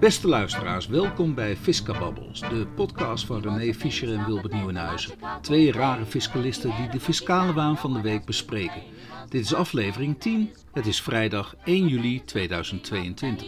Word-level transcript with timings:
Beste 0.00 0.28
luisteraars, 0.28 0.86
welkom 0.86 1.34
bij 1.34 1.56
Fiscababbels, 1.56 2.40
de 2.40 2.66
podcast 2.76 3.26
van 3.26 3.42
René 3.42 3.74
Fischer 3.74 4.14
en 4.14 4.24
Wilbert 4.26 4.52
Nieuwenhuizen. 4.52 5.18
Twee 5.42 5.72
rare 5.72 6.06
fiscalisten 6.06 6.76
die 6.76 6.88
de 6.88 7.00
fiscale 7.00 7.52
waan 7.52 7.76
van 7.76 7.92
de 7.92 8.00
week 8.00 8.24
bespreken. 8.24 8.82
Dit 9.28 9.44
is 9.44 9.54
aflevering 9.54 10.20
10. 10.20 10.54
Het 10.72 10.86
is 10.86 11.02
vrijdag 11.02 11.54
1 11.64 11.88
juli 11.88 12.24
2022. 12.24 13.46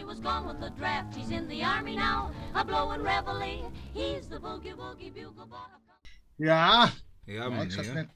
Ja, 6.36 6.90
Ja, 7.25 7.44
ja, 7.46 7.61
ik 7.62 7.71
zat 7.71 7.85
meneer. 7.85 7.94
net. 7.94 8.11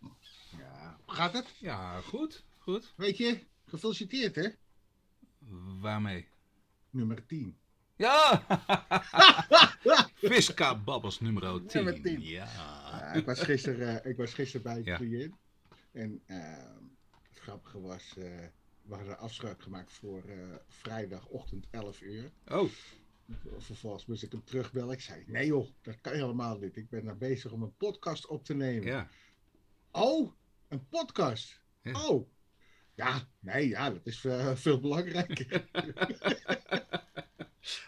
Ja, 0.59 0.96
hoe 1.05 1.14
gaat 1.14 1.32
het? 1.32 1.46
Ja, 1.59 2.01
goed, 2.01 2.45
goed. 2.59 2.92
Weet 2.96 3.16
je, 3.16 3.38
gefeliciteerd 3.66 4.34
hè? 4.34 4.48
Waarmee? 5.80 6.28
Nummer 6.91 7.27
10. 7.27 7.56
Ja! 7.97 8.43
Fiscababbels 10.15 11.21
nummer 11.21 11.43
10. 11.66 11.84
Nummer 11.84 12.03
10. 12.03 12.20
Ja. 12.23 13.12
Ik, 13.15 13.25
was 13.27 13.41
gisteren, 13.41 14.03
eh, 14.05 14.11
ik 14.11 14.17
was 14.17 14.34
gisteren 14.34 14.62
bij 14.62 14.83
Ja. 14.84 14.97
cliënt. 14.97 15.34
En 15.93 16.23
eh, 16.27 16.37
het 17.29 17.39
grappige 17.39 17.80
was, 17.80 18.15
eh, 18.19 18.25
we 18.83 18.95
hadden 18.95 19.19
afspraak 19.19 19.62
gemaakt 19.62 19.93
voor 19.93 20.23
eh, 20.29 20.37
vrijdagochtend 20.69 21.67
11 21.70 22.01
uur. 22.01 22.30
Oh, 22.48 22.70
Vervolgens 23.59 24.06
moest 24.06 24.23
ik 24.23 24.33
hem 24.33 24.45
terugbellen. 24.45 24.92
Ik 24.92 25.01
zei, 25.01 25.25
nee 25.27 25.47
joh, 25.47 25.69
dat 25.83 26.01
kan 26.01 26.12
helemaal 26.12 26.59
niet. 26.59 26.77
Ik 26.77 26.89
ben 26.89 27.05
daar 27.05 27.17
bezig 27.17 27.53
om 27.53 27.62
een 27.62 27.77
podcast 27.77 28.27
op 28.27 28.45
te 28.45 28.55
nemen. 28.55 28.87
ja. 28.87 29.09
Oh, 29.91 30.33
een 30.69 30.89
podcast. 30.89 31.61
Ja. 31.83 32.06
Oh. 32.06 32.29
Ja, 32.95 33.29
nee, 33.41 33.69
ja, 33.69 33.91
dat 33.91 34.06
is 34.06 34.27
veel 34.55 34.81
belangrijker. 34.81 35.64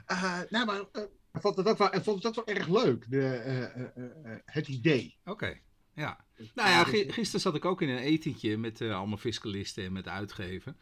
Eh, 0.07 0.41
nou, 0.51 0.67
maar 0.67 0.81
eh, 0.93 1.03
ik 1.33 1.41
vond 1.41 1.57
het 1.57 1.69
ook 1.69 1.79
wel, 1.79 1.95
ik 1.95 2.03
vond 2.03 2.23
het 2.23 2.39
ook 2.39 2.47
wel 2.47 2.57
erg 2.57 2.69
leuk, 2.69 3.11
de, 3.11 3.29
eh, 3.29 4.37
het 4.45 4.69
idee. 4.69 5.17
Oké. 5.25 5.59
Ja. 5.95 6.25
Nou 6.55 6.69
ja, 6.69 6.85
gi- 6.85 7.13
gisteren 7.13 7.41
zat 7.41 7.55
ik 7.55 7.65
ook 7.65 7.83
in 7.83 7.89
een 7.89 7.99
etentje 7.99 8.57
met 8.57 8.81
allemaal 8.81 9.17
fiscalisten 9.17 9.85
en 9.85 9.93
met 9.93 10.05
de 10.05 10.11
uitgever, 10.11 10.75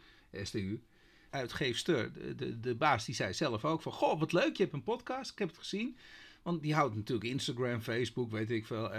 STU. 0.42 0.82
Uitgeefster, 1.30 2.12
de, 2.12 2.34
de, 2.34 2.60
de 2.60 2.74
baas, 2.74 3.04
die 3.04 3.14
zei 3.14 3.32
zelf 3.34 3.64
ook 3.64 3.82
van... 3.82 3.92
Goh, 3.92 4.18
wat 4.18 4.32
leuk, 4.32 4.56
je 4.56 4.62
hebt 4.62 4.74
een 4.74 4.82
podcast, 4.82 5.30
ik 5.30 5.38
heb 5.38 5.48
het 5.48 5.58
gezien. 5.58 5.96
Want 6.42 6.62
die 6.62 6.74
houdt 6.74 6.94
natuurlijk 6.94 7.26
Instagram, 7.30 7.80
Facebook, 7.80 8.30
weet 8.30 8.50
ik 8.50 8.66
veel. 8.66 8.90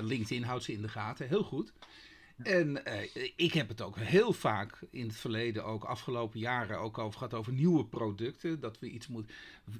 LinkedIn 0.00 0.42
houdt 0.42 0.64
ze 0.64 0.72
in 0.72 0.82
de 0.82 0.88
gaten, 0.88 1.28
heel 1.28 1.42
goed. 1.42 1.72
En 2.42 2.84
eh, 2.84 3.32
ik 3.36 3.52
heb 3.52 3.68
het 3.68 3.80
ook 3.80 3.98
heel 3.98 4.32
vaak 4.32 4.78
in 4.90 5.06
het 5.06 5.16
verleden, 5.16 5.64
ook 5.64 5.84
afgelopen 5.84 6.38
jaren, 6.38 6.78
ook 6.78 6.98
over 6.98 7.18
gehad 7.18 7.34
over 7.34 7.52
nieuwe 7.52 7.84
producten. 7.84 8.60
Dat 8.60 8.78
we 8.78 8.90
iets 8.90 9.06
moet, 9.06 9.32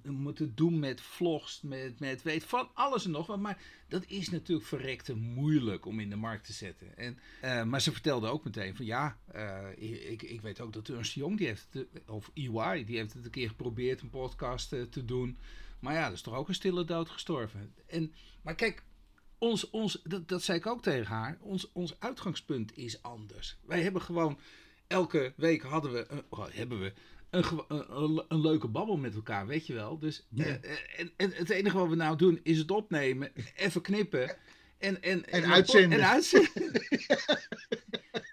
moeten 0.03 0.55
doen 0.55 0.79
met 0.79 1.01
vlogs, 1.01 1.63
met, 1.63 2.01
met 2.01 2.23
weet 2.23 2.45
van 2.45 2.71
alles 2.75 3.05
en 3.05 3.11
nog 3.11 3.27
wat. 3.27 3.39
Maar 3.39 3.63
dat 3.89 4.05
is 4.07 4.31
natuurlijk 4.31 4.69
verrekte 4.69 5.15
moeilijk 5.15 5.87
om 5.87 6.01
in 6.01 6.11
de 6.11 6.17
markt 6.17 6.45
te 6.45 6.53
zetten. 6.53 6.97
En, 6.97 7.19
eh, 7.41 7.63
maar 7.65 7.81
ze 7.81 7.93
vertelde 7.93 8.29
ook 8.29 8.45
meteen 8.45 8.77
van 8.77 8.85
ja, 8.85 9.19
eh, 9.27 9.67
ik, 10.11 10.23
ik 10.23 10.41
weet 10.41 10.61
ook 10.61 10.73
dat 10.73 10.89
Ernst 10.89 11.13
Jong, 11.13 11.39
die 11.39 11.47
heeft 11.47 11.69
of 12.07 12.31
EY, 12.35 12.85
die 12.85 12.97
heeft 12.97 13.13
het 13.13 13.25
een 13.25 13.31
keer 13.31 13.49
geprobeerd 13.49 14.01
een 14.01 14.11
podcast 14.11 14.69
te 14.69 15.05
doen. 15.05 15.39
Maar 15.81 15.95
ja, 15.95 16.05
dat 16.05 16.13
is 16.13 16.23
toch 16.23 16.35
ook 16.35 16.49
een 16.49 16.55
stille 16.55 16.85
dood 16.85 17.09
gestorven. 17.09 17.75
En, 17.87 18.13
maar 18.43 18.55
kijk, 18.55 18.83
ons, 19.39 19.71
ons, 19.71 20.01
dat, 20.03 20.29
dat 20.29 20.43
zei 20.43 20.59
ik 20.59 20.67
ook 20.67 20.83
tegen 20.83 21.07
haar, 21.07 21.39
ons, 21.41 21.73
ons 21.73 22.01
uitgangspunt 22.01 22.77
is 22.77 23.03
anders. 23.03 23.57
Wij 23.67 23.83
hebben 23.83 24.03
gewoon, 24.03 24.39
elke 24.87 25.33
week 25.37 25.63
hadden 25.63 25.93
we, 25.93 26.25
oh, 26.29 26.47
hebben 26.51 26.81
we 26.81 26.93
een, 27.31 28.25
een, 28.29 28.41
leuke 28.41 28.69
babbel 28.69 28.97
met 28.97 29.15
elkaar, 29.15 29.47
weet 29.47 29.67
je 29.67 29.75
wel. 29.75 29.99
Dus 29.99 30.27
Ja. 30.31 30.45
eh, 30.45 30.73
eh, 30.73 30.79
en, 30.97 31.13
en 31.17 31.33
het 31.33 31.51
enige 31.51 31.79
wat 31.79 31.89
we 31.89 31.95
nou 31.95 32.17
doen 32.17 32.41
is 32.43 32.59
het 32.59 32.71
opnemen, 32.71 33.33
even 33.57 33.81
knippen 33.81 34.37
en, 34.79 35.03
en, 35.03 35.25
En 35.25 35.45
uitzenden. 35.45 35.99
En 35.99 36.07
uitzenden. 36.07 36.83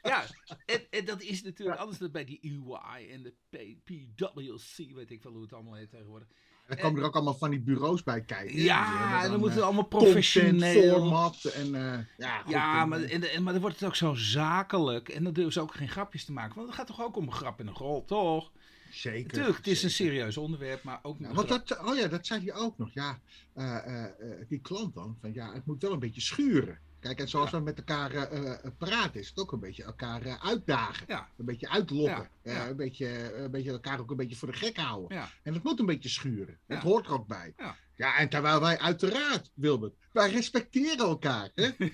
ja, 0.04 0.26
en, 0.66 0.82
en 0.90 1.06
dat 1.06 1.22
is 1.22 1.44
natuurlijk 1.44 1.80
anders 1.80 1.98
dan 1.98 2.12
bij 2.12 2.26
die 2.26 2.40
UI 2.42 3.10
en 3.10 3.24
de 3.24 3.34
P- 3.50 3.84
PWC, 3.84 4.94
weet 4.94 5.12
ik 5.12 5.24
wel 5.24 5.32
hoe 5.32 5.42
het 5.42 5.54
allemaal 5.54 5.74
heet 5.74 5.90
tegenwoordig. 5.90 6.28
Er 6.66 6.78
komen 6.78 7.00
er 7.02 7.08
ook 7.08 7.16
allemaal 7.16 7.38
van 7.38 7.50
die 7.50 7.60
bureaus 7.60 8.04
bij 8.04 8.22
kijken. 8.22 8.62
Ja, 8.62 9.24
en 9.24 9.32
dan 9.32 9.40
moet 9.40 9.50
het 9.50 9.58
eh, 9.58 9.64
allemaal 9.64 9.84
professioneel. 9.86 10.94
format 10.96 11.44
en 11.44 11.76
eh, 11.76 12.00
ja, 12.48 12.86
maar, 12.86 13.02
eh, 13.02 13.14
en, 13.14 13.32
en- 13.34 13.44
maar 13.44 13.54
dan 13.54 13.62
wordt 13.62 13.80
het 13.80 13.90
ook 13.90 13.96
zo 13.96 14.14
zakelijk. 14.14 15.10
En 15.10 15.24
dan 15.24 15.34
durven 15.34 15.54
ze 15.54 15.62
ook 15.62 15.74
geen 15.76 15.90
grapjes 15.90 16.26
te 16.26 16.32
maken. 16.32 16.56
Want 16.56 16.68
het 16.68 16.76
gaat 16.76 16.88
toch 16.88 17.02
ook 17.02 17.16
om 17.16 17.26
een 17.26 17.32
grap 17.34 17.60
en 17.60 17.68
een 17.68 17.74
rol, 17.74 18.06
toch? 18.06 18.52
zeker. 18.92 19.28
Natuurlijk, 19.28 19.58
het 19.58 19.68
is 19.68 19.84
een 19.84 19.90
serieus 19.90 20.38
onderwerp, 20.38 20.84
maar 20.84 21.00
ook 21.02 21.20
Ja, 21.20 21.34
want 21.34 21.48
dat, 21.48 21.80
oh 21.86 21.96
ja, 21.98 22.08
dat 22.08 22.26
zei 22.26 22.42
hij 22.46 22.54
ook 22.56 22.78
nog. 22.78 22.90
Ja, 22.94 23.20
eh, 23.54 23.76
eh, 23.78 24.04
eh, 24.04 24.10
die 24.50 24.60
klant 24.60 24.94
dan, 24.94 25.18
van 25.22 25.34
ja, 25.34 25.54
het 25.54 25.66
moet 25.66 25.82
wel 25.82 25.92
een 25.94 26.00
beetje 26.00 26.22
schuren. 26.22 26.80
Kijk, 27.06 27.20
en 27.20 27.28
zoals 27.30 27.52
Ja. 27.52 27.58
we 27.58 27.64
met 27.64 27.78
elkaar 27.78 28.12
eh, 28.12 28.52
eh, 28.52 28.72
praten, 28.78 29.20
is 29.20 29.28
het 29.30 29.38
ook 29.40 29.52
een 29.52 29.60
beetje 29.60 29.84
elkaar 29.84 30.22
eh, 30.22 30.46
uitdagen. 30.46 31.06
Ja, 31.08 31.28
Een 31.38 31.46
beetje 31.46 31.70
uitlokken. 31.70 32.30
Ja, 32.44 32.52
Eh, 32.64 32.68
een, 32.68 32.76
beetje, 32.76 33.34
een 33.36 33.52
beetje 33.52 33.72
elkaar 33.72 34.00
ook 34.00 34.10
een 34.12 34.18
beetje 34.18 34.36
voor 34.36 34.52
de 34.52 34.58
gek 34.58 34.78
houden. 34.78 35.18
En 35.44 35.54
het 35.54 35.64
moet 35.64 35.80
een 35.80 35.86
beetje 35.86 36.10
schuren. 36.10 36.60
Het 36.68 36.82
hoort 36.84 37.06
er 37.06 37.12
ook 37.14 37.28
bij. 37.28 37.54
Ja. 37.96 38.18
En 38.18 38.30
terwijl 38.30 38.60
wij 38.60 38.80
uiteraard, 38.80 39.52
Wilbert, 39.54 39.96
wij 40.12 40.30
respecteren 40.32 41.06
elkaar. 41.06 41.50
Hè? 41.56 41.70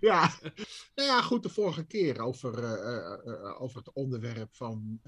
ja. 0.00 0.30
Nou 0.94 1.08
ja, 1.08 1.22
goed, 1.22 1.42
de 1.42 1.48
vorige 1.48 1.84
keer 1.84 2.20
over, 2.20 2.64
eh, 2.64 2.72
eh, 2.72 3.12
eh, 3.26 3.62
over 3.62 3.78
het 3.78 3.92
onderwerp 3.92 4.54
van 4.54 5.00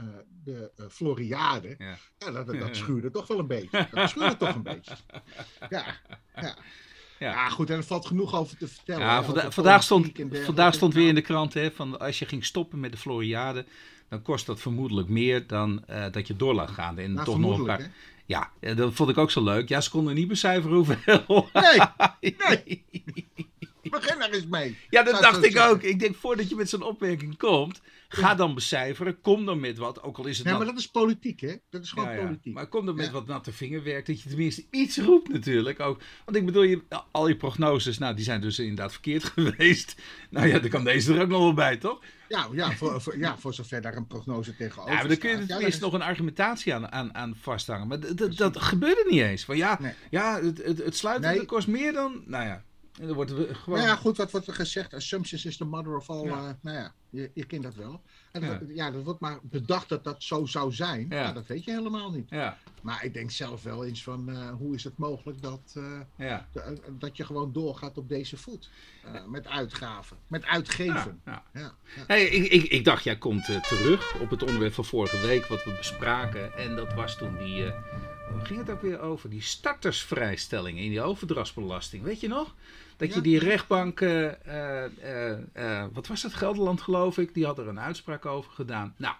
de 0.44 0.72
Floriade. 0.90 1.74
Ja. 1.78 1.98
Ja, 2.18 2.30
dat, 2.30 2.46
dat 2.46 2.76
schuurde 2.82 3.10
toch 3.10 3.26
wel 3.26 3.38
een 3.38 3.46
beetje. 3.46 3.88
Dat 3.90 4.10
schuurde 4.10 4.36
toch 4.36 4.54
een 4.54 4.62
beetje. 4.62 4.96
Ja, 5.68 6.00
ja. 6.34 6.56
Ja. 7.18 7.30
Ja, 7.30 7.48
goed, 7.48 7.70
en 7.70 7.76
er 7.76 7.84
valt 7.84 8.06
genoeg 8.06 8.34
over 8.34 8.56
te 8.56 8.68
vertellen. 8.68 9.06
Ja, 9.06 9.18
hè, 9.18 9.24
vanda- 9.24 9.40
over 9.40 9.52
vandaag, 9.52 9.82
stond, 9.82 10.10
vandaag 10.32 10.74
stond 10.74 10.94
weer 10.94 11.08
in 11.08 11.14
de 11.14 11.20
krant 11.20 11.54
hè, 11.54 11.70
van 11.70 11.98
als 11.98 12.18
je 12.18 12.26
ging 12.26 12.44
stoppen 12.44 12.80
met 12.80 12.92
de 12.92 12.98
Floriade, 12.98 13.66
dan 14.08 14.22
kost 14.22 14.46
dat 14.46 14.60
vermoedelijk 14.60 15.08
meer 15.08 15.46
dan 15.46 15.84
eh, 15.86 16.04
dat 16.10 16.26
je 16.26 16.36
door 16.36 16.54
laat 16.54 16.70
gaan. 16.70 16.98
En 16.98 17.12
Nou, 17.12 17.24
toch 17.24 17.38
nog 17.38 17.58
een 17.58 17.64
paar. 17.64 17.90
Ja, 18.26 18.50
eh, 18.60 18.76
dat 18.76 18.94
vond 18.94 19.10
ik 19.10 19.18
ook 19.18 19.30
zo 19.30 19.42
leuk. 19.42 19.68
Ja, 19.68 19.80
ze 19.80 19.90
konden 19.90 20.14
niet 20.14 20.28
becijferen 20.28 20.76
hoeveel. 20.76 21.48
Nee, 21.52 21.80
nee. 22.48 22.84
Begin 23.82 24.22
er 24.22 24.32
eens 24.34 24.46
mee. 24.46 24.76
Ja, 24.90 25.02
dat 25.02 25.16
Zou 25.16 25.32
dacht 25.32 25.44
ik 25.44 25.52
zeggen. 25.52 25.70
ook. 25.70 25.82
Ik 25.82 25.98
denk, 26.00 26.16
voordat 26.16 26.48
je 26.48 26.54
met 26.56 26.68
zo'n 26.68 26.82
opmerking 26.82 27.36
komt, 27.36 27.80
ga 28.08 28.34
dan 28.34 28.54
becijferen. 28.54 29.20
Kom 29.20 29.46
dan 29.46 29.60
met 29.60 29.78
wat, 29.78 30.02
ook 30.02 30.18
al 30.18 30.26
is 30.26 30.36
het 30.36 30.46
Nee, 30.46 30.54
nat- 30.54 30.62
maar 30.64 30.72
dat 30.72 30.82
is 30.82 30.90
politiek, 30.90 31.40
hè? 31.40 31.54
Dat 31.70 31.82
is 31.82 31.90
gewoon 31.90 32.08
Ja, 32.08 32.14
ja. 32.14 32.24
politiek. 32.24 32.54
Maar 32.54 32.66
kom 32.66 32.86
dan 32.86 32.94
met 32.94 33.10
wat 33.10 33.26
natte 33.26 33.52
vingerwerk, 33.52 34.06
dat 34.06 34.22
je 34.22 34.28
tenminste 34.28 34.64
iets 34.70 34.98
roept 34.98 35.28
natuurlijk. 35.28 35.80
Ook. 35.80 36.00
Want 36.24 36.36
ik 36.36 36.46
bedoel, 36.46 36.62
je, 36.62 36.82
al 37.10 37.28
je 37.28 37.36
prognoses, 37.36 37.98
nou, 37.98 38.14
die 38.14 38.24
zijn 38.24 38.40
dus 38.40 38.58
inderdaad 38.58 38.92
verkeerd 38.92 39.24
geweest. 39.34 39.94
Nou 40.30 40.46
ja, 40.46 40.58
dan 40.58 40.70
kan 40.70 40.84
deze 40.84 41.14
er 41.14 41.20
ook 41.22 41.28
nog 41.28 41.38
wel 41.40 41.54
bij, 41.54 41.76
toch? 41.76 42.02
Ja, 42.28 42.48
ja, 42.52 42.72
voor, 42.72 43.00
voor, 43.02 43.18
ja, 43.18 43.38
voor 43.38 43.54
zover 43.54 43.80
daar 43.82 43.96
een 43.96 44.06
prognose 44.06 44.56
tegenover 44.56 44.92
Ja, 44.92 44.98
maar 44.98 45.08
dan 45.08 45.18
kun 45.18 45.30
je 45.30 45.34
er. 45.36 45.40
Ja, 45.40 45.46
tenminste 45.46 45.80
dat 45.80 45.90
nog 45.92 46.00
een 46.00 46.06
argumentatie 46.06 46.74
aan, 46.74 46.92
aan, 46.92 47.14
aan 47.14 47.36
vasthangen. 47.40 47.86
Maar 47.88 47.98
dat 48.36 48.62
gebeurde 48.62 49.06
niet 49.10 49.20
eens. 49.20 49.44
Van 49.44 49.56
ja, 49.56 49.78
Nee. 49.80 49.92
ja 50.10 50.40
het, 50.42 50.62
het, 50.64 50.78
het 50.78 50.96
sluiten 50.96 51.30
Nee. 51.30 51.44
kost 51.44 51.66
meer 51.66 51.92
dan... 51.92 52.22
Nou 52.26 52.44
ja, 52.46 52.64
en 53.00 53.06
dan 53.06 53.14
wordt 53.16 53.30
gewoon... 53.30 53.78
Nou 53.78 53.90
ja, 53.90 53.96
goed, 53.96 54.16
wat 54.16 54.30
wordt 54.30 54.46
er 54.46 54.54
gezegd? 54.54 54.94
Assumptions 54.94 55.44
is 55.44 55.56
the 55.56 55.64
mother 55.64 55.96
of 55.96 56.10
all. 56.10 56.24
Ja. 56.24 56.48
eh, 56.48 56.54
nou 56.60 56.76
ja, 56.76 56.92
je, 57.10 57.30
je 57.34 57.44
kent 57.44 57.62
dat 57.62 57.74
wel. 57.74 58.02
En 58.32 58.42
Ja. 58.42 58.48
dat, 58.48 58.68
ja, 58.74 58.90
dat 58.90 59.02
wordt 59.02 59.20
maar 59.20 59.38
bedacht 59.42 59.88
dat 59.88 60.04
dat 60.04 60.22
zo 60.22 60.46
zou 60.46 60.72
zijn. 60.72 61.06
Ja. 61.08 61.16
Ja. 61.22 61.32
dat 61.32 61.46
weet 61.46 61.64
je 61.64 61.70
helemaal 61.70 62.10
niet. 62.10 62.30
ja, 62.30 62.58
Maar 62.82 63.04
ik 63.04 63.14
denk 63.14 63.30
zelf 63.30 63.62
wel 63.62 63.84
eens 63.84 64.02
van, 64.02 64.28
eh, 64.30 64.50
hoe 64.50 64.74
is 64.74 64.84
het 64.84 64.98
mogelijk 64.98 65.42
dat, 65.42 65.74
eh, 65.76 66.00
ja. 66.16 66.48
dat 66.98 67.16
je 67.16 67.24
gewoon 67.24 67.52
doorgaat 67.52 67.98
op 67.98 68.08
deze 68.08 68.36
voet? 68.36 68.70
Met 69.28 69.46
uitgaven, 69.46 70.16
met 70.26 70.44
uitgeven. 70.44 71.20
ja. 71.24 71.74
Hey, 72.06 72.24
ik, 72.24 72.52
ik, 72.52 72.62
ik 72.70 72.84
dacht, 72.84 73.04
jij 73.04 73.16
komt 73.18 73.44
terug 73.44 74.20
op 74.20 74.30
het 74.30 74.42
onderwerp 74.42 74.72
van 74.74 74.84
vorige 74.84 75.20
week, 75.26 75.46
wat 75.46 75.64
we 75.64 75.74
bespraken. 75.76 76.56
En 76.56 76.76
dat 76.76 76.94
was 76.94 77.16
toen 77.16 77.36
die. 77.38 77.72
Waar 78.32 78.46
ging 78.46 78.58
het 78.58 78.70
ook 78.70 78.82
weer 78.82 79.00
over? 79.00 79.30
Die 79.30 79.42
startersvrijstelling 79.42 80.78
in 80.78 80.88
die 80.90 81.02
overdrachtsbelasting. 81.02 82.02
Weet 82.02 82.20
je 82.20 82.28
nog? 82.28 82.54
Dat 82.96 83.14
je 83.14 83.20
die 83.20 83.38
rechtbank. 83.38 84.00
eh, 84.00 84.84
eh, 84.84 85.38
eh, 85.52 85.86
wat 85.92 86.06
was 86.06 86.22
dat? 86.22 86.34
Gelderland, 86.34 86.80
geloof 86.80 87.18
ik. 87.18 87.34
Die 87.34 87.44
had 87.44 87.58
er 87.58 87.68
een 87.68 87.80
uitspraak 87.80 88.26
over 88.26 88.52
gedaan. 88.52 88.94
Nou, 88.96 89.14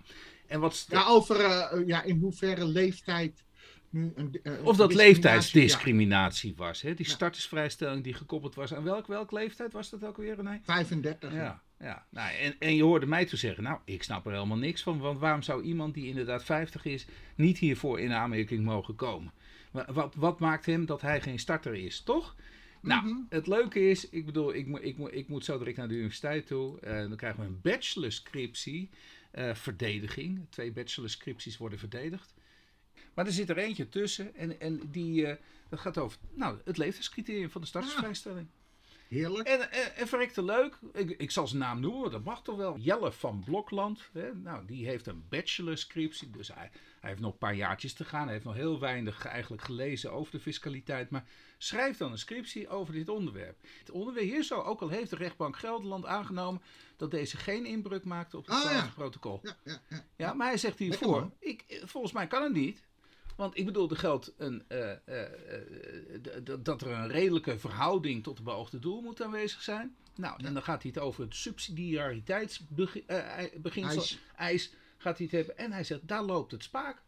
en 0.46 0.60
wat. 0.60 0.86
Ja, 0.88 1.06
over 1.06 1.86
ja, 1.86 2.02
in 2.02 2.18
hoeverre 2.18 2.64
leeftijd 2.64 3.44
nu 3.90 4.12
een, 4.14 4.38
eh, 4.42 4.52
een 4.52 4.64
of 4.64 4.76
dat 4.76 4.88
discriminatie- 4.88 4.96
leeftijdsdiscriminatie 4.96 6.52
was. 6.56 6.82
Hè? 6.82 6.94
Die 6.94 7.06
Ja. 7.06 7.12
startersvrijstelling 7.12 8.04
die 8.04 8.14
gekoppeld 8.14 8.54
was 8.54 8.74
aan 8.74 8.82
welk, 8.84 9.06
welk 9.06 9.30
leeftijd 9.32 9.72
was 9.72 9.90
dat 9.90 10.04
ook 10.04 10.16
weer, 10.16 10.34
René? 10.36 10.50
Ja, 10.50 10.58
35. 10.64 11.32
Ja, 11.32 11.62
ja. 11.78 12.06
Nou, 12.10 12.34
en, 12.34 12.54
en 12.58 12.74
je 12.76 12.82
hoorde 12.82 13.06
mij 13.06 13.24
toen 13.24 13.38
zeggen, 13.38 13.62
nou, 13.62 13.78
ik 13.84 14.02
snap 14.02 14.26
er 14.26 14.32
helemaal 14.32 14.56
niks 14.56 14.82
van. 14.82 14.98
Want 14.98 15.18
waarom 15.18 15.42
zou 15.42 15.62
iemand 15.62 15.94
die 15.94 16.06
inderdaad 16.06 16.44
50 16.44 16.84
is, 16.84 17.06
niet 17.34 17.58
hiervoor 17.58 18.00
in 18.00 18.12
aanmerking 18.12 18.64
mogen 18.64 18.94
komen? 18.94 19.32
Wa- 19.70 19.88
Wat, 19.92 20.14
wat 20.14 20.40
maakt 20.40 20.66
hem 20.66 20.86
dat 20.86 21.00
hij 21.00 21.20
geen 21.20 21.38
starter 21.38 21.74
is, 21.74 22.00
toch? 22.00 22.36
Nou, 22.82 23.04
Mhm. 23.06 23.16
het 23.28 23.46
leuke 23.46 23.90
is, 23.90 24.08
ik 24.08 24.26
bedoel, 24.26 24.54
ik, 24.54 24.66
moet- 24.66 24.84
ik, 24.84 24.98
ik 24.98 25.28
moet 25.28 25.44
zo 25.44 25.58
direct 25.58 25.76
naar 25.76 25.88
de 25.88 25.94
universiteit 25.94 26.46
toe. 26.46 26.80
eh, 26.80 26.98
dan 26.98 27.16
krijgen 27.16 27.40
we 27.40 27.46
een 27.46 27.60
bachelorscriptie, 27.62 28.90
eh 29.30 29.54
verdediging. 29.54 30.46
Twee 30.50 30.72
bachelorscripties 30.72 31.56
worden 31.56 31.78
verdedigd. 31.78 32.34
Maar 33.14 33.26
er 33.26 33.32
zit 33.32 33.50
er 33.50 33.58
eentje 33.58 33.88
tussen 33.88 34.34
en, 34.34 34.60
en 34.60 34.80
die, 34.90 35.22
uh, 35.26 35.32
dat 35.68 35.80
gaat 35.80 35.98
over 35.98 36.18
nou, 36.34 36.58
het 36.64 36.76
leeftijdscriterium 36.76 37.50
van 37.50 37.60
de 37.60 37.66
startersvrijstelling. 37.66 38.48
Heerlijk. 39.08 39.48
En, 39.48 39.72
en, 39.72 39.96
en 39.96 40.08
verrekte 40.08 40.44
leuk, 40.44 40.78
ik, 40.92 41.10
ik 41.10 41.30
zal 41.30 41.46
zijn 41.46 41.60
naam 41.60 41.80
noemen, 41.80 42.10
dat 42.10 42.24
mag 42.24 42.42
toch 42.42 42.56
wel. 42.56 42.76
Jelle 42.76 43.12
van 43.12 43.42
Blokland, 43.44 44.08
hè? 44.12 44.34
nou, 44.34 44.66
die 44.66 44.86
heeft 44.86 45.06
een 45.06 45.24
bachelorscriptie, 45.28 46.30
dus 46.30 46.48
hij, 46.54 46.70
hij 47.00 47.10
heeft 47.10 47.20
nog 47.22 47.32
een 47.32 47.38
paar 47.38 47.54
jaartjes 47.54 47.92
te 47.94 48.04
gaan. 48.04 48.22
Hij 48.22 48.32
heeft 48.32 48.44
nog 48.44 48.54
heel 48.54 48.80
weinig 48.80 49.24
eigenlijk 49.24 49.62
gelezen 49.62 50.12
over 50.12 50.32
de 50.32 50.40
fiscaliteit, 50.40 51.10
maar 51.10 51.24
schrijft 51.58 51.98
dan 51.98 52.12
een 52.12 52.18
scriptie 52.18 52.68
over 52.68 52.92
dit 52.92 53.08
onderwerp. 53.08 53.60
Het 53.78 53.90
onderwerp 53.90 54.26
hier 54.26 54.42
zo, 54.42 54.60
ook 54.60 54.80
al 54.80 54.88
heeft 54.88 55.10
de 55.10 55.16
rechtbank 55.16 55.56
Gelderland 55.56 56.06
aangenomen 56.06 56.62
dat 56.96 57.10
deze 57.10 57.36
geen 57.36 57.66
inbreuk 57.66 58.04
maakte 58.04 58.36
op 58.36 58.46
het 58.46 58.54
Ah, 58.54 58.70
ja. 58.70 58.92
protocol. 58.94 59.40
Ja, 59.42 59.56
ja, 59.64 60.04
ja. 60.16 60.34
Maar 60.34 60.48
hij 60.48 60.58
zegt 60.58 60.78
hiervoor, 60.78 61.30
ik, 61.38 61.82
volgens 61.84 62.12
mij 62.12 62.26
kan 62.26 62.42
het 62.42 62.52
niet. 62.52 62.87
Want 63.38 63.58
ik 63.58 63.64
bedoel, 63.64 63.90
er 63.90 63.96
geldt 63.96 64.32
een, 64.36 64.64
eh, 64.68 64.90
eh, 64.90 64.98
eh, 65.04 65.22
dat 66.60 66.82
er 66.82 66.90
een 66.90 67.08
redelijke 67.08 67.58
verhouding 67.58 68.22
tot 68.22 68.36
het 68.36 68.44
beoogde 68.44 68.78
doel 68.78 69.00
moet 69.00 69.22
aanwezig 69.22 69.62
zijn. 69.62 69.96
Nou, 70.14 70.44
en 70.44 70.54
dan 70.54 70.62
gaat 70.62 70.82
hij 70.82 70.90
het 70.94 71.02
over 71.02 71.22
het 71.22 71.34
subsidiariteitsbeginsel, 71.34 74.00
Eis. 74.00 74.18
eis, 74.36 74.72
gaat 74.96 75.16
hij 75.16 75.26
het 75.26 75.34
hebben. 75.34 75.58
En 75.58 75.72
hij 75.72 75.84
zegt, 75.84 76.08
daar 76.08 76.22
loopt 76.22 76.50
het 76.50 76.62
spaak. 76.62 77.02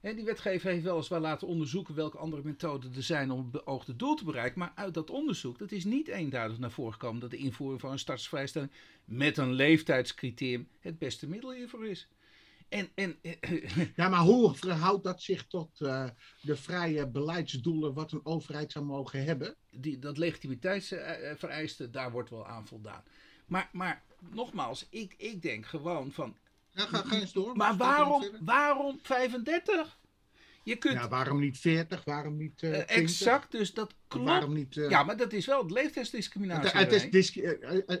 Hè, 0.00 0.14
die 0.14 0.24
wetgever 0.24 0.70
heeft 0.70 0.84
weliswaar 0.84 1.20
laten 1.20 1.48
onderzoeken 1.48 1.94
welke 1.94 2.18
andere 2.18 2.42
methoden 2.42 2.94
er 2.94 3.02
zijn 3.02 3.30
om 3.30 3.38
het 3.38 3.50
beoogde 3.50 3.96
doel 3.96 4.14
te 4.14 4.24
bereiken. 4.24 4.58
Maar 4.58 4.72
uit 4.74 4.94
dat 4.94 5.10
onderzoek, 5.10 5.58
dat 5.58 5.72
is 5.72 5.84
niet 5.84 6.08
eenduidig 6.08 6.58
naar 6.58 6.70
voren 6.70 6.92
gekomen 6.92 7.20
dat 7.20 7.30
de 7.30 7.36
invoering 7.36 7.80
van 7.80 7.90
een 7.90 7.98
startsvrijstelling 7.98 8.70
met 9.04 9.36
een 9.36 9.52
leeftijdscriterium 9.52 10.68
het 10.80 10.98
beste 10.98 11.28
middel 11.28 11.52
hiervoor 11.52 11.86
is. 11.86 12.08
En, 12.68 12.88
en 12.94 13.16
Ja, 13.96 14.08
maar 14.08 14.20
hoe 14.20 14.54
verhoudt 14.54 15.04
dat 15.04 15.22
zich 15.22 15.46
tot 15.46 15.80
eh, 15.80 16.08
de 16.40 16.56
vrije 16.56 17.08
beleidsdoelen 17.08 17.94
wat 17.94 18.12
een 18.12 18.24
overheid 18.26 18.72
zou 18.72 18.84
mogen 18.84 19.24
hebben? 19.24 19.56
die, 19.70 19.98
dat 19.98 20.18
legitimiteitsvereiste, 20.18 21.90
daar 21.90 22.10
wordt 22.10 22.30
wel 22.30 22.46
aan 22.46 22.66
voldaan. 22.66 23.02
Maar, 23.46 23.68
maar 23.72 24.02
nogmaals, 24.30 24.86
ik, 24.90 25.14
ik 25.18 25.42
denk 25.42 25.66
gewoon 25.66 26.12
van, 26.12 26.36
Ja, 26.70 26.86
ga, 26.86 26.98
ga 27.02 27.20
eens 27.20 27.32
door. 27.32 27.56
maar 27.56 27.76
waarom, 27.76 28.24
waarom 28.40 28.98
35? 29.02 29.98
Je 30.66 30.76
kunt, 30.76 30.94
Ja, 30.94 31.08
waarom 31.08 31.40
niet 31.40 31.58
40? 31.58 32.04
Waarom 32.04 32.36
niet 32.36 32.62
eh 32.62 32.68
eh, 32.80 32.86
20? 32.86 32.96
exact, 32.96 33.50
dus 33.52 33.74
dat 33.74 33.94
klopt. 34.08 34.26
Waarom 34.26 34.52
niet... 34.52 34.76
eh, 34.76 34.90
Ja, 34.90 35.02
maar 35.02 35.16
dat 35.16 35.32
is 35.32 35.46
wel 35.46 35.66
leeftijdsdiscriminatie. 35.70 36.78
het, 36.78 36.90
het, 37.02 37.14
is 37.14 37.34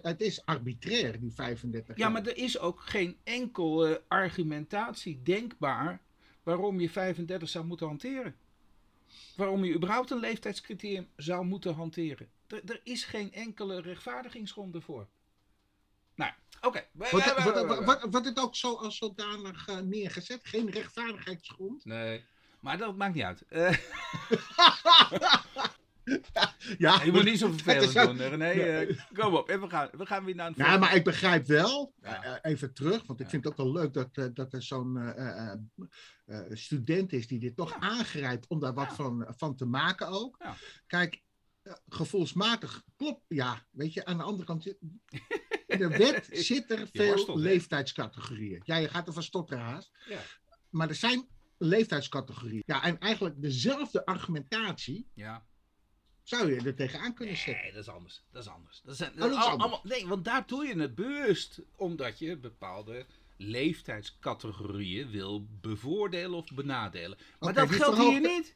het 0.02 0.20
is 0.20 0.44
arbitrair, 0.44 1.20
die 1.20 1.32
35 1.32 1.88
Ja, 1.88 2.02
jaar. 2.02 2.12
maar 2.12 2.26
er 2.26 2.36
is 2.36 2.58
ook 2.58 2.80
geen 2.80 3.16
enkele 3.24 4.02
argumentatie 4.08 5.22
denkbaar 5.22 6.00
waarom 6.42 6.80
je 6.80 6.90
35 6.90 7.48
zou 7.48 7.64
moeten 7.64 7.86
hanteren. 7.86 8.36
Waarom 9.36 9.64
je 9.64 9.74
überhaupt 9.74 10.10
een 10.10 10.20
leeftijdscriterium 10.20 11.08
zou 11.16 11.44
moeten 11.44 11.74
hanteren. 11.74 12.28
Er, 12.46 12.62
er 12.66 12.80
is 12.84 13.04
geen 13.04 13.32
enkele 13.32 13.80
rechtvaardigingsgrond 13.80 14.74
ervoor. 14.74 15.06
Nou, 16.14 16.32
oké. 16.60 16.84
Wordt, 16.92 18.04
wordt, 18.10 18.26
het 18.26 18.40
ook 18.40 18.56
zo 18.56 18.74
als 18.74 18.96
zodanig 18.96 19.68
eh, 19.68 19.78
neergezet? 19.78 20.40
Geen 20.42 20.70
rechtvaardigheidsgrond? 20.70 21.84
Nee, 21.84 22.24
maar 22.66 22.78
dat 22.78 22.96
maakt 22.96 23.14
niet 23.14 23.24
uit. 23.24 23.44
Eh, 23.48 23.76
ja, 26.78 27.02
je 27.02 27.12
moet 27.12 27.24
niet 27.24 27.38
zo 27.38 27.50
vervelend 27.52 27.98
ook- 27.98 28.06
doen, 28.18 28.28
René. 28.28 28.50
eh, 28.50 28.98
kom 29.12 29.34
op, 29.34 29.48
en 29.48 29.60
we 29.60 29.68
gaan, 29.68 29.88
we 29.92 30.06
gaan 30.06 30.24
weer 30.24 30.34
naar 30.34 30.46
een 30.46 30.54
Ja, 30.56 30.62
volgende. 30.62 30.86
maar 30.86 30.96
ik 30.96 31.04
begrijp 31.04 31.46
wel, 31.46 31.92
Ja. 32.02 32.22
eh, 32.22 32.50
even 32.52 32.74
terug, 32.74 33.06
want 33.06 33.20
ik 33.20 33.28
vind 33.28 33.44
het 33.44 33.52
ook 33.52 33.58
wel 33.58 33.72
leuk 33.72 33.92
dat, 33.94 34.34
dat 34.36 34.52
er 34.52 34.62
zo'n 34.62 35.14
student 36.50 37.12
is 37.12 37.26
die 37.26 37.38
dit 37.38 37.56
toch 37.56 37.76
aangrijpt 37.80 38.46
om 38.48 38.60
daar 38.60 38.74
wat 38.74 38.92
van, 38.94 39.26
van 39.36 39.56
te 39.56 39.64
maken 39.64 40.06
ook. 40.08 40.36
Ja. 40.38 40.54
Kijk, 40.86 41.22
gevoelsmatig 41.88 42.82
klopt, 42.96 43.22
ja, 43.28 43.66
weet 43.70 43.92
je, 43.92 44.04
aan 44.04 44.16
de 44.16 44.22
andere 44.22 44.44
kant, 44.46 44.66
in 45.66 45.78
de 45.78 45.88
wet 45.88 46.28
zit 46.30 46.70
er 46.70 46.88
veel 46.92 47.38
leeftijdscategorieën. 47.38 48.60
Ja, 48.64 48.76
je 48.76 48.88
gaat 48.88 49.06
er 49.06 49.12
van 49.12 49.22
stotteren 49.22 49.64
haast. 49.64 49.90
Ja. 50.08 50.18
Maar 50.70 50.88
er 50.88 50.94
zijn 50.94 51.26
leeftijdscategorieën. 51.58 52.62
Ja, 52.66 52.82
en 52.82 52.98
eigenlijk 53.00 53.40
dezelfde 53.42 54.06
argumentatie 54.06 55.08
Ja. 55.14 55.46
zou 56.22 56.52
je 56.54 56.60
er 56.60 56.74
tegenaan 56.74 57.14
kunnen 57.14 57.36
zetten. 57.36 57.62
Nee, 57.62 57.72
dat 57.72 57.82
is 57.82 57.88
anders. 57.88 58.22
Dat 58.32 58.42
is 58.42 58.48
anders. 58.48 58.80
Dat 58.84 58.96
zijn, 58.96 59.12
Oh, 59.12 59.18
dat 59.18 59.30
is 59.30 59.36
al- 59.36 59.42
anders. 59.42 59.60
allemaal- 59.62 59.80
nee, 59.84 60.06
want 60.06 60.24
daar 60.24 60.46
doe 60.46 60.66
je 60.66 60.78
het 60.80 60.94
bewust. 60.94 61.60
Omdat 61.76 62.18
je 62.18 62.36
bepaalde 62.36 63.06
leeftijdscategorieën 63.36 65.10
wil 65.10 65.46
bevoordelen 65.60 66.34
of 66.38 66.52
benadelen. 66.54 67.18
Maar 67.38 67.54
dat 67.54 67.70
geldt 67.70 67.98
hier 67.98 68.20
niet. 68.20 68.54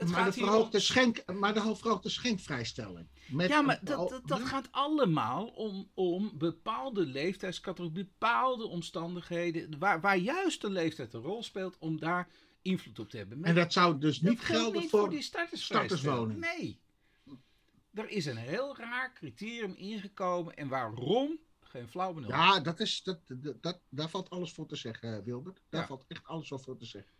Het 0.00 0.08
maar, 0.08 0.24
gaat 0.24 0.34
de 0.34 0.40
om- 0.40 0.46
verhoogde 0.46 0.80
schenk, 0.80 1.24
maar 1.32 1.54
de 1.54 1.60
verhoogde 1.74 2.08
schenkvrijstelling. 2.08 3.08
Met 3.28 3.48
Ja, 3.48 3.60
maar 3.60 3.80
dat, 3.82 4.08
dat, 4.08 4.22
dat 4.26 4.40
gaat 4.42 4.68
allemaal 4.70 5.46
om, 5.46 5.90
om 5.94 6.32
bepaalde 6.38 7.06
leeftijdscategorieën, 7.06 7.92
bepaalde 7.94 8.66
omstandigheden. 8.66 9.78
Waar, 9.78 10.00
waar 10.00 10.16
juist 10.16 10.60
de 10.60 10.70
leeftijd 10.70 11.12
een 11.14 11.20
rol 11.20 11.42
speelt 11.42 11.76
om 11.78 11.98
daar 11.98 12.28
invloed 12.62 12.98
op 12.98 13.08
te 13.10 13.16
hebben. 13.16 13.44
En 13.44 13.54
dat 13.54 13.72
zou 13.72 13.98
dus 13.98 14.20
niet 14.20 14.40
gelden 14.40 14.80
niet 14.80 14.90
voor... 14.90 15.10
die 15.10 15.22
starterswoning. 15.52 16.40
Nee. 16.40 16.80
Er 17.94 18.08
is 18.08 18.26
een 18.26 18.36
heel 18.36 18.76
raar 18.76 19.12
criterium 19.14 19.74
ingekomen. 19.76 20.56
En 20.56 20.68
waarom? 20.68 21.38
Geen 21.60 21.88
flauw 21.88 22.12
benul. 22.12 22.28
Ja, 22.30 22.60
dat 22.60 22.80
is, 22.80 23.02
dat, 23.02 23.18
dat, 23.28 23.62
dat, 23.62 23.80
daar 23.88 24.08
valt 24.10 24.30
alles 24.30 24.52
voor 24.52 24.66
te 24.66 24.76
zeggen, 24.76 25.16
eh, 25.16 25.24
Wilbert. 25.24 25.60
Daar 25.68 25.80
Ja. 25.80 25.86
valt 25.86 26.04
echt 26.08 26.26
alles 26.26 26.48
voor 26.48 26.76
te 26.76 26.84
zeggen. 26.84 27.12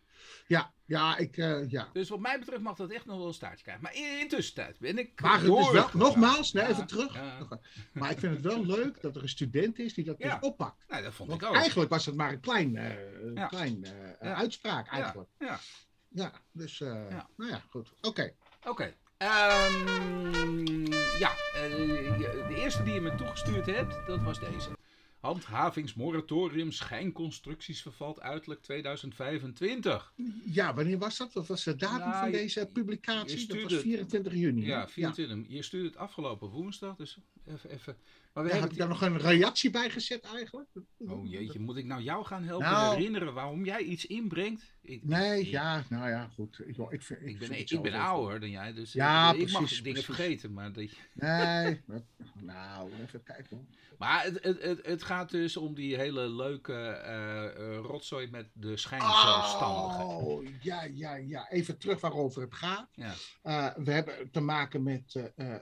Ja, 0.46 0.72
ja, 0.84 1.16
ik, 1.16 1.36
eh, 1.36 1.70
ja. 1.70 1.88
Dus 1.92 2.08
wat 2.08 2.18
mij 2.20 2.38
betreft 2.38 2.62
mag 2.62 2.76
dat 2.76 2.90
echt 2.90 3.06
nog 3.06 3.16
wel 3.16 3.26
een 3.26 3.34
staartje 3.34 3.62
krijgen. 3.62 3.82
Maar 3.82 3.94
in, 3.94 4.18
in 4.20 4.28
tussentijd 4.28 4.78
ben 4.78 4.98
ik 4.98 5.20
Maar 5.20 5.32
het 5.40 5.42
is 5.58 5.70
wel, 5.70 5.88
nogmaals, 5.92 6.52
nee, 6.52 6.64
Ja, 6.64 6.70
even 6.70 6.86
terug. 6.86 7.14
ja. 7.14 7.48
Maar 7.92 8.10
ik 8.10 8.18
vind 8.18 8.34
het 8.34 8.42
wel 8.44 8.64
leuk 8.66 9.00
dat 9.00 9.16
er 9.16 9.22
een 9.22 9.28
student 9.28 9.78
is 9.78 9.94
die 9.94 10.04
dat 10.04 10.14
Ja. 10.18 10.38
dus 10.38 10.48
oppakt. 10.48 10.84
Nee, 10.88 11.02
dat 11.02 11.14
vond 11.14 11.28
Want 11.28 11.42
ik 11.42 11.48
ook. 11.48 11.54
eigenlijk 11.54 11.90
was 11.90 12.06
het 12.06 12.14
maar 12.14 12.32
een 12.32 12.40
klein, 12.40 12.76
eh, 12.76 13.48
klein 13.48 13.84
eh, 14.20 14.32
uitspraak 14.32 14.88
eigenlijk. 14.88 15.28
Ja, 15.38 15.58
Ja, 16.08 16.32
dus, 16.52 16.78
nou 16.78 17.50
ja, 17.50 17.62
goed. 17.68 17.92
Oké. 18.00 18.34
oké. 18.66 18.94
Ehm, 19.16 20.86
ja, 21.18 21.32
de 22.48 22.54
eerste 22.56 22.82
die 22.82 22.94
je 22.94 23.00
me 23.00 23.14
toegestuurd 23.14 23.66
hebt, 23.66 24.06
dat 24.06 24.22
was 24.22 24.40
deze. 24.40 24.70
Handhavingsmoratorium 25.20 26.72
schijnconstructies 26.72 27.82
vervalt 27.82 28.20
uiterlijk 28.20 28.62
2025. 28.62 30.12
Ja, 30.44 30.74
wanneer 30.74 30.98
was 30.98 31.16
dat? 31.16 31.32
Wat 31.32 31.46
was 31.46 31.64
de 31.64 31.76
datum 31.76 32.08
Nou, 32.08 32.20
van 32.20 32.30
deze 32.30 32.68
publicatie? 32.72 33.46
Dat 33.46 33.62
was 33.62 33.74
24 33.74 34.34
juni. 34.34 34.66
Ja, 34.66 34.88
24. 34.88 35.38
Je 35.48 35.62
stuurde 35.62 35.88
het 35.88 35.96
afgelopen 35.96 36.48
woensdag, 36.48 36.96
dus 36.96 37.18
even... 37.46 37.70
even. 37.70 37.96
Maar 38.32 38.44
we 38.44 38.48
Ja, 38.50 38.54
heb 38.60 38.70
hebben 38.70 38.70
ik 38.88 39.00
daar 39.00 39.10
nog 39.12 39.22
een 39.22 39.30
reactie 39.30 39.70
bij 39.70 39.90
gezet 39.90 40.24
eigenlijk? 40.24 40.68
Oh 40.98 41.30
jeetje, 41.30 41.60
moet 41.60 41.76
ik 41.76 41.84
nou 41.84 42.02
jou 42.02 42.24
gaan 42.24 42.42
helpen 42.42 42.70
Nou. 42.70 42.94
herinneren 42.94 43.34
waarom 43.34 43.64
jij 43.64 43.80
iets 43.80 44.06
inbrengt? 44.06 44.74
Ik, 44.82 45.04
Nee, 45.04 45.40
ik, 45.40 45.46
ja, 45.46 45.84
nou 45.88 46.08
ja, 46.08 46.28
goed. 46.34 46.60
Ik, 46.66 46.76
ik, 46.88 47.02
vind, 47.02 47.38
ben, 47.38 47.58
ik 47.60 47.82
ben 47.82 47.92
ouder 47.94 48.40
dan 48.40 48.50
jij, 48.50 48.72
dus 48.72 48.92
Ja, 48.92 49.32
ik, 49.32 49.40
ik 49.40 49.50
mag 49.50 49.60
precies, 49.60 49.82
dingen 49.82 50.02
precies. 50.02 50.14
vergeten. 50.24 50.52
Maar, 50.52 50.72
die, 50.72 50.92
Nee, 51.14 51.80
dat- 51.86 52.02
nou, 52.40 52.90
even 53.02 53.22
kijken 53.22 53.56
hoor. 53.56 53.64
maar 53.98 54.22
het, 54.24 54.42
het, 54.42 54.62
het, 54.62 54.86
het 54.86 55.02
gaat 55.02 55.30
dus 55.30 55.56
om 55.56 55.74
die 55.74 55.96
hele 55.96 56.28
leuke 56.28 56.72
eh, 56.74 57.44
eh, 57.44 57.76
rotzooi 57.76 58.30
met 58.30 58.48
de 58.52 58.76
schijnzelfstandigen. 58.76 60.04
Oh, 60.06 60.46
ja, 60.62 60.82
ja, 60.82 61.14
ja. 61.14 61.50
Even 61.50 61.78
terug 61.78 62.00
waarover 62.00 62.42
het 62.42 62.54
gaat. 62.54 62.88
Ja. 62.92 63.14
Eh, 63.42 63.84
we 63.84 63.92
hebben 63.92 64.30
te 64.30 64.40
maken 64.40 64.82
met 64.82 65.14
eh, 65.14 65.24
eh, 65.36 65.54
eh, 65.54 65.60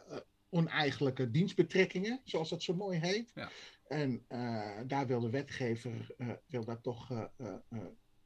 oneigenlijke 0.51 1.31
dienstbetrekkingen, 1.31 2.21
zoals 2.25 2.49
dat 2.49 2.63
zo 2.63 2.75
mooi 2.75 2.99
heet. 2.99 3.31
Ja. 3.35 3.51
En 3.89 4.25
eh, 4.29 4.79
daar 4.87 5.07
wil 5.07 5.21
de 5.21 5.31
wetgever 5.31 6.15
eh, 6.19 6.31
wil 6.47 6.65
dat 6.65 6.83
toch 6.83 7.11
eh, 7.11 7.55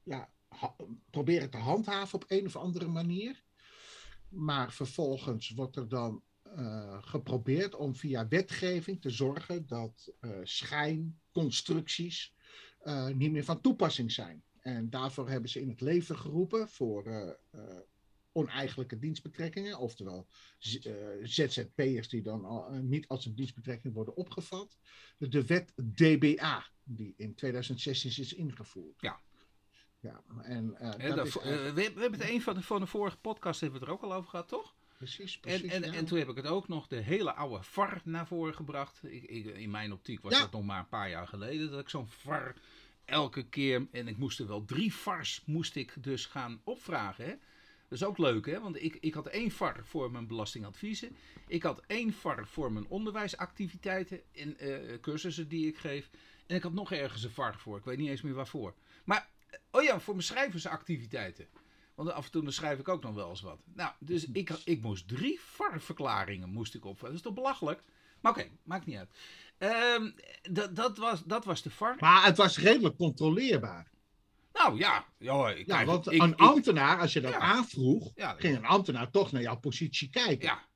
ja, 0.03 0.31
proberen 1.11 1.51
te 1.51 1.57
handhaven 1.57 2.15
op 2.15 2.25
een 2.29 2.47
of 2.47 2.57
andere 2.57 2.89
manier. 2.89 3.43
Maar 4.29 4.73
vervolgens 4.73 5.51
wordt 5.51 5.77
er 5.77 5.89
dan 5.89 6.23
geprobeerd 7.01 7.75
om 7.75 7.95
via 7.95 8.29
wetgeving 8.29 9.01
te 9.01 9.11
zorgen 9.11 9.67
dat 9.67 10.13
schijnconstructies 10.43 12.35
niet 13.15 13.33
meer 13.33 13.45
van 13.45 13.61
toepassing 13.61 14.13
zijn. 14.13 14.45
En 14.61 14.91
daarvoor 14.91 15.29
hebben 15.29 15.51
ze 15.51 15.61
in 15.61 15.69
het 15.69 15.81
leven 15.81 16.19
geroepen 16.19 16.69
voor 16.69 17.37
oneigenlijke 18.33 18.99
dienstbetrekkingen, 18.99 19.79
oftewel 19.79 20.27
z- 20.59 20.77
eh, 20.77 20.95
ZZP'ers 21.23 22.09
die 22.09 22.23
dan 22.23 22.45
al, 22.45 22.67
eh, 22.69 22.79
niet 22.79 23.09
als 23.09 23.27
een 23.27 23.35
dienstbetrekking 23.35 23.95
worden 23.95 24.17
opgevat. 24.17 24.79
De 25.19 25.47
wet 25.47 25.73
DBA, 25.95 26.67
die 26.85 27.15
in 27.17 27.35
2016 27.35 28.23
is 28.23 28.33
ingevoerd. 28.35 29.01
Ja. 29.01 29.21
Ja, 30.01 30.23
en 30.43 30.75
eh, 30.77 31.15
dat 31.15 31.27
is 31.27 31.35
we, 31.35 31.83
hebben 31.99 32.13
het 32.21 32.29
een 32.29 32.43
van 32.43 32.55
de, 32.55 32.63
van 32.63 32.81
de 32.81 32.87
vorige 32.87 33.17
podcast 33.17 33.61
hebben 33.61 33.81
we 33.81 33.87
het 33.87 33.95
er 33.95 34.01
ook 34.01 34.11
al 34.11 34.17
over 34.17 34.31
gehad, 34.31 34.49
toch? 34.49 34.75
precies, 34.97 35.35
En, 35.35 35.41
precies. 35.41 35.73
en, 35.73 35.83
ja. 35.83 35.93
en 35.93 36.05
toen 36.05 36.19
heb 36.19 36.29
ik 36.29 36.37
het 36.37 36.47
ook 36.47 36.69
nog 36.69 36.87
de 36.87 36.97
hele 36.97 37.33
oude 37.35 37.63
VAR 37.63 38.01
naar 38.05 38.27
voren 38.27 38.55
gebracht. 38.55 39.01
Ik, 39.05 39.23
ik, 39.23 39.45
in 39.47 39.71
mijn 39.71 39.93
optiek 39.93 40.21
was 40.21 40.33
Ja. 40.33 40.39
dat 40.41 40.53
nog 40.53 40.65
maar 40.65 40.79
een 40.79 40.89
paar 40.89 41.09
jaar 41.11 41.27
geleden 41.29 41.71
dat 41.71 41.81
ik 41.81 41.89
zo'n 41.89 42.09
VAR 42.09 42.55
elke 43.05 43.43
keer, 43.49 43.87
en 43.93 44.09
ik 44.09 44.17
moest 44.17 44.39
er 44.39 44.47
wel 44.47 44.65
drie 44.65 44.95
VARs 44.95 45.43
moest 45.47 45.77
ik 45.77 45.95
dus 46.01 46.27
gaan 46.27 46.61
opvragen. 46.65 47.25
Hè? 47.25 47.35
Dat 47.93 48.01
is 48.01 48.07
ook 48.07 48.19
leuk, 48.19 48.47
hè? 48.47 48.61
Want 48.61 48.83
ik, 48.83 48.97
ik 49.01 49.15
had 49.15 49.27
één 49.27 49.51
VAR 49.51 49.81
voor 49.85 50.11
mijn 50.11 50.27
belastingadviezen. 50.27 51.17
Ik 51.47 51.63
had 51.63 51.83
één 51.87 52.13
VAR 52.13 52.47
voor 52.47 52.73
mijn 52.73 52.87
onderwijsactiviteiten 52.89 54.21
en 54.33 54.59
eh, 54.59 55.01
cursussen 55.01 55.49
die 55.49 55.67
ik 55.67 55.79
geef. 55.79 56.11
En 56.47 56.57
ik 56.57 56.63
had 56.63 56.73
nog 56.73 56.93
ergens 56.93 57.23
een 57.23 57.31
VAR 57.31 57.59
voor. 57.59 57.79
Ik 57.79 57.85
weet 57.85 57.99
niet 57.99 58.09
eens 58.09 58.23
meer 58.23 58.35
waarvoor. 58.35 58.75
Maar, 59.05 59.29
eh, 59.47 59.59
oh 59.71 59.83
ja, 59.83 60.01
voor 60.01 60.15
mijn 60.15 60.27
schrijversactiviteiten. 60.27 61.47
Want 61.95 62.11
af 62.11 62.25
en 62.25 62.31
toe 62.31 62.43
dan 62.43 62.53
schrijf 62.53 62.79
ik 62.79 62.89
ook 62.89 63.03
nog 63.03 63.15
wel 63.15 63.31
eens 63.31 63.41
wat. 63.41 63.61
Nou, 63.75 63.93
dus 63.99 64.27
ik, 64.27 64.51
ik 64.65 64.83
moest 64.83 65.09
drie 65.09 65.41
VAR-verklaringen 65.41 66.49
moest 66.49 66.75
ik 66.75 66.85
opvragen. 66.85 67.17
Dat 67.17 67.17
is 67.17 67.23
toch 67.23 67.35
belachelijk? 67.35 67.83
Maar 68.21 68.33
oké, 68.33 68.49
maakt 68.63 68.87
niet 68.87 68.97
uit. 68.97 69.11
Dat, 70.51 70.77
dat, 70.77 70.99
was, 70.99 71.25
dat 71.25 71.45
was 71.45 71.63
de 71.63 71.71
VAR. 71.71 71.97
Maar 72.01 72.25
het 72.25 72.37
was 72.37 72.59
redelijk 72.59 72.97
controleerbaar. 72.97 73.92
Nou 74.63 74.79
ja, 74.79 75.05
ik, 75.55 75.67
Ja, 75.67 75.85
want 75.85 76.11
ik- 76.13 76.23
een 76.23 76.31
ik- 76.33 76.39
ambtenaar, 76.39 76.99
als 77.01 77.13
je 77.13 77.21
dat 77.21 77.33
Ja. 77.33 77.39
aanvroeg, 77.39 78.11
Ja, 78.15 78.35
ging 78.39 78.57
een 78.57 78.65
ambtenaar 78.65 79.11
toch 79.11 79.33
naar 79.33 79.43
jouw 79.43 79.59
positie 79.59 80.11
kijken. 80.11 80.49
Ja, 80.49 80.67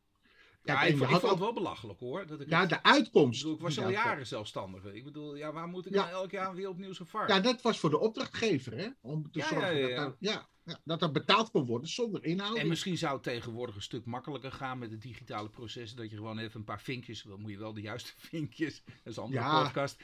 ja 0.62 0.82
ik, 0.82 0.90
ik 0.92 0.96
vond 0.98 1.22
het 1.22 1.38
wel 1.38 1.52
belachelijk 1.52 2.00
hoor. 2.00 2.26
Dat 2.26 2.40
ik 2.40 2.48
Ja, 2.48 2.66
de 2.66 2.74
ik, 2.74 2.80
uitkomst. 2.82 3.40
bedoel, 3.40 3.54
ik 3.56 3.62
was 3.62 3.78
al 3.80 3.90
jaren 3.90 4.26
zelfstandige. 4.26 4.94
Ik 4.94 5.04
bedoel, 5.04 5.36
ja, 5.36 5.52
waar 5.52 5.66
moet 5.68 5.86
ik 5.86 5.94
Ja. 5.94 6.00
nou 6.00 6.10
elk 6.14 6.30
jaar 6.30 6.54
weer 6.54 6.68
opnieuw 6.68 6.92
zo'n 6.92 7.06
VAR? 7.06 7.28
Ja, 7.28 7.40
dat 7.40 7.62
was 7.62 7.78
voor 7.78 7.90
de 7.90 7.98
opdrachtgever, 7.98 8.76
hè? 8.76 8.88
Om 9.00 9.30
te 9.30 9.38
Ja, 9.38 9.46
zorgen 9.48 9.76
ja, 9.76 9.96
Dat, 9.96 10.06
er, 10.06 10.16
ja, 10.18 10.48
ja, 10.64 10.80
dat 10.84 11.02
er 11.02 11.10
betaald 11.12 11.50
kon 11.50 11.66
worden 11.66 11.88
zonder 11.88 12.24
inhoud. 12.24 12.56
En 12.56 12.68
misschien 12.68 12.98
zou 12.98 13.14
het 13.14 13.22
tegenwoordig 13.22 13.74
een 13.74 13.82
stuk 13.82 14.04
makkelijker 14.04 14.52
gaan 14.52 14.78
met 14.78 14.90
het 14.90 15.02
digitale 15.02 15.48
proces. 15.48 15.94
Dat 15.94 16.10
je 16.10 16.16
gewoon 16.16 16.38
even 16.38 16.58
een 16.58 16.64
paar 16.64 16.80
vinkjes, 16.80 17.22
dan 17.22 17.40
moet 17.40 17.50
je 17.50 17.58
wel 17.58 17.72
de 17.72 17.80
juiste 17.80 18.12
vinkjes, 18.16 18.82
dat 18.84 18.94
is 19.04 19.16
een 19.16 19.22
andere 19.22 19.42
Ja. 19.42 19.62
podcast, 19.62 20.00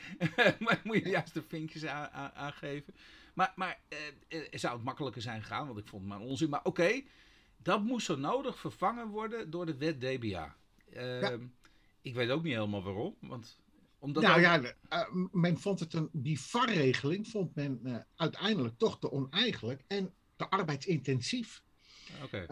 maar 0.59 0.81
moet 0.85 0.97
je 0.97 1.03
de 1.03 1.09
juiste 1.11 1.43
vinkjes 1.49 1.87
aan, 1.87 2.09
aan- 2.11 2.33
aangeven. 2.35 2.95
Maar, 3.33 3.53
maar 3.57 3.81
eh, 3.89 3.99
eh, 4.29 4.47
zou 4.51 4.75
het 4.75 4.85
makkelijker 4.85 5.23
zijn 5.23 5.43
gegaan, 5.43 5.67
want 5.67 5.79
ik 5.79 5.87
vond 5.87 6.03
het 6.03 6.11
maar 6.13 6.21
onzin. 6.29 6.49
Maar 6.51 6.65
oké, 6.65 7.03
dat 7.57 7.83
moest 7.83 8.07
zo 8.07 8.17
nodig 8.17 8.59
vervangen 8.59 9.09
worden 9.09 9.51
door 9.51 9.67
de 9.67 9.77
wet 9.77 10.01
DBA. 10.01 10.57
Ehm, 10.93 11.47
Ik 12.03 12.15
weet 12.15 12.31
ook 12.31 12.43
niet 12.43 12.55
helemaal 12.55 12.83
waarom, 12.83 13.17
want 13.21 13.61
omdat 13.99 14.23
nou 14.23 14.41
ja, 14.41 14.63
eh, 14.89 15.15
men 15.33 15.59
vond 15.59 15.81
het 15.81 15.95
een, 15.95 16.09
die 16.13 16.41
VAR-regeling 16.41 17.29
vond 17.29 17.55
men 17.55 17.81
eh, 17.85 17.97
uiteindelijk 18.17 18.79
toch 18.79 18.99
te 18.99 19.11
oneigenlijk 19.13 19.83
en 19.87 20.15
te 20.37 20.51
arbeidsintensief. 20.51 21.63
Oké. 22.23 22.47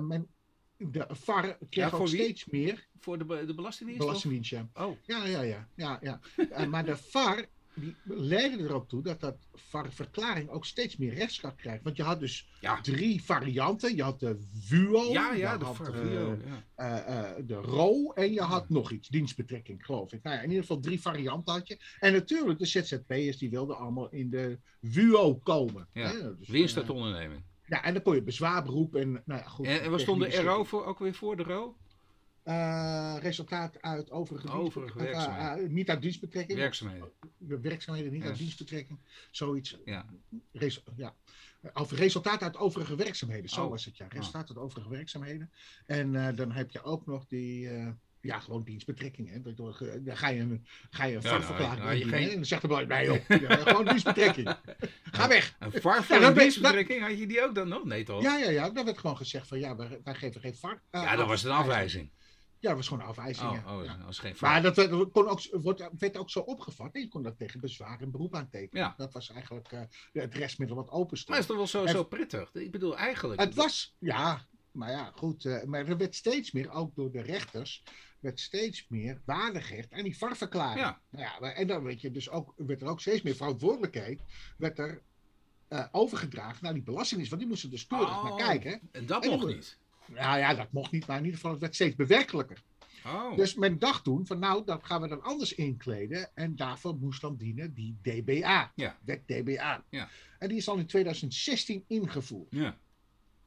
Men, 0.00 0.28
de 0.76 1.06
VAR 1.10 1.58
kreeg 1.70 1.94
ook 1.94 2.08
wie? 2.08 2.22
steeds 2.22 2.44
meer 2.44 2.86
Voor 2.98 3.18
de, 3.18 3.46
de 3.46 3.54
Belastingdienst? 3.54 4.06
belastingdienst. 4.06 4.50
Ja, 4.50 4.68
Oh, 4.74 4.96
ja, 5.02 5.24
ja. 5.26 5.42
ja, 5.42 5.68
ja, 5.76 5.98
ja. 6.02 6.20
Maar 6.66 6.84
de 6.84 6.96
VAR 6.96 7.46
die 7.74 7.96
leidde 8.04 8.62
erop 8.62 8.88
toe 8.88 9.02
dat 9.02 9.20
dat 9.20 9.36
VAR-verklaring 9.54 10.48
ook 10.48 10.64
steeds 10.66 10.96
meer 10.96 11.14
rechtskracht 11.14 11.56
krijgt. 11.56 11.82
Want 11.82 11.96
je 11.96 12.02
had 12.02 12.20
dus 12.20 12.48
ja. 12.60 12.80
drie 12.80 13.22
varianten. 13.22 13.96
Je 13.96 14.02
had 14.02 14.20
de 14.20 14.36
VUO, 14.54 15.12
Ja, 15.12 15.32
ja, 15.32 15.58
de 15.58 15.64
had, 15.64 15.94
eh, 15.94 16.14
ja. 16.14 16.64
eh, 16.74 17.18
eh, 17.18 17.46
de 17.46 17.54
RO 17.54 18.12
en 18.12 18.32
je 18.32 18.40
had 18.40 18.68
nog 18.68 18.90
iets, 18.90 19.08
dienstbetrekking, 19.08 19.84
geloof 19.84 20.12
ik. 20.12 20.22
Nou 20.22 20.36
ja, 20.36 20.42
in 20.42 20.48
ieder 20.48 20.64
geval 20.64 20.80
drie 20.80 21.00
varianten 21.00 21.54
had 21.54 21.68
je. 21.68 21.78
En 22.00 22.12
natuurlijk, 22.12 22.58
de 22.58 22.66
ZZP'ers 22.66 23.38
die 23.38 23.50
wilden 23.50 23.76
allemaal 23.76 24.10
in 24.10 24.30
de 24.30 24.58
VUO 24.82 25.34
komen. 25.34 25.88
Ja, 25.92 26.08
hè. 26.08 26.36
Dus, 26.36 26.48
Winst 26.48 26.76
uit 26.76 26.90
onderneming. 26.90 27.42
ja, 27.66 27.84
en 27.84 27.92
dan 27.92 28.02
kon 28.02 28.14
je 28.14 28.22
bezwaarberoep 28.22 28.94
en 28.94 29.12
nou 29.12 29.40
ja, 29.40 29.48
goed. 29.48 29.66
En, 29.66 29.78
tegen 29.78 30.00
stond 30.00 30.20
de 30.20 30.42
RO 30.42 30.64
voor, 30.64 30.84
ook 30.84 30.98
weer 30.98 31.14
voor 31.14 31.36
de 31.36 31.42
RO? 31.42 31.76
Eh, 32.50 33.16
resultaat 33.20 33.82
uit 33.82 34.10
overige 34.10 34.50
Overige 34.50 34.98
eh, 34.98 35.04
werkzaamheden. 35.04 35.64
eh, 35.64 35.70
niet 35.70 35.88
uit 35.90 36.02
dienstbetrekking. 36.02 36.58
Werkzaamheden. 36.58 37.10
de 37.38 37.60
werkzaamheden 37.60 38.12
niet 38.12 38.24
uit 38.24 38.38
dienstbetrekking. 38.38 38.98
Zoiets. 39.30 39.78
Ja. 39.84 40.06
Resu- 40.52 40.80
ja. 40.96 41.14
Of 41.74 41.92
resultaat 41.92 42.42
uit 42.42 42.56
overige 42.56 42.94
werkzaamheden. 42.96 43.50
Zo 43.50 43.64
Oh. 43.64 43.70
was 43.70 43.84
het 43.84 43.96
ja. 43.96 44.06
Resultaat 44.08 44.48
uit 44.48 44.58
overige 44.58 44.88
werkzaamheden. 44.88 45.50
En 45.86 46.34
dan 46.36 46.52
heb 46.52 46.70
je 46.70 46.82
ook 46.82 47.06
nog 47.06 47.26
die. 47.26 47.68
ja, 48.20 48.40
gewoon 48.40 48.62
dienstbetrekking. 48.62 49.30
Hè. 49.30 49.40
Dan 50.02 50.16
ga 50.16 50.28
je 50.28 50.40
een, 50.40 50.66
ga 50.90 51.04
je 51.04 51.16
een 51.16 51.22
Ja, 51.22 51.38
nou, 51.38 51.76
nou, 51.78 51.96
geen- 52.08 52.28
En 52.28 52.34
dan 52.34 52.44
zegt 52.44 52.62
de 52.62 52.68
belang, 52.68 52.88
nee 52.88 53.22
ja, 53.40 53.56
gewoon 53.56 53.84
dienstbetrekking. 53.84 54.56
Ga 55.16 55.28
weg. 55.28 55.56
Een 55.58 55.72
VAR 55.72 56.04
voor 56.04 56.16
een 56.22 56.34
dienstbetrekking, 56.34 57.02
had 57.02 57.18
je 57.18 57.26
die 57.26 57.44
ook 57.44 57.54
dan 57.54 57.68
nog? 57.68 57.84
Nee 57.84 58.04
toch? 58.04 58.22
Ja, 58.22 58.36
ja, 58.38 58.50
ja. 58.50 58.70
Dan 58.70 58.84
werd 58.84 58.98
gewoon 58.98 59.16
gezegd 59.16 59.46
van 59.48 59.58
ja, 59.58 59.76
wij, 59.76 60.00
wij 60.04 60.14
geven 60.14 60.40
geen 60.40 60.54
eh, 60.62 61.02
Ja, 61.02 61.16
dat 61.16 61.26
was 61.26 61.44
een 61.44 61.50
afwijzing. 61.50 62.10
Ja, 62.60 62.68
dat 62.68 62.76
was 62.78 62.88
gewoon 62.88 63.02
een 63.02 63.08
afwijzing. 63.08 63.50
Oh, 63.50 63.76
oh 63.78 63.84
Ja. 63.84 63.96
dat 63.96 64.06
was 64.06 64.18
geen 64.18 64.34
Maar 64.40 64.52
VAR. 64.52 64.62
dat 64.62 64.76
werd, 64.76 65.10
kon 65.10 65.28
ook, 65.28 65.40
wordt, 65.50 65.88
werd 65.98 66.16
ook 66.16 66.30
zo 66.30 66.40
opgevat. 66.40 66.88
Je 66.92 67.08
kon 67.08 67.22
dat 67.22 67.38
tegen 67.38 67.60
bezwaar 67.60 68.00
en 68.00 68.10
beroep 68.10 68.34
aantekenen. 68.34 68.82
Ja. 68.84 68.94
Dat 68.96 69.12
was 69.12 69.30
eigenlijk 69.30 69.72
eh, 69.72 69.80
het 70.12 70.34
restmiddel 70.34 70.76
wat 70.76 70.90
open 70.90 71.16
stond. 71.16 71.28
Maar 71.30 71.38
is 71.38 71.46
toch 71.46 71.56
wel 71.56 71.66
zo, 71.66 71.84
En- 71.84 71.92
zo 71.92 72.04
prettig? 72.04 72.54
Ik 72.54 72.70
bedoel, 72.70 72.96
eigenlijk... 72.96 73.40
Het 73.40 73.54
was, 73.54 73.96
ja, 73.98 74.46
maar 74.72 74.90
ja, 74.90 75.10
goed. 75.14 75.44
eh, 75.44 75.62
maar 75.64 75.86
er 75.86 75.96
werd 75.96 76.14
steeds 76.14 76.52
meer, 76.52 76.70
ook 76.70 76.94
door 76.94 77.10
de 77.10 77.20
rechters, 77.20 77.82
werd 78.20 78.40
steeds 78.40 78.86
meer 78.88 79.22
waarde 79.24 79.60
gehecht 79.60 79.92
aan 79.92 80.02
die 80.02 80.18
VAR-verklaring. 80.18 80.80
Ja. 80.80 81.00
Nou 81.10 81.24
ja, 81.24 81.52
en 81.52 81.66
dan 81.66 81.82
weet 81.82 82.00
je 82.00 82.10
dus 82.10 82.30
ook, 82.30 82.54
werd 82.56 82.82
er 82.82 82.88
ook 82.88 83.00
steeds 83.00 83.22
meer 83.22 83.36
verantwoordelijkheid 83.36 84.22
werd 84.58 84.78
er, 84.78 85.02
eh, 85.68 85.86
overgedragen 85.92 86.58
naar 86.64 86.74
die 86.74 86.82
belastingdienst. 86.82 87.30
Want 87.30 87.40
die 87.42 87.50
moesten 87.50 87.70
dus 87.70 87.86
keurig 87.86 88.08
Oh, 88.08 88.24
naar 88.24 88.36
kijken. 88.36 88.80
En 88.92 89.06
dat 89.06 89.24
En 89.24 89.30
mocht 89.30 89.46
niet. 89.46 89.78
Nou 90.14 90.38
ja, 90.38 90.54
dat 90.54 90.72
mocht 90.72 90.90
niet, 90.90 91.06
maar 91.06 91.16
in 91.16 91.22
ieder 91.24 91.36
geval, 91.36 91.52
het 91.52 91.60
werd 91.60 91.74
steeds 91.74 91.96
bewerkelijker. 91.96 92.62
Oh, 93.06 93.36
Dus 93.36 93.54
men 93.54 93.78
dacht 93.78 94.04
toen 94.04 94.26
van 94.26 94.38
nou, 94.38 94.64
dat 94.64 94.84
gaan 94.84 95.00
we 95.00 95.08
dan 95.08 95.22
anders 95.22 95.54
inkleden. 95.54 96.30
En 96.34 96.56
daarvoor 96.56 96.94
moest 96.96 97.20
dan 97.20 97.36
dienen 97.36 97.74
die 97.74 97.96
DBA. 98.02 98.72
Ja. 98.74 98.98
Wet 99.04 99.26
DBA. 99.26 99.84
Ja. 99.90 100.08
En 100.38 100.48
die 100.48 100.56
is 100.56 100.68
al 100.68 100.76
in 100.76 100.86
2016 100.86 101.84
ingevoerd. 101.86 102.48
ja. 102.50 102.76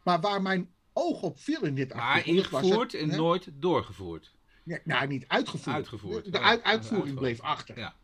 Maar 0.03 0.19
waar 0.21 0.41
mijn 0.41 0.69
oog 0.93 1.21
op 1.21 1.39
viel 1.39 1.61
in 1.63 1.75
dit 1.75 1.93
Maar 1.93 2.01
artikel... 2.15 2.41
dat 2.41 2.49
was 2.51 2.61
het, 2.61 2.63
ingevoerd 2.69 2.93
en 2.93 3.09
hè? 3.09 3.15
nooit 3.15 3.49
doorgevoerd. 3.53 4.35
Ja, 4.63 4.79
nou, 4.83 5.07
niet 5.07 5.27
uitgevoerd. 5.27 5.75
Uitgevoerd. 5.75 6.25
De, 6.25 6.31
de 6.31 6.39
uit- 6.39 6.63
uitvoering 6.63 7.15
bleef 7.15 7.39
achter. 7.41 7.77
Ja. 7.77 7.95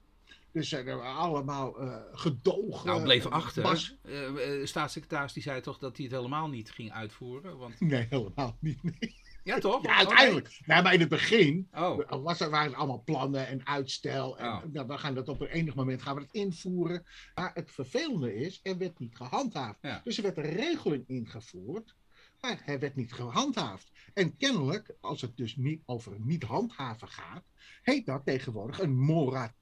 Dus 0.51 0.71
eh, 0.71 0.87
er 0.87 0.97
waren 0.97 1.15
allemaal 1.15 1.79
eh 1.79 1.95
gedogen. 2.11 2.87
Nou, 2.87 3.03
bleef 3.03 3.25
eh, 3.25 3.31
achter. 3.31 3.63
bas- 3.63 3.97
Eh, 4.03 4.65
staatssecretaris 4.65 5.33
die 5.33 5.43
zei 5.43 5.61
toch 5.61 5.77
dat 5.77 5.95
hij 5.97 6.05
het 6.05 6.15
helemaal 6.15 6.47
niet 6.49 6.71
ging 6.71 6.91
uitvoeren? 6.91 7.57
Want... 7.57 7.79
Nee, 7.79 8.07
helemaal 8.09 8.57
niet. 8.59 8.83
Nee. 8.83 9.15
Ja, 9.43 9.57
toch? 9.59 9.83
Ja, 9.85 9.95
uiteindelijk. 9.95 10.59
Nee, 10.65 10.81
maar 10.81 10.93
in 10.93 10.99
het 10.99 11.09
begin 11.09 11.67
Oh, 11.73 11.99
oh. 12.09 12.23
was 12.23 12.39
er, 12.39 12.49
waren 12.49 12.71
er 12.71 12.77
allemaal 12.77 13.03
plannen 13.03 13.47
en 13.47 13.65
uitstel. 13.67 14.37
En 14.37 14.47
Oh. 14.47 14.63
nou, 14.71 14.87
we 14.87 14.97
gaan 14.97 15.13
dat 15.15 15.27
op 15.29 15.41
een 15.41 15.47
enig 15.47 15.75
moment 15.75 16.01
gaan 16.01 16.15
we 16.15 16.21
het 16.21 16.31
invoeren. 16.31 17.05
Maar 17.35 17.51
het 17.53 17.71
vervelende 17.71 18.35
is, 18.35 18.59
er 18.63 18.77
werd 18.77 18.99
niet 18.99 19.15
gehandhaafd. 19.15 19.79
Ja. 19.81 20.01
Dus 20.03 20.17
er 20.17 20.23
werd 20.23 20.37
een 20.37 20.43
regeling 20.55 21.03
ingevoerd, 21.07 21.95
maar 22.41 22.61
hij 22.63 22.79
werd 22.79 22.95
niet 22.95 23.13
gehandhaafd. 23.13 23.91
En 24.13 24.37
kennelijk, 24.37 24.95
als 25.01 25.21
het 25.21 25.37
dus 25.37 25.55
niet 25.55 25.81
over 25.85 26.15
niet 26.19 26.43
handhaven 26.43 27.07
gaat, 27.07 27.43
heet 27.81 28.05
dat 28.05 28.25
tegenwoordig 28.25 28.79
een 28.79 28.95
moratorium. 28.97 29.57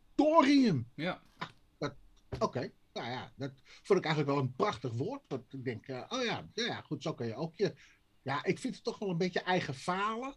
Ja. 0.96 1.22
Oké, 2.40 2.72
nou 2.94 3.10
ja, 3.10 3.34
dat 3.36 3.52
vond 3.64 4.00
ik 4.00 4.06
eigenlijk 4.06 4.36
wel 4.36 4.46
een 4.46 4.56
prachtig 4.56 4.94
woord. 4.94 5.22
Want 5.28 5.54
ik 5.54 5.64
denk, 5.64 5.88
eh, 5.88 6.04
oh 6.10 6.24
ja, 6.24 6.50
ja, 6.54 6.66
ja, 6.66 6.82
goed, 6.82 7.04
zo 7.04 7.14
kan 7.14 7.28
je 7.28 7.36
ook 7.36 7.56
je... 7.56 7.74
Ja, 8.22 8.44
ik 8.44 8.60
vind 8.60 8.76
het 8.76 8.84
toch 8.84 9.00
wel 9.00 9.10
een 9.10 9.18
beetje 9.18 9.42
eigen 9.42 9.74
falen. 9.74 10.36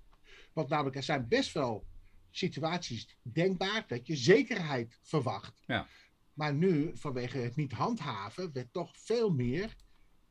Want 0.53 0.69
namelijk, 0.69 0.97
er 0.97 1.03
zijn 1.03 1.29
best 1.29 1.53
wel 1.53 1.87
situaties 2.31 3.17
denkbaar 3.23 3.85
dat 3.87 4.07
je 4.07 4.17
zekerheid 4.17 4.99
verwacht. 5.03 5.63
Ja. 5.67 5.87
Maar 6.33 6.55
nu, 6.55 6.91
vanwege 6.95 7.39
het 7.39 7.57
niet 7.57 7.73
handhaven, 7.73 8.53
werd 8.53 8.73
toch 8.73 8.97
veel 8.97 9.31
meer 9.31 9.77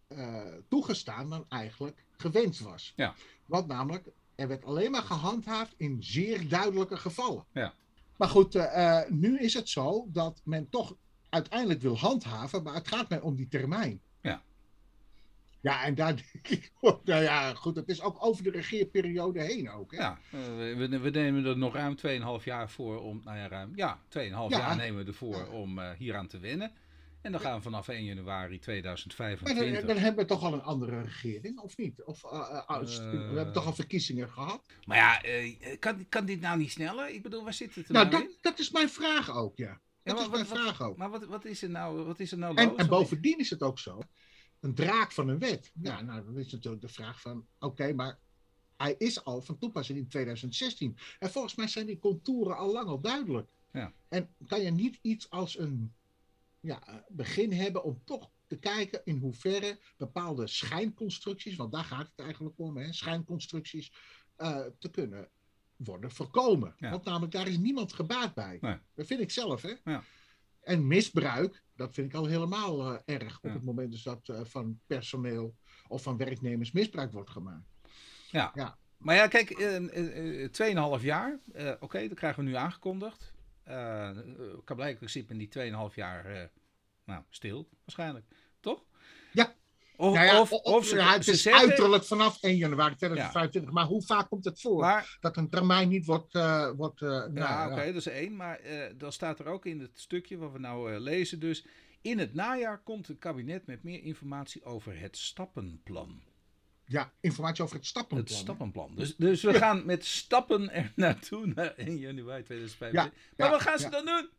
eh, 0.08 0.54
toegestaan 0.70 1.30
dan 1.30 1.46
eigenlijk 1.50 2.06
gewenst 2.12 2.60
was. 2.60 2.94
Ja. 2.96 3.16
Want 3.46 3.68
namelijk, 3.68 4.08
er 4.36 4.48
werd 4.48 4.66
alleen 4.66 4.92
maar 4.92 5.04
gehandhaafd 5.04 5.74
in 5.78 6.04
zeer 6.04 6.48
duidelijke 6.48 6.98
gevallen. 6.98 7.46
Ja. 7.54 7.74
Maar 8.20 8.30
goed, 8.30 8.56
eh, 8.56 9.00
eh, 9.00 9.10
nu 9.10 9.40
is 9.40 9.54
het 9.54 9.70
zo 9.70 10.08
dat 10.10 10.42
men 10.44 10.70
toch 10.70 10.96
uiteindelijk 11.30 11.82
wil 11.82 11.98
handhaven, 11.98 12.64
maar 12.64 12.74
het 12.74 12.88
gaat 12.88 13.10
mij 13.10 13.20
om 13.20 13.36
die 13.36 13.48
termijn. 13.48 14.02
Ja. 14.22 14.42
Ja, 15.62 15.84
en 15.84 15.96
daar 15.96 16.16
denk 16.32 16.48
ik, 16.48 16.72
nou 16.82 17.24
ja, 17.24 17.54
goed, 17.54 17.76
het 17.76 17.88
is 17.90 18.02
ook 18.02 18.26
over 18.26 18.44
de 18.44 18.52
regeerperiode 18.52 19.42
heen 19.42 19.70
ook. 19.70 19.92
Hè? 19.92 19.98
Ja, 19.98 20.20
eh, 20.32 20.40
we, 21.02 21.10
nemen 21.12 21.46
er 21.46 21.58
nog 21.58 21.74
ruim 21.74 21.96
2,5 22.40 22.44
jaar 22.46 22.70
voor 22.70 23.02
om, 23.02 23.22
nou 23.24 23.38
ja, 23.38 23.48
ruim, 23.48 23.72
ja, 23.76 24.00
2,5 24.08 24.20
Ja. 24.20 24.48
jaar 24.50 24.76
nemen 24.76 25.02
we 25.04 25.08
ervoor 25.10 25.36
Ja. 25.38 25.48
om 25.48 25.80
hieraan 25.98 26.28
te 26.28 26.40
wennen. 26.40 26.72
En 27.22 27.32
dan 27.32 27.42
gaan 27.42 27.56
we 27.56 27.62
vanaf 27.62 27.88
1 27.88 28.04
januari 28.04 28.50
Maar 28.50 28.60
2025. 28.60 29.78
dan, 29.80 29.88
dan 29.88 29.98
hebben 29.98 30.24
we 30.24 30.30
toch 30.30 30.44
al 30.44 30.54
een 30.54 30.62
andere 30.62 31.02
regering, 31.02 31.60
of 31.60 31.78
niet? 31.78 32.04
Of, 32.04 32.24
eh, 32.24 32.40
eh, 32.68 32.76
Eh. 32.76 32.82
we 33.10 33.36
hebben 33.36 33.54
toch 33.54 33.66
al 33.66 33.74
verkiezingen 33.74 34.30
gehad? 34.30 34.62
Maar 34.86 34.98
ja, 34.98 35.22
eh, 35.24 35.80
kan, 35.80 36.06
kan 36.10 36.26
dit 36.26 36.42
nou 36.42 36.58
niet 36.58 36.72
sneller? 36.72 37.10
Ik 37.10 37.24
bedoel, 37.24 37.44
waar 37.44 37.54
zit 37.54 37.76
het 37.76 37.88
er 37.88 37.94
Nou, 37.94 38.10
nou, 38.10 38.22
dat, 38.24 38.32
in? 38.32 38.38
dat 38.42 38.60
is 38.60 38.72
mijn 38.72 38.90
vraag 38.90 39.32
ook, 39.36 39.58
ja. 39.58 39.66
Ja, 39.68 39.80
Dat 40.04 40.16
maar 40.16 40.24
is 40.26 40.32
mijn 40.32 40.46
wat- 40.48 40.58
vraag 40.76 40.82
ook. 40.88 40.98
Maar 40.98 41.10
wat, 41.10 41.26
wat 41.26 41.46
is 41.46 41.62
er 41.62 41.70
nou, 41.70 42.04
wat 42.06 42.20
is 42.20 42.32
er 42.32 42.38
nou 42.38 42.56
En, 42.56 42.68
los? 42.68 42.78
en 42.78 42.88
bovendien 42.88 43.38
is 43.40 43.50
het 43.50 43.62
ook 43.62 43.80
zo, 43.80 44.02
een 44.60 44.74
draak 44.76 45.12
van 45.12 45.28
een 45.28 45.40
wet. 45.40 45.72
Ja, 45.82 46.02
nou, 46.02 46.24
dan 46.26 46.38
is 46.38 46.52
natuurlijk 46.52 46.82
de 46.82 46.90
vraag 46.90 47.22
van, 47.22 47.46
oké, 47.60 47.94
maar 47.94 48.18
hij 48.78 48.96
is 48.98 49.24
al 49.24 49.42
van 49.42 49.58
toepassing 49.58 49.98
in 49.98 50.08
2016. 50.08 50.98
En 51.20 51.32
volgens 51.32 51.56
mij 51.56 51.68
zijn 51.68 51.86
die 51.86 52.00
contouren 52.00 52.58
al 52.58 52.72
lang 52.72 52.88
al 52.88 53.02
duidelijk. 53.02 53.50
Ja. 53.72 53.94
En 54.10 54.30
kan 54.48 54.62
je 54.62 54.72
niet 54.72 55.00
iets 55.02 55.30
als 55.30 55.58
een 55.60 55.94
ja, 56.60 56.88
eh, 56.88 56.96
begin 57.08 57.52
hebben 57.52 57.84
om 57.84 58.02
toch 58.06 58.30
te 58.48 58.58
kijken 58.58 59.02
in 59.04 59.18
hoeverre 59.18 59.80
bepaalde 59.98 60.48
schijnconstructies, 60.48 61.56
want 61.56 61.72
daar 61.72 61.84
gaat 61.84 62.08
het 62.16 62.26
eigenlijk 62.26 62.56
om, 62.58 62.78
hè, 62.78 62.94
schijnconstructies, 62.94 63.94
uh, 64.38 64.66
te 64.80 64.90
kunnen 64.90 65.30
worden 65.76 66.12
voorkomen. 66.12 66.74
Ja. 66.78 66.90
Want 66.90 67.04
namelijk, 67.04 67.32
daar 67.32 67.48
is 67.48 67.58
niemand 67.58 67.94
gebaat 67.94 68.34
bij. 68.34 68.58
Nee. 68.62 68.78
Dat 68.94 69.06
vind 69.06 69.20
ik 69.20 69.32
zelf, 69.32 69.62
hè. 69.62 69.74
Ja. 69.84 70.04
En 70.62 70.88
misbruik, 70.88 71.64
dat 71.76 71.94
vind 71.94 72.08
ik 72.08 72.14
al 72.14 72.26
helemaal 72.26 72.94
uh, 72.94 73.00
erg 73.06 73.40
op 73.42 73.54
het 73.54 73.64
moment 73.64 73.92
dus 73.92 74.04
dat 74.04 74.28
uh, 74.28 74.42
van 74.44 74.80
personeel 74.88 75.56
of 75.88 76.04
van 76.04 76.18
werknemers 76.18 76.72
misbruik 76.72 77.12
wordt 77.12 77.30
gemaakt. 77.30 77.68
Ja. 78.32 78.52
ja. 78.56 78.78
Maar 78.98 79.16
ja, 79.16 79.28
kijk, 79.28 79.60
uh, 79.60 80.98
2,5 80.98 81.04
jaar, 81.04 81.40
oké, 81.48 81.78
okay, 81.80 82.08
dat 82.08 82.18
krijgen 82.18 82.44
we 82.44 82.50
nu 82.50 82.56
aangekondigd. 82.56 83.34
Uh, 83.70 84.10
blijkbaar 84.76 85.10
zit 85.10 85.30
in 85.30 85.38
die 85.38 85.50
2,5 85.58 85.96
jaar 85.96 86.52
nou, 87.06 87.24
stil, 87.30 87.70
waarschijnlijk. 87.86 88.26
Toch? 88.60 88.84
Ja. 89.32 89.56
Of, 89.96 90.14
nou 90.14 90.26
ja, 90.26 90.42
of, 90.42 90.52
of 90.52 90.86
ze, 90.86 90.96
ja, 90.96 91.14
het 91.14 91.28
is 91.28 91.42
zeggen... 91.42 91.68
uiterlijk 91.68 92.04
vanaf 92.04 92.42
1 92.42 92.56
januari 92.56 92.96
2025. 92.96 93.72
Ja. 93.72 93.80
Maar 93.80 93.86
hoe 93.86 94.02
vaak 94.02 94.30
komt 94.30 94.46
het 94.46 94.62
voor 94.62 94.80
maar, 94.80 95.18
dat 95.22 95.38
een 95.38 95.50
termijn 95.50 95.90
niet 95.90 96.06
wordt... 96.06 96.36
Uh, 96.36 96.70
wordt 96.72 97.02
uh, 97.02 97.10
ja, 97.10 97.28
nou, 97.28 97.64
oké, 97.66 97.74
okay, 97.74 97.86
dat 97.86 97.96
is 97.96 98.08
één. 98.08 98.36
Maar 98.36 98.60
dan 98.98 99.12
staat 99.12 99.40
er 99.40 99.48
ook 99.48 99.66
in 99.66 99.80
het 99.80 100.00
stukje 100.00 100.38
wat 100.38 100.52
we 100.52 100.60
nou 100.60 101.00
lezen 101.00 101.40
dus... 101.40 101.66
In 102.02 102.20
het 102.20 102.34
najaar 102.34 102.84
komt 102.84 103.08
het 103.08 103.20
kabinet 103.20 103.66
met 103.66 103.84
meer 103.84 104.04
informatie 104.04 104.64
over 104.64 105.00
het 105.00 105.18
stappenplan. 105.18 106.22
Ja, 106.90 107.12
informatie 107.22 107.64
over 107.64 107.76
het 107.76 107.86
stappenplan. 107.86 108.26
Het 108.26 108.44
stappenplan. 108.44 108.96
Dus, 108.96 109.16
dus 109.16 109.44
we 109.44 109.54
gaan 109.54 109.86
met 109.86 110.06
stappen 110.06 110.72
er 110.72 110.92
naartoe 110.96 111.46
naar 111.46 111.74
1 111.76 111.98
januari 111.98 112.44
2025. 112.44 113.34
maar 113.38 113.50
wat 113.50 113.62
gaan 113.62 113.80
ze 113.80 113.90
dan 113.90 114.06
doen? 114.06 114.30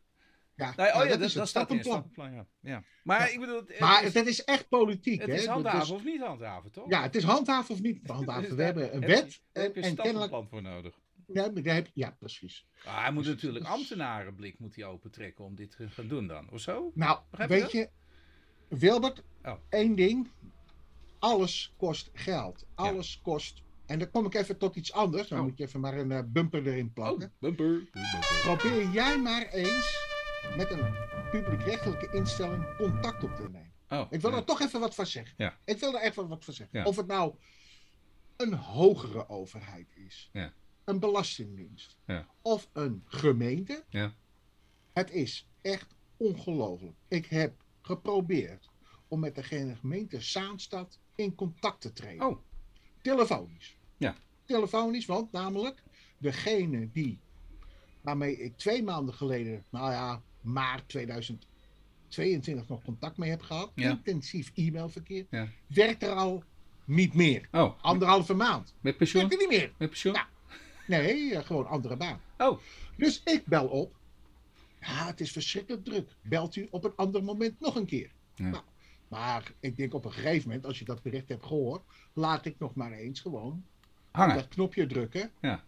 Ja, 0.55 0.73
nee, 0.75 0.87
oh 0.87 1.03
ja, 1.03 1.09
dat, 1.09 1.19
dat, 1.19 1.33
dat 1.33 1.47
stappenplan. 1.47 2.11
Ja. 2.15 2.45
ja. 2.59 2.83
Maar 3.03 3.31
ik 3.31 3.39
bedoel... 3.39 3.63
maar 3.79 4.03
is, 4.03 4.13
dat 4.13 4.25
is 4.25 4.43
echt 4.43 4.69
politiek. 4.69 5.21
Het 5.21 5.29
hè? 5.29 5.35
is 5.35 5.45
handhaven 5.45 5.79
dus, 5.79 5.89
of 5.89 6.03
niet 6.03 6.21
handhaven, 6.21 6.71
toch? 6.71 6.89
Ja, 6.89 7.01
het 7.01 7.15
is 7.15 7.23
handhaven 7.23 7.73
of 7.75 7.81
niet 7.81 8.07
handhaven. 8.07 8.55
We 8.55 8.63
hebben 8.63 8.95
een 8.95 9.01
wet. 9.01 9.41
Daar 9.51 9.63
heb 9.63 9.75
je 9.75 9.83
een 9.83 9.91
stappenplan 9.91 10.47
voor 10.47 10.61
nodig. 10.61 10.99
Ja, 11.27 11.49
daar 11.49 11.73
heb, 11.73 11.89
ja 11.93 12.15
precies. 12.19 12.67
Ah, 12.85 13.01
hij 13.01 13.11
moet 13.11 13.25
natuurlijk 13.25 13.65
ambtenarenblik 13.65 14.59
moet 14.59 14.75
hij 14.75 14.85
opentrekken 14.85 15.45
om 15.45 15.55
dit 15.55 15.75
te 15.77 15.89
gaan 15.89 16.07
doen 16.07 16.27
dan, 16.27 16.49
of 16.49 16.61
zo? 16.61 16.91
Nou, 16.93 17.19
Begrijp 17.29 17.49
weet 17.49 17.71
je, 17.71 17.89
Wilbert, 18.67 19.23
oh. 19.43 19.53
één 19.69 19.95
ding. 19.95 20.29
Alles 21.21 21.73
kost 21.77 22.09
geld. 22.13 22.65
Alles 22.75 23.13
ja. 23.13 23.19
kost 23.23 23.61
en 23.85 23.99
dan 23.99 24.11
kom 24.11 24.25
ik 24.25 24.33
even 24.33 24.57
tot 24.57 24.75
iets 24.75 24.93
anders. 24.93 25.27
Dan 25.27 25.39
oh. 25.39 25.45
moet 25.45 25.57
je 25.57 25.63
even 25.63 25.79
maar 25.79 25.97
een 25.97 26.11
uh, 26.11 26.19
bumper 26.25 26.67
erin 26.67 26.93
plakken. 26.93 27.27
Oh, 27.27 27.39
bumper. 27.39 27.89
Probeer 28.41 28.89
jij 28.89 29.19
maar 29.19 29.47
eens 29.47 30.07
met 30.57 30.71
een 30.71 30.93
publiekrechtelijke 31.31 32.09
instelling 32.11 32.75
contact 32.77 33.23
op 33.23 33.35
te 33.35 33.41
nemen. 33.41 33.71
Oh, 33.89 34.07
ik 34.09 34.21
wil 34.21 34.33
er 34.33 34.43
toch 34.43 34.61
even 34.61 34.79
wat 34.79 34.95
van 34.95 35.05
zeggen. 35.05 35.33
Ja. 35.37 35.57
Ik 35.65 35.77
wil 35.77 35.95
er 35.95 36.01
even 36.01 36.27
wat 36.27 36.45
van 36.45 36.53
zeggen. 36.53 36.85
Of 36.85 36.95
het 36.95 37.07
nou 37.07 37.35
een 38.37 38.53
hogere 38.53 39.29
overheid 39.29 39.87
is, 39.95 40.29
ja. 40.33 40.53
een 40.83 40.99
belastingdienst 40.99 41.97
of 42.41 42.69
een 42.73 43.03
gemeente. 43.05 43.83
Het 44.93 45.11
is 45.11 45.47
echt 45.61 45.95
ongelooflijk. 46.17 46.97
Ik 47.07 47.25
heb 47.25 47.63
geprobeerd 47.81 48.69
om 49.07 49.19
met 49.19 49.35
degene 49.35 49.75
gemeente 49.75 50.21
Zaanstad 50.21 50.99
in 51.21 51.35
contact 51.35 51.81
te 51.81 51.93
treden. 51.93 52.27
Oh. 52.27 52.37
Telefonisch. 53.01 53.77
Ja. 53.97 54.15
Telefonisch, 54.45 55.05
want 55.05 55.31
namelijk 55.31 55.83
degene 56.17 56.89
die 56.91 57.19
waarmee 58.01 58.37
ik 58.37 58.57
twee 58.57 58.83
maanden 58.83 59.13
geleden, 59.13 59.63
nou 59.69 59.91
ja, 59.91 60.21
maart 60.41 60.89
2022 60.89 62.67
nog 62.67 62.83
contact 62.83 63.17
mee 63.17 63.29
heb 63.29 63.41
gehad. 63.41 63.71
Intensief 63.75 64.51
e-mailverkeer. 64.55 65.25
Ja. 65.29 65.47
Werkt 65.67 66.03
er 66.03 66.13
al 66.13 66.43
niet 66.85 67.13
meer. 67.13 67.47
Oh. 67.51 67.83
Anderhalve 67.83 68.33
maand. 68.33 68.73
Met 68.81 68.97
pensioen? 68.97 69.21
Werkt 69.27 69.43
er 69.43 69.49
niet 69.49 69.59
meer. 69.59 69.71
Met 69.77 69.89
pensioen? 69.89 70.13
Nou, 70.13 70.27
nee, 70.87 71.35
eh, 71.35 71.45
gewoon 71.45 71.67
andere 71.67 71.97
baan. 71.97 72.21
Oh. 72.37 72.59
Dus 72.97 73.21
ik 73.23 73.45
bel 73.45 73.67
op. 73.67 73.95
Ja, 74.79 75.05
het 75.05 75.21
is 75.21 75.31
verschrikkelijk 75.31 75.85
druk. 75.85 76.15
Belt 76.21 76.55
u 76.55 76.67
op 76.71 76.83
een 76.83 76.95
ander 76.95 77.23
moment 77.23 77.59
nog 77.59 77.75
een 77.75 77.85
keer. 77.85 78.11
Ja. 78.35 78.49
Nou, 78.49 78.63
maar 79.11 79.51
ik 79.59 79.77
denk 79.77 79.93
op 79.93 80.05
een 80.05 80.11
gegeven 80.11 80.47
moment, 80.47 80.65
als 80.65 80.79
je 80.79 80.85
dat 80.85 81.01
bericht 81.01 81.29
hebt 81.29 81.45
gehoord, 81.45 81.81
laat 82.13 82.45
ik 82.45 82.55
nog 82.59 82.75
maar 82.75 82.91
eens 82.91 83.19
gewoon 83.19 83.65
Hangen. 84.11 84.35
dat 84.35 84.47
knopje 84.47 84.85
drukken. 84.85 85.31
Ja. 85.41 85.63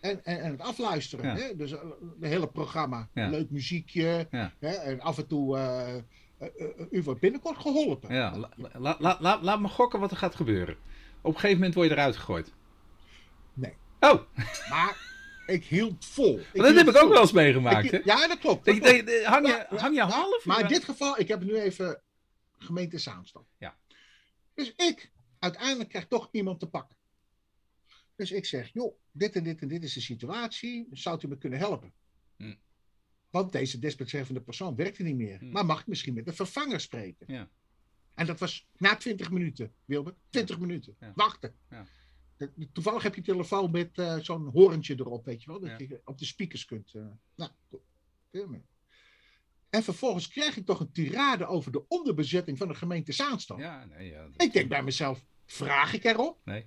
En, 0.00 0.24
en, 0.24 0.40
en 0.40 0.50
het 0.50 0.60
afluisteren. 0.60 1.36
Hè? 1.36 1.56
Dus 1.56 1.70
het 1.70 1.80
hele 2.20 2.48
programma. 2.48 3.08
Leuk 3.12 3.50
muziekje. 3.50 4.26
Hè? 4.58 4.68
En 4.68 5.00
af 5.00 5.18
en 5.18 5.26
toe. 5.26 5.56
Uh, 5.56 5.94
uh, 6.40 6.48
uh, 6.56 6.86
u 6.90 7.02
wordt 7.02 7.20
binnenkort 7.20 7.58
geholpen. 7.58 8.14
Ja, 8.14 8.36
la, 8.78 8.96
la, 8.98 9.16
la, 9.20 9.38
laat 9.42 9.60
me 9.60 9.68
gokken 9.68 10.00
wat 10.00 10.10
er 10.10 10.16
gaat 10.16 10.34
gebeuren. 10.34 10.76
Op 11.20 11.34
een 11.34 11.40
gegeven 11.40 11.56
moment 11.56 11.74
word 11.74 11.88
je 11.88 11.94
eruit 11.94 12.16
gegooid. 12.16 12.52
Nee. 13.54 13.76
Oh! 14.00 14.20
Maar 14.70 14.96
ik 15.46 15.64
hield 15.64 16.04
vol. 16.04 16.38
Ik 16.52 16.62
dat 16.62 16.74
heb 16.74 16.88
ik 16.88 17.02
ook 17.02 17.12
wel 17.12 17.20
eens 17.20 17.32
meegemaakt. 17.32 17.92
Ik, 17.92 18.04
ja, 18.04 18.28
dat 18.28 18.38
klopt. 18.38 18.64
Dat 18.64 18.78
klopt. 18.78 19.24
hang, 19.24 19.46
je, 19.46 19.66
hang 19.76 19.94
je 19.94 20.02
half? 20.02 20.44
Maar 20.44 20.60
in 20.60 20.68
dit 20.68 20.84
geval, 20.84 21.18
ik 21.18 21.28
heb 21.28 21.44
nu 21.44 21.54
even 21.60 22.00
gemeente 22.58 22.98
Zaanstad. 22.98 23.46
Ja. 23.58 23.78
Dus 24.54 24.74
ik, 24.76 25.12
uiteindelijk 25.38 25.88
krijg 25.88 26.06
toch 26.06 26.28
iemand 26.32 26.60
te 26.60 26.68
pakken. 26.68 26.96
Dus 28.16 28.30
ik 28.30 28.44
zeg, 28.44 28.72
joh, 28.72 28.98
dit 29.12 29.36
en 29.36 29.42
dit 29.42 29.60
en 29.60 29.68
dit 29.68 29.84
is 29.84 29.92
de 29.92 30.00
situatie. 30.00 30.88
Zou 30.92 31.20
u 31.24 31.28
me 31.28 31.38
kunnen 31.38 31.58
helpen? 31.58 31.92
Hm. 32.36 32.54
Want 33.30 33.52
deze 33.52 33.78
desbetreffende 33.78 34.40
persoon 34.40 34.76
werkte 34.76 35.02
niet 35.02 35.16
meer. 35.16 35.38
Hm. 35.38 35.50
Maar 35.50 35.66
mag 35.66 35.80
ik 35.80 35.86
misschien 35.86 36.14
met 36.14 36.26
een 36.26 36.34
vervanger 36.34 36.80
spreken? 36.80 37.32
Ja. 37.32 37.50
En 38.14 38.26
dat 38.26 38.38
was 38.38 38.66
na 38.76 38.96
20 38.96 39.30
minuten, 39.30 39.72
Wilbert. 39.84 40.16
20 40.30 40.58
minuten. 40.58 40.96
Ja. 41.00 41.12
Wachten. 41.14 41.54
Ja. 41.70 41.86
Toevallig 42.72 43.02
heb 43.02 43.14
je 43.14 43.22
telefoon 43.22 43.70
met 43.70 43.98
uh, 43.98 44.18
zo'n 44.18 44.46
horentje 44.46 44.94
erop, 44.94 45.24
weet 45.24 45.42
je 45.42 45.50
wel. 45.50 45.60
Dat 45.60 45.78
je 45.78 46.00
op 46.04 46.18
de 46.18 46.24
speakers 46.24 46.64
kunt. 46.64 46.94
Uh, 46.94 47.06
nou, 47.34 47.50
veel 48.30 48.48
En 49.70 49.82
vervolgens 49.82 50.28
krijg 50.28 50.56
ik 50.56 50.66
toch 50.66 50.80
een 50.80 50.92
tirade 50.92 51.46
over 51.46 51.72
de 51.72 51.88
onderbezetting 51.88 52.58
van 52.58 52.68
de 52.68 52.74
gemeente 52.74 53.12
Zaanstad. 53.12 53.58
Ja, 53.58 53.84
nee, 53.84 54.10
ja, 54.10 54.26
Ik 54.36 54.52
denk 54.52 54.68
bij 54.68 54.82
mezelf, 54.82 55.24
vraag 55.46 55.92
ik 55.92 56.04
erop? 56.04 56.38
Nee. 56.44 56.64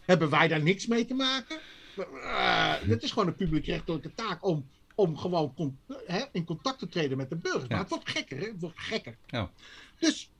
Hebben 0.00 0.30
wij 0.30 0.48
daar 0.48 0.62
niks 0.62 0.86
mee 0.86 1.04
te 1.04 1.14
maken? 1.14 1.58
Uh, 1.96 2.74
dit 2.86 3.02
is 3.02 3.10
gewoon 3.10 3.28
een 3.28 3.36
publiekrechtelijke 3.36 4.14
taak 4.14 4.44
om, 4.44 4.68
om 4.94 5.16
gewoon 5.16 5.54
con 5.54 5.78
hè, 6.06 6.22
in 6.32 6.44
contact 6.44 6.78
te 6.78 6.88
treden 6.88 7.16
met 7.16 7.30
de 7.30 7.36
burgers. 7.36 7.68
Maar 7.68 7.78
het 7.78 7.88
wordt 7.88 8.08
gekker, 8.08 8.38
hè? 8.38 8.46
Het 8.46 8.60
wordt 8.60 8.78
gekker. 8.78 9.16
Ja. 9.26 9.50
Dus, 9.98 10.30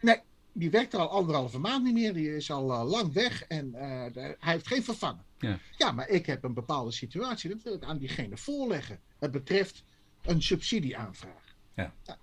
nee, 0.00 0.20
die 0.52 0.70
werkt 0.70 0.92
er 0.92 0.98
al 0.98 1.10
anderhalve 1.10 1.58
maand 1.58 1.84
niet 1.84 1.94
meer. 1.94 2.12
Die 2.12 2.36
is 2.36 2.50
al 2.50 2.70
uh, 2.70 2.90
lang 2.90 3.12
weg 3.12 3.42
en 3.42 3.68
uh, 3.74 3.80
hij 4.14 4.36
heeft 4.52 4.66
geen 4.66 4.84
vervanger. 4.84 5.24
Ja. 5.38 5.58
ja, 5.76 5.92
maar 5.92 6.08
ik 6.08 6.26
heb 6.26 6.44
een 6.44 6.54
bepaalde 6.54 6.92
situatie. 6.92 7.50
Dat 7.50 7.62
wil 7.62 7.74
ik 7.74 7.84
aan 7.84 7.98
diegene 7.98 8.36
voorleggen. 8.36 9.00
Het 9.18 9.30
betreft 9.30 9.84
een 10.24 10.42
subsidieaanvraag. 10.42 11.54
Ja. 11.74 11.94
ja. 12.02 12.18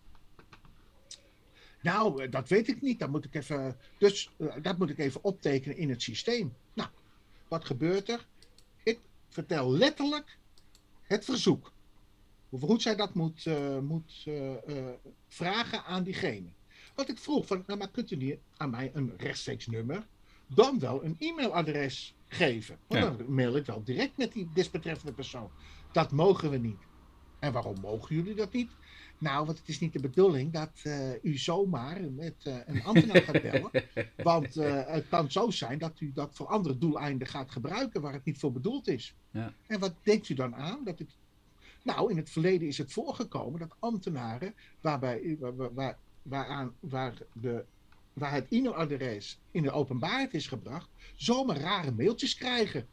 Nou, 1.82 2.30
dat 2.30 2.50
weet 2.50 2.68
ik 2.68 2.82
niet. 2.82 3.00
Dat 3.00 3.10
moet 3.10 3.26
ik 3.26 3.36
even, 3.36 3.78
dus 3.98 4.32
dat 4.62 4.78
moet 4.78 4.90
ik 4.90 4.98
even 4.98 5.24
optekenen 5.24 5.78
in 5.78 5.90
het 5.90 6.02
systeem. 6.02 6.54
Nou, 6.74 6.90
wat 7.48 7.66
gebeurt 7.66 8.10
er? 8.10 8.26
Ik 8.84 9.00
vertel 9.30 9.72
letterlijk 9.72 10.38
het 11.04 11.26
verzoek. 11.26 11.72
Hoe 12.50 12.60
goed 12.60 12.82
zij 12.82 12.96
dat 12.96 13.14
moet, 13.14 13.46
uh, 13.46 13.80
moet 13.80 14.24
uh, 14.28 14.52
uh, 14.68 14.90
vragen 15.28 15.84
aan 15.84 16.04
diegene. 16.04 16.48
Wat 16.96 17.10
ik 17.10 17.18
vroeg, 17.18 17.48
van, 17.48 17.64
nou, 17.68 17.80
maar 17.80 17.90
kunt 17.90 18.12
u 18.12 18.16
niet 18.16 18.38
aan 18.58 18.70
mij 18.70 18.92
een 18.94 19.14
rechtstreeks 19.18 19.68
nummer, 19.68 20.08
dan 20.48 20.80
wel 20.80 21.04
een 21.04 21.16
e-mailadres 21.20 22.16
geven? 22.28 22.78
Want 22.88 23.04
ja. 23.04 23.10
dan 23.10 23.34
mail 23.34 23.56
ik 23.56 23.66
wel 23.66 23.84
direct 23.84 24.18
met 24.18 24.32
die 24.32 24.50
desbetreffende 24.54 25.14
persoon. 25.14 25.52
Dat 25.92 26.12
mogen 26.12 26.50
we 26.50 26.58
niet. 26.58 26.80
En 27.42 27.52
waarom 27.52 27.80
mogen 27.82 28.16
jullie 28.16 28.36
dat 28.36 28.54
niet? 28.54 28.72
Nou, 29.18 29.46
want 29.46 29.58
het 29.58 29.70
is 29.70 29.80
niet 29.80 29.94
de 29.94 30.00
bedoeling 30.00 30.54
dat 30.54 30.72
uh, 30.84 31.24
u 31.24 31.38
zomaar 31.38 32.02
met 32.12 32.36
uh, 32.48 32.56
een 32.66 32.84
ambtenaar 32.84 33.22
gaat 33.22 33.42
bellen. 33.42 33.72
Want 34.32 34.58
uh, 34.58 34.82
het 34.86 35.08
kan 35.10 35.32
zo 35.32 35.50
zijn 35.50 35.78
dat 35.78 36.00
u 36.00 36.12
dat 36.12 36.30
voor 36.34 36.48
andere 36.48 36.78
doeleinden 36.78 37.28
gaat 37.28 37.52
gebruiken 37.52 38.02
waar 38.02 38.14
het 38.14 38.26
niet 38.26 38.40
voor 38.40 38.52
bedoeld 38.52 38.88
is. 38.88 39.16
Ja. 39.32 39.54
En 39.68 39.80
wat 39.80 39.94
denkt 40.04 40.30
u 40.30 40.34
dan 40.34 40.56
aan? 40.56 40.84
Dat 40.84 41.00
het... 41.00 41.16
Nou, 41.84 42.12
in 42.12 42.18
het 42.18 42.30
verleden 42.30 42.68
is 42.68 42.78
het 42.78 42.94
voorgekomen 42.94 43.60
dat 43.60 43.76
ambtenaren, 43.80 44.54
waarbij, 44.82 45.38
waar, 45.40 45.74
waar, 45.74 45.98
waaraan, 46.22 46.74
waar, 46.80 47.14
de, 47.34 47.66
waar 48.14 48.32
het 48.32 48.48
e-mailadres 48.50 49.40
in 49.52 49.62
de 49.62 49.72
openbaarheid 49.72 50.34
is 50.34 50.48
gebracht, 50.48 50.90
zomaar 51.16 51.58
rare 51.58 51.92
mailtjes 51.92 52.36
krijgen. 52.36 52.88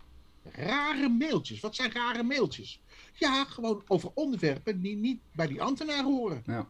Rare 0.52 1.08
mailtjes. 1.08 1.60
Wat 1.60 1.74
zijn 1.74 1.92
rare 1.92 2.22
mailtjes? 2.22 2.80
Ja, 3.14 3.44
gewoon 3.44 3.82
over 3.86 4.10
onderwerpen 4.14 4.80
die 4.80 4.96
niet 4.96 5.20
bij 5.32 5.46
die 5.46 5.62
ambtenaar 5.62 6.04
horen. 6.04 6.42
Ja. 6.46 6.68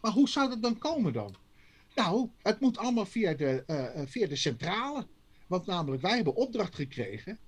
Maar 0.00 0.12
hoe 0.12 0.28
zou 0.28 0.48
dat 0.48 0.62
dan 0.62 0.78
komen 0.78 1.12
dan? 1.12 1.34
Nou, 1.94 2.28
het 2.42 2.60
moet 2.60 2.78
allemaal 2.78 3.06
via 3.06 3.34
de, 3.34 3.64
uh, 3.66 4.06
via 4.06 4.26
de 4.26 4.36
centrale. 4.36 5.06
Want 5.46 5.66
namelijk, 5.66 6.02
wij 6.02 6.14
hebben 6.16 6.34
opdracht 6.34 6.74
gekregen 6.74 7.38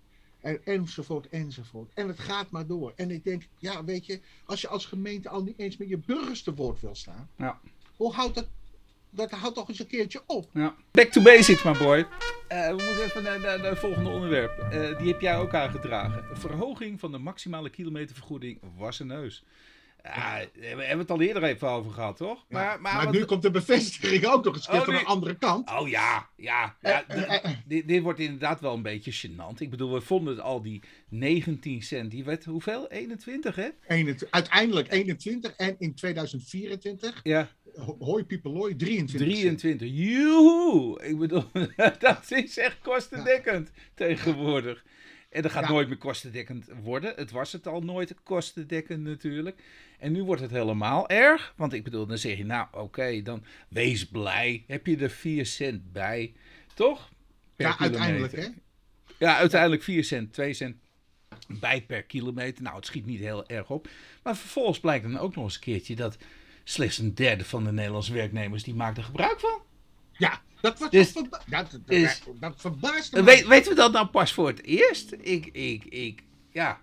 En, 0.40 0.64
enzovoort, 0.64 1.28
enzovoort. 1.28 1.90
En 1.94 2.08
het 2.08 2.18
gaat 2.18 2.50
maar 2.50 2.66
door. 2.66 2.92
En 2.96 3.10
ik 3.10 3.24
denk, 3.24 3.48
ja, 3.58 3.84
weet 3.84 4.06
je, 4.06 4.20
als 4.44 4.60
je 4.60 4.68
als 4.68 4.86
gemeente 4.86 5.28
al 5.28 5.42
niet 5.42 5.58
eens 5.58 5.76
met 5.76 5.88
je 5.88 5.98
burgers 5.98 6.42
te 6.42 6.54
woord 6.54 6.80
wil 6.80 6.94
staan, 6.94 7.28
Ja. 7.36 7.60
hoe 7.96 8.12
houdt 8.12 8.34
dat, 8.34 8.48
dat 9.16 9.30
houdt 9.30 9.54
toch 9.56 9.68
eens 9.68 9.78
een 9.78 9.86
keertje 9.86 10.22
op? 10.26 10.50
Ja. 10.52 10.74
Back 10.90 11.08
to 11.10 11.22
basics, 11.22 11.62
my 11.62 11.72
boy. 11.72 12.06
Eh, 12.48 12.66
we 12.66 12.72
moeten 12.72 13.04
even 13.04 13.22
naar, 13.22 13.40
naar, 13.40 13.58
naar 13.58 13.70
het 13.70 13.78
volgende 13.78 14.10
onderwerp. 14.10 14.58
Eh, 14.58 14.98
die 14.98 15.08
heb 15.12 15.20
jij 15.20 15.36
ook 15.36 15.54
aangedragen. 15.54 16.24
Verhoging 16.32 17.00
van 17.00 17.12
de 17.12 17.18
maximale 17.18 17.70
kilometervergoeding 17.70 18.60
Wasseneus. 18.76 19.44
Ja, 20.02 20.12
daar 20.38 20.46
hebben 20.60 20.86
we 20.96 21.00
het 21.02 21.10
al 21.10 21.20
eerder 21.20 21.42
even 21.44 21.68
over 21.68 21.90
gehad, 21.92 22.16
toch? 22.16 22.38
Ja, 22.38 22.44
Maar, 22.48 22.80
maar 22.80 22.94
maar, 22.94 23.04
wat- 23.04 23.14
nu 23.14 23.24
komt 23.24 23.42
de 23.42 23.50
bevestiging 23.50 24.24
ook 24.26 24.44
nog 24.44 24.54
eens 24.54 24.64
een 24.66 24.70
keer 24.70 24.78
Oh, 24.80 24.84
van 24.84 24.94
nu- 24.94 25.00
de 25.00 25.06
andere 25.06 25.34
kant. 25.34 25.70
Oh 25.70 25.88
ja, 25.88 26.28
ja. 26.36 26.76
ja 26.80 27.04
Eh, 27.06 27.50
dit, 27.66 27.88
dit 27.88 28.02
wordt 28.02 28.18
inderdaad 28.18 28.60
wel 28.60 28.74
een 28.74 28.82
beetje 28.82 29.28
gênant. 29.28 29.58
Ik 29.58 29.70
bedoel, 29.70 29.92
we 29.92 30.00
vonden 30.00 30.40
al 30.40 30.62
die 30.62 30.82
19 31.08 31.82
cent, 31.82 32.10
die 32.10 32.24
werd 32.24 32.44
hoeveel? 32.44 32.88
21, 32.90 33.54
hè? 33.56 33.68
21 33.88 34.30
uiteindelijk 34.30 34.92
21 34.92 35.52
en 35.56 35.74
in 35.78 35.94
2024, 35.94 37.20
Ja, 37.22 37.48
hoi 37.98 38.24
piepelooi, 38.24 38.76
23. 38.76 39.28
23. 39.28 39.88
Joehoe! 39.92 41.02
Ik 41.04 41.18
bedoel, 41.18 41.44
dat 41.98 42.24
is 42.30 42.58
echt 42.58 42.78
kostendekkend 42.82 43.70
tegenwoordig. 43.94 44.84
En 45.30 45.42
dat 45.42 45.50
gaat 45.50 45.64
Ja. 45.64 45.70
nooit 45.70 45.88
meer 45.88 45.96
kostendekkend 45.98 46.66
worden. 46.82 47.12
Het 47.16 47.30
was 47.30 47.52
het 47.52 47.66
al 47.66 47.80
nooit 47.80 48.14
kostendekkend 48.22 49.02
natuurlijk. 49.02 49.62
En 49.98 50.12
nu 50.12 50.22
wordt 50.22 50.42
het 50.42 50.50
helemaal 50.50 51.08
erg. 51.08 51.54
Want 51.56 51.72
ik 51.72 51.84
bedoel, 51.84 52.06
dan 52.06 52.18
zeg 52.18 52.36
je, 52.36 52.44
nou 52.44 52.66
oké, 52.72 53.22
dan 53.22 53.44
wees 53.68 54.06
blij. 54.06 54.64
Heb 54.66 54.86
je 54.86 54.96
er 54.96 55.10
4 55.10 55.46
cent 55.46 55.92
bij, 55.92 56.32
toch? 56.74 57.10
Per 57.56 57.66
Ja, 57.66 57.78
uiteindelijk 57.78 58.36
hè. 58.36 58.46
Ja, 59.18 59.36
uiteindelijk 59.36 59.82
4 59.82 60.04
cent, 60.04 60.32
2 60.32 60.52
cent 60.52 60.76
bij 61.48 61.82
per 61.82 62.02
kilometer. 62.02 62.62
Nou, 62.62 62.76
het 62.76 62.86
schiet 62.86 63.06
niet 63.06 63.20
heel 63.20 63.46
erg 63.48 63.70
op. 63.70 63.88
Maar 64.22 64.36
vervolgens 64.36 64.80
blijkt 64.80 65.04
dan 65.04 65.18
ook 65.18 65.34
nog 65.34 65.44
eens 65.44 65.54
een 65.54 65.60
keertje 65.60 65.96
dat 65.96 66.16
slechts 66.68 66.98
een 66.98 67.14
derde 67.14 67.44
van 67.44 67.64
de 67.64 67.72
Nederlandse 67.72 68.12
werknemers 68.12 68.62
die 68.62 68.74
maakt 68.74 68.96
er 68.96 69.04
gebruik 69.04 69.40
van. 69.40 69.60
Ja, 70.12 70.42
dat, 70.60 70.78
was 70.78 70.90
Dus- 70.90 71.12
dat, 71.12 71.42
dat, 71.48 71.78
dus- 71.84 72.22
dat 72.40 72.54
verbaasde 72.56 73.16
me. 73.16 73.22
Weet, 73.24 73.46
weten 73.46 73.70
we 73.70 73.76
dat 73.76 73.92
nou 73.92 74.06
pas 74.06 74.32
voor 74.32 74.46
het 74.46 74.62
eerst? 74.62 75.12
Ik, 75.12 75.46
ik, 75.46 75.84
ik, 75.84 76.22
ja. 76.52 76.80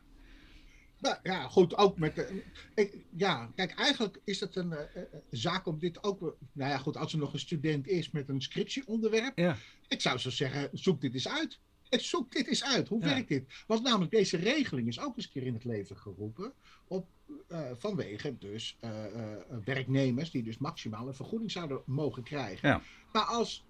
Nou, 1.00 1.16
ja, 1.24 1.48
goed, 1.48 1.78
ook 1.78 1.98
met 1.98 2.16
de, 2.16 2.44
ik, 2.76 2.94
ja, 3.16 3.50
kijk, 3.56 3.72
eigenlijk 3.72 4.20
is 4.24 4.40
het 4.40 4.56
een 4.56 4.72
eh, 4.74 4.80
eh, 4.96 5.04
zaak 5.32 5.66
om 5.66 5.80
dit 5.80 6.04
ook, 6.04 6.20
nou 6.52 6.70
ja, 6.72 6.78
goed, 6.78 6.98
als 6.98 7.14
er 7.14 7.20
nog 7.20 7.34
een 7.34 7.40
student 7.40 7.88
is 7.88 8.12
met 8.12 8.30
een 8.30 8.42
scriptieonderwerp, 8.42 9.38
Ja. 9.38 9.58
ik 9.88 10.02
zou 10.02 10.18
zo 10.18 10.30
zeggen, 10.30 10.70
zoek 10.74 11.02
dit 11.02 11.14
eens 11.14 11.28
uit. 11.28 11.60
Eh, 11.90 12.00
Zoek 12.00 12.32
dit 12.32 12.48
eens 12.48 12.64
uit. 12.64 12.88
Hoe 12.88 13.02
Ja. 13.02 13.08
werkt 13.08 13.28
dit? 13.28 13.44
Want 13.68 13.84
namelijk 13.84 14.12
deze 14.12 14.38
regeling 14.38 14.88
is 14.88 15.00
ook 15.00 15.16
eens 15.16 15.26
een 15.26 15.32
keer 15.32 15.46
in 15.46 15.54
het 15.54 15.64
leven 15.64 15.98
geroepen 15.98 16.54
op, 16.88 17.08
eh, 17.48 17.70
vanwege 17.74 18.38
dus 18.38 18.78
eh, 18.80 19.06
eh, 19.06 19.38
werknemers 19.66 20.32
die 20.32 20.44
dus 20.44 20.58
maximaal 20.58 21.08
een 21.08 21.14
vergoeding 21.16 21.52
zouden 21.52 21.82
mogen 21.86 22.24
krijgen. 22.24 22.70
Ja. 22.70 22.82
Maar 23.14 23.26
als 23.26 23.66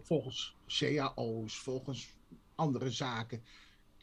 volgens 0.00 0.54
cao's, 0.66 1.54
volgens 1.58 2.08
andere 2.54 2.90
zaken, 2.90 3.42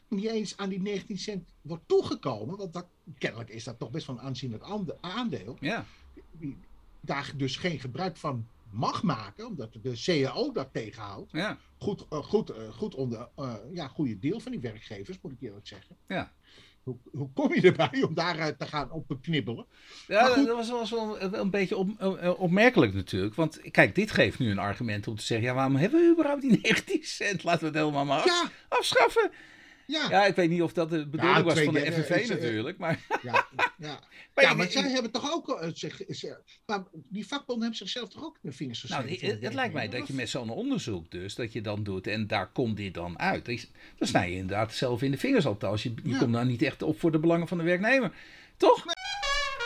niet 0.08 0.24
eens 0.26 0.56
aan 0.56 0.68
die 0.68 0.80
19 0.80 1.18
cent 1.18 1.48
wordt 1.62 1.88
toegekomen, 1.88 2.56
want 2.56 2.72
dat, 2.72 2.86
kennelijk 3.18 3.50
is 3.50 3.64
dat 3.64 3.78
toch 3.78 3.90
best 3.90 4.06
wel 4.06 4.16
een 4.18 4.22
aanzienlijk 4.22 4.62
ande- 4.62 4.98
aandeel, 5.00 5.56
Ja. 5.60 5.84
die 6.30 6.56
daar 7.00 7.32
dus 7.36 7.56
geen 7.56 7.80
gebruik 7.80 8.16
van 8.16 8.46
mag 8.70 9.02
maken, 9.02 9.46
omdat 9.46 9.72
de 9.82 9.92
CAO 10.04 10.52
dat 10.52 10.68
tegenhoudt. 10.72 11.32
Ja. 11.32 11.58
Goed, 11.78 12.06
goed, 12.10 12.52
goed 12.70 12.94
onder, 12.94 13.28
ja, 13.72 13.88
goede 13.88 14.18
deel 14.18 14.40
van 14.40 14.52
die 14.52 14.60
werkgevers, 14.60 15.18
moet 15.22 15.32
ik 15.32 15.40
eerlijk 15.40 15.66
zeggen. 15.66 15.96
Ja. 16.06 16.32
Hoe, 16.82 16.96
hoe 17.12 17.30
kom 17.34 17.54
je 17.54 17.60
erbij 17.60 18.02
om 18.02 18.14
daar 18.14 18.38
eh, 18.38 18.46
te 18.46 18.66
gaan 18.66 18.90
op 18.90 19.16
knibbelen? 19.22 19.66
Ja, 20.06 20.34
dat 20.34 20.46
was, 20.46 20.70
was 20.70 20.90
wel 20.90 21.20
een, 21.22 21.38
een 21.40 21.50
beetje 21.50 21.76
op, 21.76 21.88
eh, 21.98 22.40
opmerkelijk 22.40 22.94
natuurlijk. 22.94 23.34
Want 23.34 23.60
kijk, 23.70 23.94
dit 23.94 24.10
geeft 24.10 24.38
nu 24.38 24.50
een 24.50 24.58
argument 24.58 25.08
om 25.08 25.16
te 25.16 25.22
zeggen... 25.24 25.46
ja, 25.46 25.54
waarom 25.54 25.76
hebben 25.76 26.00
we 26.00 26.10
überhaupt 26.12 26.40
die 26.42 26.50
19 26.62 26.98
cent? 27.02 27.44
Laten 27.44 27.60
we 27.60 27.66
het 27.66 27.74
helemaal 27.76 28.04
maar 28.04 28.18
af- 28.18 28.24
Ja, 28.26 28.50
afschaffen. 28.68 29.30
Ja, 29.92 30.06
ja. 30.10 30.26
Ik 30.26 30.34
weet 30.34 30.50
niet 30.50 30.62
of 30.62 30.72
dat 30.72 30.90
de 30.90 31.06
bedoeling 31.08 31.44
was 31.44 31.60
van 31.60 31.74
de 31.74 31.92
FNV 31.92 32.10
is, 32.10 32.28
eh, 32.28 32.36
natuurlijk. 32.36 32.78
Maar, 32.78 33.04
ja, 33.22 33.46
ja. 33.78 34.00
maar 34.34 34.56
Ja, 34.56 34.70
zij 34.70 34.90
hebben 34.90 35.10
toch 35.10 35.32
ook. 35.32 35.48
eh, 35.60 35.68
zich- 35.74 36.02
maar 36.66 36.82
die 36.92 37.26
vakbonden 37.26 37.62
hebben 37.62 37.78
zichzelf 37.88 38.08
toch 38.08 38.24
ook 38.24 38.38
in 38.42 38.50
de 38.50 38.56
vingers 38.56 38.82
Nou, 38.82 39.02
gesneden? 39.02 39.34
het, 39.34 39.42
het 39.44 39.54
lijkt 39.54 39.74
mij 39.74 39.88
dat 39.88 40.06
je 40.06 40.12
met 40.14 40.28
zo'n 40.28 40.50
onderzoek 40.50 41.10
dus, 41.10 41.34
dat 41.34 41.52
je 41.52 41.60
dan 41.60 41.82
doet 41.82 42.06
en 42.06 42.26
daar 42.26 42.52
komt 42.52 42.76
dit 42.76 42.94
dan 42.94 43.18
uit. 43.18 43.44
Dan 43.98 44.08
snij 44.08 44.30
je 44.30 44.36
inderdaad 44.36 44.74
zelf 44.74 45.02
in 45.02 45.10
de 45.10 45.18
vingers 45.18 45.46
althans. 45.46 45.82
Je, 45.82 45.94
komt 46.18 46.32
dan 46.32 46.46
niet 46.46 46.62
echt 46.62 46.82
op 46.82 47.00
voor 47.00 47.12
de 47.12 47.18
belangen 47.18 47.48
van 47.48 47.58
de 47.58 47.64
werknemer. 47.64 48.12
Toch? 48.56 48.84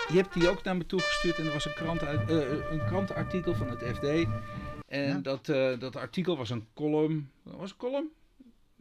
Je 0.08 0.16
hebt 0.16 0.34
die 0.34 0.48
ook 0.48 0.62
naar 0.62 0.76
me 0.76 0.86
toegestuurd 0.86 1.36
en 1.38 1.46
er 1.46 1.52
was 1.52 1.64
een, 1.64 1.74
krant 1.74 2.02
uit, 2.02 2.30
eh, 2.30 2.36
een 2.70 2.84
krantenartikel 2.86 3.54
van 3.54 3.68
het 3.70 3.96
FD. 3.96 4.26
En 4.88 5.22
dat, 5.22 5.48
eh, 5.48 5.78
dat 5.78 5.96
artikel 5.96 6.36
was 6.36 6.50
een 6.50 6.66
column. 6.74 7.30
Was 7.42 7.60
het 7.60 7.70
een 7.70 7.76
column? 7.76 8.08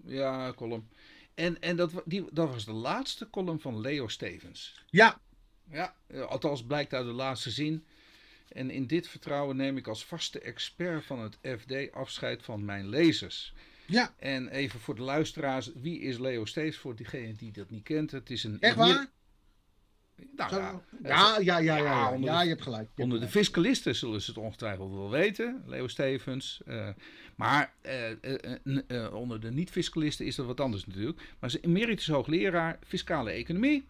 Ja, 0.06 0.54
column. 0.56 0.88
En, 1.36 1.62
en 1.62 1.76
dat, 1.76 1.92
die, 2.06 2.26
dat 2.32 2.50
was 2.50 2.66
de 2.66 2.72
laatste 2.72 3.30
column 3.30 3.60
van 3.60 3.80
Leo 3.80 4.08
Stevens. 4.08 4.84
Ja, 4.90 5.20
Ja, 5.72 5.96
eh, 6.08 6.22
althans 6.22 6.64
blijkt 6.64 6.94
uit 6.94 7.06
de 7.06 7.12
laatste 7.12 7.50
zin. 7.52 7.86
En 8.48 8.70
in 8.70 8.88
dit 8.88 9.08
vertrouwen 9.08 9.56
neem 9.56 9.78
ik 9.78 9.88
als 9.88 10.06
vaste 10.06 10.40
expert 10.40 11.06
van 11.06 11.20
het 11.20 11.38
FD 11.60 11.92
afscheid 11.92 12.44
van 12.44 12.66
mijn 12.66 12.90
lezers. 12.90 13.54
ja, 13.86 14.14
En 14.18 14.48
even 14.48 14.80
voor 14.80 14.96
de 14.96 15.02
luisteraars, 15.02 15.72
wie 15.76 16.00
is 16.00 16.18
Leo 16.18 16.46
Steeds 16.46 16.78
voor 16.78 16.96
diegene 16.96 17.34
die 17.34 17.52
dat 17.52 17.70
niet 17.70 17.84
kent? 17.84 18.12
Het 18.12 18.30
is 18.30 18.44
een. 18.44 18.60
echt 18.60 18.76
waar? 18.76 19.08
Nou, 20.36 20.50
Zo- 20.50 20.60
ja, 20.60 20.82
Ja, 21.04 21.38
ja, 21.40 21.58
ja, 21.58 21.78
ja. 21.78 21.84
Ja, 22.14 22.18
Ja, 22.20 22.42
je 22.42 22.50
hebt 22.50 22.62
gelijk. 22.62 22.82
je 22.84 22.88
hebt 22.88 23.00
onder 23.02 23.20
de 23.20 23.28
fiscalisten 23.28 23.96
zullen 23.96 24.22
ze 24.22 24.30
het 24.32 24.40
ongetwijfeld 24.40 24.92
wel 24.94 25.10
weten, 25.10 25.64
Leo 25.66 25.88
Stevens. 25.88 26.62
eh, 26.66 26.88
maar 27.36 27.74
eh, 27.82 28.12
eh, 28.88 29.14
onder 29.14 29.40
de 29.40 29.52
niet-fiscalisten 29.52 30.26
is 30.26 30.36
dat 30.36 30.46
wat 30.46 30.60
anders 30.60 30.86
natuurlijk. 30.86 31.22
Maar 31.40 31.50
ze 31.50 31.60
emeritus 31.60 32.08
hoogleraar 32.08 32.80
fiscale 32.86 33.32
economie. 33.32 33.88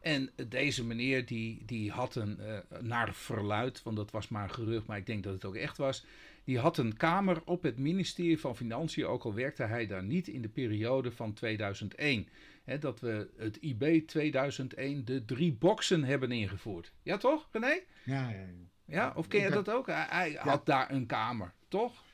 En 0.00 0.30
deze 0.48 0.84
meneer 0.84 1.26
die, 1.26 1.62
die 1.66 1.90
had 1.90 2.14
een, 2.14 2.38
naar 2.80 3.14
verluid, 3.14 3.82
want 3.82 3.96
dat 3.96 4.10
was 4.10 4.28
maar 4.28 4.50
gerucht, 4.50 4.86
maar 4.86 4.96
ik 4.98 5.06
denk 5.06 5.22
dat 5.22 5.32
het 5.32 5.44
ook 5.44 5.54
echt 5.56 5.76
was. 5.76 6.04
Die 6.48 6.58
had 6.58 6.78
een 6.78 6.96
kamer 6.96 7.42
op 7.44 7.62
het 7.62 7.78
ministerie 7.78 8.38
van 8.38 8.56
Financiën, 8.56 9.06
ook 9.06 9.24
al 9.24 9.34
werkte 9.34 9.62
hij 9.62 9.86
daar 9.86 10.02
niet 10.02 10.28
in 10.28 10.42
de 10.42 10.48
periode 10.48 11.12
van 11.12 11.32
2001. 11.32 12.28
Hè, 12.64 12.78
dat 12.78 13.00
we 13.00 13.30
het 13.36 13.56
IB 13.56 14.06
2001 14.06 15.04
de 15.04 15.24
drie 15.24 15.52
boxen 15.52 16.04
hebben 16.04 16.32
ingevoerd. 16.32 16.92
Ja 17.02 17.16
toch, 17.16 17.48
René? 17.52 17.66
Ja, 17.66 17.82
ja, 18.04 18.30
ja. 18.30 18.46
Ja, 18.84 19.12
of 19.16 19.28
ken 19.28 19.40
je 19.40 19.50
dat 19.50 19.70
ook? 19.70 19.86
Hij, 19.86 20.06
hij 20.08 20.32
had 20.38 20.66
daar 20.66 20.90
een 20.90 21.06
kamer, 21.06 21.52
toch? 21.68 22.04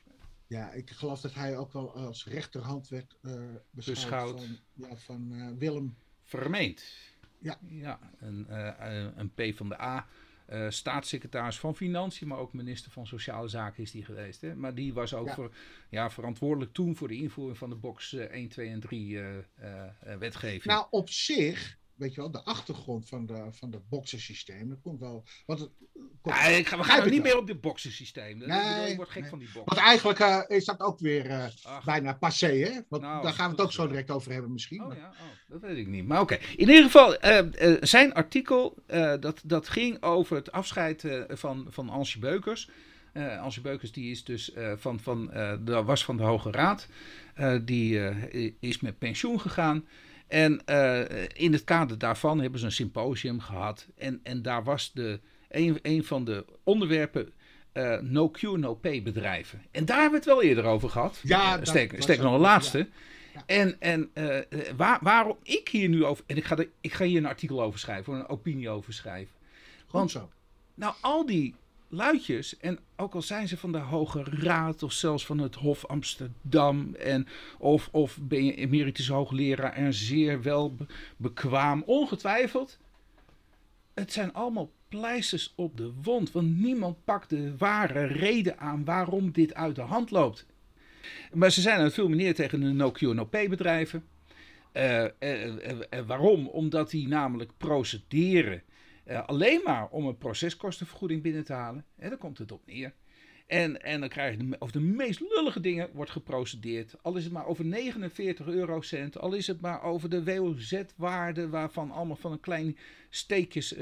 Ja, 0.47 0.71
ik 0.71 0.89
geloof 0.89 1.21
dat 1.21 1.33
hij 1.33 1.57
ook 1.57 1.73
wel 1.73 1.95
als 1.95 2.25
rechterhand 2.25 2.87
werd 2.87 3.17
eh 3.21 3.31
beschouwd, 3.69 4.41
van, 4.41 4.57
ja, 4.73 4.95
van 4.95 5.33
eh, 5.33 5.47
Willem. 5.57 5.95
Vermeend. 6.23 6.83
Ja. 7.39 7.57
ja 7.67 7.99
een, 8.17 8.47
eh, 8.47 9.07
een 9.15 9.31
P 9.33 9.55
van 9.55 9.69
de 9.69 9.81
A. 9.81 10.07
eh, 10.45 10.69
staatssecretaris 10.69 11.59
van 11.59 11.75
Financiën, 11.75 12.27
maar 12.27 12.37
ook 12.37 12.53
minister 12.53 12.91
van 12.91 13.07
Sociale 13.07 13.47
Zaken 13.47 13.83
is 13.83 13.91
die 13.91 14.05
geweest. 14.05 14.41
Hè? 14.41 14.55
Maar 14.55 14.75
die 14.75 14.93
was 14.93 15.13
ook 15.13 15.27
Ja. 15.27 15.33
Voor, 15.33 15.51
ja, 15.89 16.09
verantwoordelijk 16.09 16.73
toen 16.73 16.95
voor 16.95 17.07
de 17.07 17.17
invoering 17.17 17.57
van 17.57 17.69
de 17.69 17.75
box 17.75 18.13
eh, 18.13 18.23
1, 18.23 18.49
2 18.49 18.69
en 18.69 18.79
3 18.79 19.19
eh, 19.19 19.37
eh, 19.37 19.85
eh, 19.99 20.17
wetgeving. 20.17 20.63
Nou, 20.63 20.87
op 20.89 21.09
zich, 21.09 21.77
weet 21.95 22.13
je 22.15 22.21
wel, 22.21 22.31
de 22.31 22.43
achtergrond 22.43 23.07
van, 23.09 23.25
de, 23.25 23.47
van 23.51 23.71
dat 23.71 23.89
boksensysteem, 23.89 24.69
dat 24.69 24.81
komt 24.81 24.99
wel. 24.99 25.23
Want, 25.45 25.59
het, 25.59 25.69
komt- 26.21 26.35
Ja, 26.35 26.41
ik 26.45 26.67
ga, 26.67 26.77
we 26.77 26.83
gaan 26.83 26.97
ik 26.97 27.03
niet 27.11 27.13
wel. 27.13 27.21
meer 27.31 27.37
op 27.37 27.47
dit 27.47 27.61
boxensysteem. 27.61 28.27
Ik 28.29 28.39
bedoel, 28.39 28.55
Nee, 28.55 28.89
ik 28.91 28.95
word 28.95 29.09
gek 29.09 29.21
nee. 29.21 29.29
van 29.29 29.39
die 29.39 29.49
box. 29.53 29.65
want 29.65 29.87
eigenlijk 29.87 30.19
eh, 30.19 30.41
is 30.47 30.65
dat 30.65 30.79
ook 30.79 30.99
weer 30.99 31.25
eh, 31.29 31.45
bijna 31.85 32.13
passé, 32.13 32.47
hè? 32.47 32.79
Want 32.89 33.01
Nou, 33.03 33.23
daar 33.23 33.33
gaan 33.33 33.45
we 33.49 33.55
het 33.55 33.65
ook 33.65 33.71
zo 33.71 33.87
direct 33.87 34.11
over 34.11 34.31
hebben 34.31 34.51
misschien. 34.51 34.81
Oh 34.81 34.87
maar- 34.87 34.97
ja, 34.97 35.09
oh, 35.09 35.49
dat 35.49 35.61
weet 35.61 35.77
ik 35.77 35.87
niet. 35.87 36.07
Maar 36.07 36.21
oké. 36.21 36.35
In 36.35 36.59
ieder 36.69 36.83
geval, 36.83 37.15
eh, 37.17 37.77
zijn 37.81 38.13
artikel, 38.13 38.77
dat, 39.19 39.41
dat 39.45 39.67
ging 39.69 40.01
over 40.03 40.35
het 40.35 40.51
afscheid 40.51 41.03
van, 41.27 41.67
van 41.69 41.89
Ansje 41.89 42.19
Beukers. 42.19 42.69
Eh 43.13 43.41
Ansje 43.41 43.61
Beukers 43.61 43.91
die 43.91 44.11
is 44.11 44.23
dus 44.23 44.51
van, 44.75 44.99
van, 44.99 45.25
de, 45.63 45.83
was 45.85 46.03
van 46.05 46.17
de 46.17 46.23
Hoge 46.23 46.51
Raad. 46.51 46.87
Die 47.61 47.99
is 48.59 48.79
met 48.79 48.97
pensioen 48.97 49.41
gegaan. 49.41 49.85
En 50.27 50.65
eh, 50.65 51.23
in 51.33 51.53
het 51.53 51.63
kader 51.63 51.97
daarvan 51.97 52.39
hebben 52.39 52.59
ze 52.59 52.65
een 52.65 52.71
symposium 52.71 53.39
gehad. 53.39 53.87
En, 53.97 54.19
en 54.23 54.41
daar 54.41 54.63
was 54.63 54.91
de, 54.93 55.19
een, 55.49 55.79
een 55.81 56.03
van 56.03 56.25
de 56.25 56.45
onderwerpen 56.63 57.33
eh, 57.71 57.99
no 57.99 58.29
cure, 58.31 58.57
no 58.57 58.73
pay 58.75 59.01
bedrijven. 59.03 59.61
En 59.71 59.85
daar 59.85 60.01
hebben 60.01 60.19
we 60.19 60.25
het 60.25 60.35
wel 60.35 60.43
eerder 60.43 60.63
over 60.63 60.89
gehad. 60.89 61.19
Ja, 61.23 61.51
Eh, 61.51 61.57
dat 61.57 61.67
steek, 61.67 62.21
nog 62.21 62.33
een 62.33 62.39
laatste. 62.39 62.77
Ja. 63.33 63.43
En, 63.45 63.75
en 63.79 64.09
eh, 64.13 64.37
eh, 64.37 64.45
waar, 64.75 64.99
waarom 65.01 65.37
ik 65.43 65.69
hier 65.69 65.89
nu 65.89 66.05
over. 66.05 66.23
En 66.27 66.37
ik 66.37 66.43
ga, 66.43 66.57
er, 66.57 66.69
ik 66.81 66.93
ga 66.93 67.05
hier 67.05 67.17
een 67.17 67.25
artikel 67.25 67.61
over 67.61 67.79
schrijven, 67.79 68.13
of 68.13 68.19
een 68.19 68.27
opinie 68.27 68.69
over 68.69 68.93
schrijven. 68.93 69.33
Goed 69.83 69.91
Want 69.91 70.11
zo. 70.11 70.29
nou, 70.75 70.93
al 71.01 71.25
die 71.25 71.55
luidjes, 71.95 72.57
en 72.57 72.79
ook 72.95 73.13
al 73.13 73.21
zijn 73.21 73.47
ze 73.47 73.57
van 73.57 73.71
de 73.71 73.77
Hoge 73.77 74.23
Raad 74.23 74.83
of 74.83 74.91
zelfs 74.91 75.25
van 75.25 75.37
het 75.37 75.55
Hof 75.55 75.85
Amsterdam, 75.85 76.95
en 76.95 77.27
of, 77.57 77.89
of 77.91 78.17
ben 78.21 78.45
je 78.45 78.55
emeritus 78.55 79.07
hoogleraar 79.07 79.73
en 79.73 79.93
zeer 79.93 80.41
wel 80.41 80.75
bekwaam, 81.17 81.83
ongetwijfeld. 81.85 82.77
Het 83.93 84.13
zijn 84.13 84.33
allemaal 84.33 84.71
pleisters 84.89 85.53
op 85.55 85.77
de 85.77 85.93
wond, 86.01 86.31
want 86.31 86.57
niemand 86.57 87.03
pakt 87.03 87.29
de 87.29 87.57
ware 87.57 88.05
reden 88.05 88.59
aan 88.59 88.85
waarom 88.85 89.31
dit 89.31 89.53
uit 89.53 89.75
de 89.75 89.81
hand 89.81 90.11
loopt. 90.11 90.45
Maar 91.33 91.51
ze 91.51 91.61
zijn 91.61 91.81
het 91.81 91.93
veel 91.93 92.09
meer 92.09 92.35
tegen 92.35 92.59
de 92.59 92.65
no-Q 92.65 93.01
no-pay 93.01 93.49
bedrijven. 93.49 94.03
Uh, 94.73 95.03
uh, 95.19 95.71
waarom? 96.07 96.47
Omdat 96.47 96.89
die 96.89 97.07
namelijk 97.07 97.51
procederen 97.57 98.63
alleen 99.25 99.61
maar 99.63 99.87
om 99.89 100.07
een 100.07 100.17
proceskostenvergoeding 100.17 101.21
binnen 101.21 101.43
te 101.43 101.53
halen. 101.53 101.85
En 101.95 102.09
daar 102.09 102.17
komt 102.17 102.37
het 102.37 102.51
op 102.51 102.65
neer. 102.65 102.93
En, 103.47 103.81
en 103.81 103.99
dan 103.99 104.09
krijg 104.09 104.37
je 104.37 104.55
over 104.59 104.73
de 104.73 104.85
meest 104.85 105.19
lullige 105.19 105.59
dingen 105.59 105.89
wordt 105.93 106.11
geprocedeerd. 106.11 106.95
Al 107.01 107.15
is 107.15 107.23
het 107.23 107.33
maar 107.33 107.45
over 107.45 107.65
49 107.65 108.47
eurocent. 108.47 109.17
Al 109.17 109.33
is 109.33 109.47
het 109.47 109.61
maar 109.61 109.83
over 109.83 110.09
de 110.09 110.23
WOZ-waarde. 110.23 111.49
Waarvan 111.49 111.91
allemaal 111.91 112.15
van 112.15 112.31
een 112.31 112.39
klein 112.39 112.77
steekjes 113.09 113.75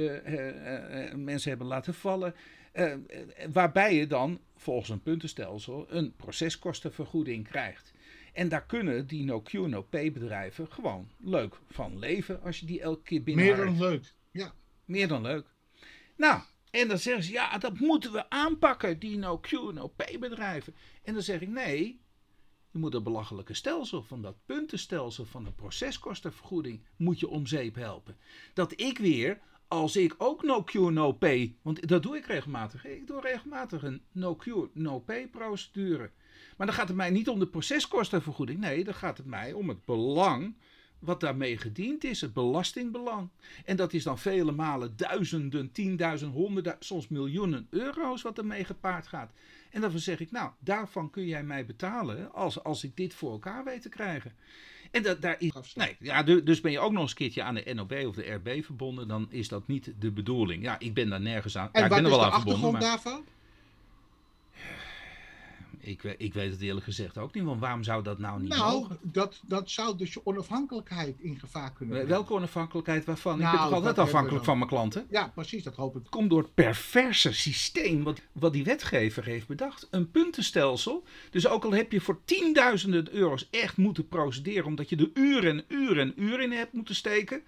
mensen 1.16 1.50
hebben 1.50 1.68
laten 1.68 1.94
vallen. 1.94 2.36
waarbij 3.52 3.96
je 3.96 4.08
dan 4.08 4.40
volgens 4.56 4.90
een 4.90 5.02
puntenstelsel 5.02 5.86
een 5.90 6.16
proceskostenvergoeding 6.16 7.48
krijgt. 7.48 7.94
En 8.34 8.50
daar 8.50 8.66
kunnen 8.66 9.08
die 9.08 9.24
no-Q, 9.24 9.52
no-pay 9.54 10.12
bedrijven 10.12 10.72
gewoon 10.72 11.08
leuk 11.20 11.60
van 11.70 12.00
leven 12.00 12.42
als 12.42 12.60
je 12.60 12.66
die 12.66 12.82
elke 12.82 13.04
keer 13.04 13.24
binnen. 13.24 13.46
Meer 13.46 13.56
dan 13.56 13.78
leuk. 13.78 14.14
Meer 14.86 15.08
dan 15.08 15.22
leuk. 15.22 15.48
Nou, 16.18 16.42
en 16.72 16.88
dan 16.88 16.98
zeggen 16.98 17.24
ze, 17.24 17.32
ja, 17.32 17.58
dat 17.58 17.80
moeten 17.80 18.12
we 18.12 18.30
aanpakken, 18.30 19.00
die 19.00 19.18
no-Q, 19.18 19.52
no-pay 19.52 20.20
bedrijven. 20.20 20.76
En 21.04 21.14
dan 21.14 21.24
zeg 21.24 21.42
ik, 21.42 21.50
nee, 21.50 22.02
je 22.72 22.80
moet 22.80 22.94
het 22.94 23.04
belachelijke 23.04 23.54
stelsel 23.54 24.04
van 24.04 24.22
dat 24.22 24.36
puntenstelsel 24.46 25.26
van 25.26 25.44
de 25.44 25.52
proceskostenvergoeding 25.52 26.84
moet 26.96 27.20
je 27.20 27.28
om 27.28 27.48
zeep 27.48 27.76
helpen. 27.76 28.18
Dat 28.54 28.80
ik 28.80 28.98
weer, 28.98 29.40
als 29.68 29.96
ik 29.96 30.16
ook 30.18 30.44
no-Q, 30.44 30.74
no-pay, 30.74 31.56
want 31.62 31.88
dat 31.88 32.04
doe 32.04 32.18
ik 32.18 32.26
regelmatig. 32.26 32.86
Ik 32.86 33.08
doe 33.08 33.22
regelmatig 33.22 33.84
een 33.84 34.02
no-Q, 34.12 34.46
no-pay 34.74 35.28
procedure. 35.28 36.12
Maar 36.58 36.68
dan 36.68 36.76
gaat 36.76 36.88
het 36.88 36.98
mij 36.98 37.10
niet 37.10 37.30
om 37.30 37.40
de 37.40 37.48
proceskostenvergoeding. 37.48 38.60
Nee, 38.60 38.84
dan 38.84 38.94
gaat 38.94 39.18
het 39.18 39.26
mij 39.26 39.54
om 39.54 39.70
het 39.70 39.86
belang 39.86 40.56
wat 41.04 41.20
daarmee 41.20 41.58
gediend 41.58 42.04
is, 42.04 42.22
het 42.22 42.34
belastingbelang. 42.34 43.30
En 43.66 43.76
dat 43.76 43.94
is 43.94 44.04
dan 44.04 44.20
vele 44.20 44.52
malen 44.52 44.94
duizenden, 44.98 45.72
tienduizenden, 45.72 46.38
honderden, 46.38 46.76
soms 46.80 47.08
miljoenen 47.08 47.68
euro's 47.70 48.22
wat 48.22 48.38
ermee 48.38 48.64
gepaard 48.64 49.08
gaat. 49.08 49.32
En 49.72 49.82
dan 49.82 50.00
zeg 50.00 50.20
ik, 50.20 50.32
nou, 50.32 50.52
daarvan 50.60 51.10
kun 51.10 51.26
jij 51.26 51.44
mij 51.44 51.66
betalen 51.66 52.34
als, 52.34 52.64
als 52.64 52.84
ik 52.84 52.98
dit 52.98 53.14
voor 53.14 53.32
elkaar 53.32 53.64
weet 53.64 53.82
te 53.82 53.90
krijgen. 53.90 54.32
En 54.92 55.04
dat, 55.04 55.22
daar 55.22 55.36
is, 55.40 55.52
nee, 55.76 55.96
ja, 56.00 56.24
dus 56.24 56.62
ben 56.62 56.72
je 56.72 56.80
ook 56.80 56.92
nog 56.92 57.02
eens 57.02 57.12
een 57.12 57.18
keertje 57.18 57.44
aan 57.44 57.56
de 57.56 57.74
NOB 57.74 57.92
of 58.08 58.16
de 58.16 58.32
RB 58.34 58.64
verbonden, 58.64 59.08
dan 59.08 59.28
is 59.30 59.48
dat 59.48 59.68
niet 59.68 59.94
de 60.00 60.12
bedoeling. 60.12 60.64
Ja, 60.64 60.80
ik 60.80 60.94
ben 60.94 61.10
daar 61.10 61.22
nergens 61.22 61.58
aan. 61.58 61.70
En 61.72 61.80
ja, 61.80 61.86
ik 61.88 61.94
ben 61.94 62.04
er 62.04 62.10
wel 62.10 62.26
aan 62.26 62.42
verbonden. 62.42 62.72
maar... 62.72 62.82
daarvan? 62.82 63.24
Ik, 65.86 66.04
ik 66.04 66.34
weet 66.34 66.52
het 66.52 66.62
eerlijk 66.62 66.86
gezegd 66.86 67.18
ook 67.18 67.34
niet, 67.34 67.44
want 67.44 67.60
waarom 67.60 67.84
zou 67.84 68.04
dat 68.04 68.20
nou 68.20 68.42
niet 68.42 68.50
nou, 68.50 68.72
mogen? 68.72 68.98
Dat, 69.02 69.42
dat 69.46 69.70
zou 69.70 69.98
dus 69.98 70.14
je 70.14 70.26
onafhankelijkheid 70.26 71.20
in 71.20 71.40
gevaar 71.40 71.74
kunnen 71.74 71.96
brengen. 71.96 72.12
Welke 72.12 72.34
onafhankelijkheid 72.34 73.06
waarvan? 73.06 73.40
Nou, 73.40 73.54
ik 73.54 73.60
ben 73.60 73.68
toch 73.68 73.74
altijd 73.74 73.98
afhankelijk 73.98 74.46
van 74.46 74.58
mijn 74.58 74.70
klanten? 74.70 75.08
Ja, 75.10 75.32
precies, 75.36 75.64
dat 75.64 75.76
hoop 75.76 75.96
ik. 75.96 76.02
Het 76.02 76.10
komt 76.10 76.30
door 76.30 76.42
het 76.42 76.54
perverse 76.54 77.34
systeem 77.34 78.04
wat, 78.04 78.22
wat 78.32 78.54
die 78.54 78.64
wetgever 78.64 79.26
heeft 79.26 79.48
bedacht. 79.48 79.88
Een 79.92 80.12
puntenstelsel. 80.12 81.04
Dus 81.30 81.48
ook 81.48 81.64
al 81.64 81.72
heb 81.74 81.92
je 81.92 82.02
voor 82.02 82.22
tienduizenden 82.26 83.14
euro's 83.14 83.48
echt 83.50 83.78
moeten 83.78 84.08
procederen, 84.08 84.66
omdat 84.66 84.90
je 84.90 84.96
er 84.96 85.10
uren 85.14 85.58
en 85.58 85.66
uren 85.68 86.02
en 86.02 86.24
uren 86.24 86.44
in 86.44 86.52
hebt 86.52 86.74
moeten 86.74 86.96
steken. 86.96 87.42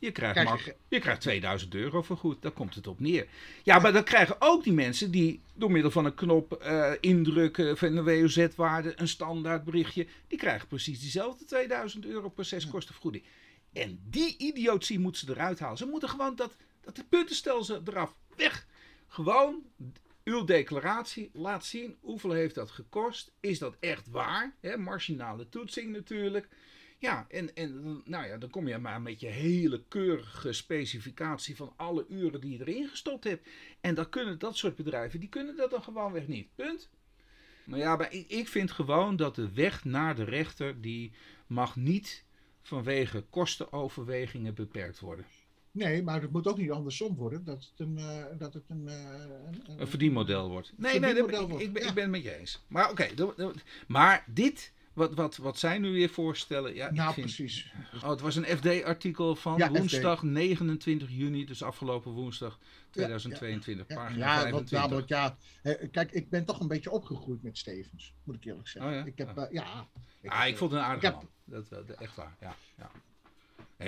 Je 0.00 0.12
krijgt, 0.12 0.40
Krijg 0.40 0.74
je 0.88 0.98
krijgt 0.98 1.20
2000 1.20 1.74
euro 1.74 2.02
voor 2.02 2.16
goed. 2.16 2.42
Daar 2.42 2.50
komt 2.50 2.74
het 2.74 2.86
op 2.86 3.00
neer. 3.00 3.26
Ja, 3.62 3.78
maar 3.78 3.92
dan 3.92 4.04
krijgen 4.04 4.36
ook 4.38 4.64
die 4.64 4.72
mensen 4.72 5.10
die 5.10 5.40
door 5.54 5.70
middel 5.70 5.90
van 5.90 6.04
een 6.04 6.14
knop 6.14 6.52
eh, 6.52 6.92
indrukken 7.00 7.76
van 7.76 7.96
een 7.96 8.04
WOZ-waarde, 8.04 8.92
een 8.96 9.08
standaard 9.08 9.64
berichtje, 9.64 10.06
die 10.28 10.38
krijgen 10.38 10.68
precies 10.68 11.00
diezelfde 11.00 11.44
2000 11.44 12.06
euro 12.06 12.28
proceskostenvergoeding. 12.28 13.24
En 13.72 14.00
die 14.10 14.38
idiotie 14.38 14.98
moeten 14.98 15.26
ze 15.26 15.32
eruit 15.32 15.58
halen. 15.58 15.78
Ze 15.78 15.86
moeten 15.86 16.08
gewoon 16.08 16.36
dat, 16.36 16.56
dat 16.80 16.96
de 16.96 17.04
puntenstelsel 17.08 17.80
eraf 17.84 18.14
weg. 18.36 18.66
Gewoon 19.08 19.62
uw 20.24 20.44
declaratie 20.44 21.30
laat 21.32 21.64
zien 21.64 21.96
hoeveel 22.00 22.32
heeft 22.32 22.54
dat 22.54 22.70
gekost. 22.70 23.32
Is 23.40 23.58
dat 23.58 23.76
echt 23.80 24.08
waar? 24.10 24.54
Marginale 24.76 25.48
toetsing 25.48 25.92
natuurlijk. 25.92 26.48
Ja, 27.00 27.26
en, 27.28 27.54
en 27.54 27.82
dan- 27.82 28.02
nou 28.04 28.26
ja, 28.26 28.38
dan 28.38 28.50
kom 28.50 28.68
je 28.68 28.78
maar 28.78 29.02
met 29.02 29.20
je 29.20 29.26
hele 29.26 29.82
keurige 29.88 30.52
specificatie 30.52 31.56
van 31.56 31.72
alle 31.76 32.06
uren 32.08 32.40
die 32.40 32.52
je 32.58 32.58
erin 32.66 32.88
gestopt 32.88 33.24
hebt. 33.24 33.48
En 33.80 33.94
dat 33.94 34.08
kunnen 34.08 34.38
dat 34.38 34.56
soort 34.56 34.76
bedrijven, 34.76 35.20
die 35.20 35.28
kunnen 35.28 35.56
dat 35.56 35.70
dan 35.70 35.82
gewoonweg 35.82 36.26
niet. 36.26 36.48
Punt. 36.54 36.88
Maar 37.64 37.78
ja, 37.78 37.96
maar 37.96 38.12
ik, 38.12 38.28
ik 38.28 38.48
vind 38.48 38.70
gewoon 38.70 39.16
dat 39.16 39.34
de 39.34 39.52
weg 39.52 39.84
naar 39.84 40.14
de 40.14 40.24
rechter, 40.24 40.80
die 40.80 41.12
mag 41.46 41.76
niet 41.76 42.24
vanwege 42.62 43.24
kostenoverwegingen 43.30 44.54
beperkt 44.54 45.00
worden. 45.00 45.24
Nee, 45.72 46.02
maar 46.02 46.20
het 46.22 46.32
moet 46.32 46.46
ook 46.46 46.58
niet 46.58 46.70
andersom 46.70 47.14
worden. 47.16 47.44
Dat 47.44 47.70
het 47.70 47.88
een, 47.88 47.98
eh, 47.98 48.24
dat 48.38 48.54
het 48.54 48.64
een, 48.68 48.88
eh, 48.88 48.94
een, 49.46 49.80
Een 49.80 49.88
verdienmodel 49.88 50.48
wordt. 50.48 50.72
Nee, 50.76 50.98
nee, 51.00 51.14
dat- 51.14 51.28
ik, 51.50 51.60
ik, 51.60 51.72
ben, 51.72 51.82
ja. 51.82 51.88
ik 51.88 51.94
ben 51.94 52.02
het 52.02 52.12
met 52.12 52.22
je 52.22 52.36
eens. 52.38 52.64
Maar 52.68 52.90
oké, 52.90 53.08
maar 53.86 54.24
dit, 54.26 54.72
wat, 54.92 55.14
wat, 55.14 55.36
wat 55.36 55.58
zij 55.58 55.78
nu 55.78 55.92
weer 55.92 56.08
voorstellen. 56.08 56.74
Ja, 56.74 56.90
Nou, 56.90 57.12
vind- 57.14 57.26
precies. 57.26 57.72
Oh, 58.02 58.08
het 58.10 58.20
was 58.20 58.36
een 58.36 58.44
FD-artikel 58.44 59.36
van 59.36 59.56
Ja, 59.56 59.68
FD. 59.68 59.76
woensdag 59.78 60.22
29 60.22 61.08
juni, 61.10 61.44
dus 61.44 61.62
afgelopen 61.62 62.12
woensdag 62.12 62.58
2022, 62.90 63.88
Ja, 63.88 63.94
pagina 63.94 64.18
ja, 64.26 64.50
want, 64.50 64.68
25. 64.70 64.78
namelijk, 64.80 65.08
ja, 65.08 65.36
eh, 65.62 65.90
kijk, 65.90 66.12
ik 66.12 66.30
ben 66.30 66.44
toch 66.44 66.60
een 66.60 66.68
beetje 66.68 66.90
opgegroeid 66.90 67.42
met 67.42 67.58
Stevens, 67.58 68.14
moet 68.24 68.34
ik 68.34 68.44
eerlijk 68.44 68.68
zeggen. 68.68 69.00
Oh? 69.00 69.06
Ik 69.06 69.18
heb, 69.18 69.36
eh, 69.38 69.44
ja. 69.50 69.62
ah, 69.62 70.40
heb, 70.40 70.48
ik 70.48 70.56
vond 70.56 70.70
het 70.70 70.80
een 70.80 70.86
aardige 70.86 71.06
ik 71.06 71.12
heb- 71.12 71.22
man. 71.22 71.30
Dat, 71.44 71.68
dat, 71.68 71.88
dat- 71.88 71.96
echt 71.96 72.16
waar, 72.16 72.36
ja. 72.40 72.54
ja. 72.76 72.90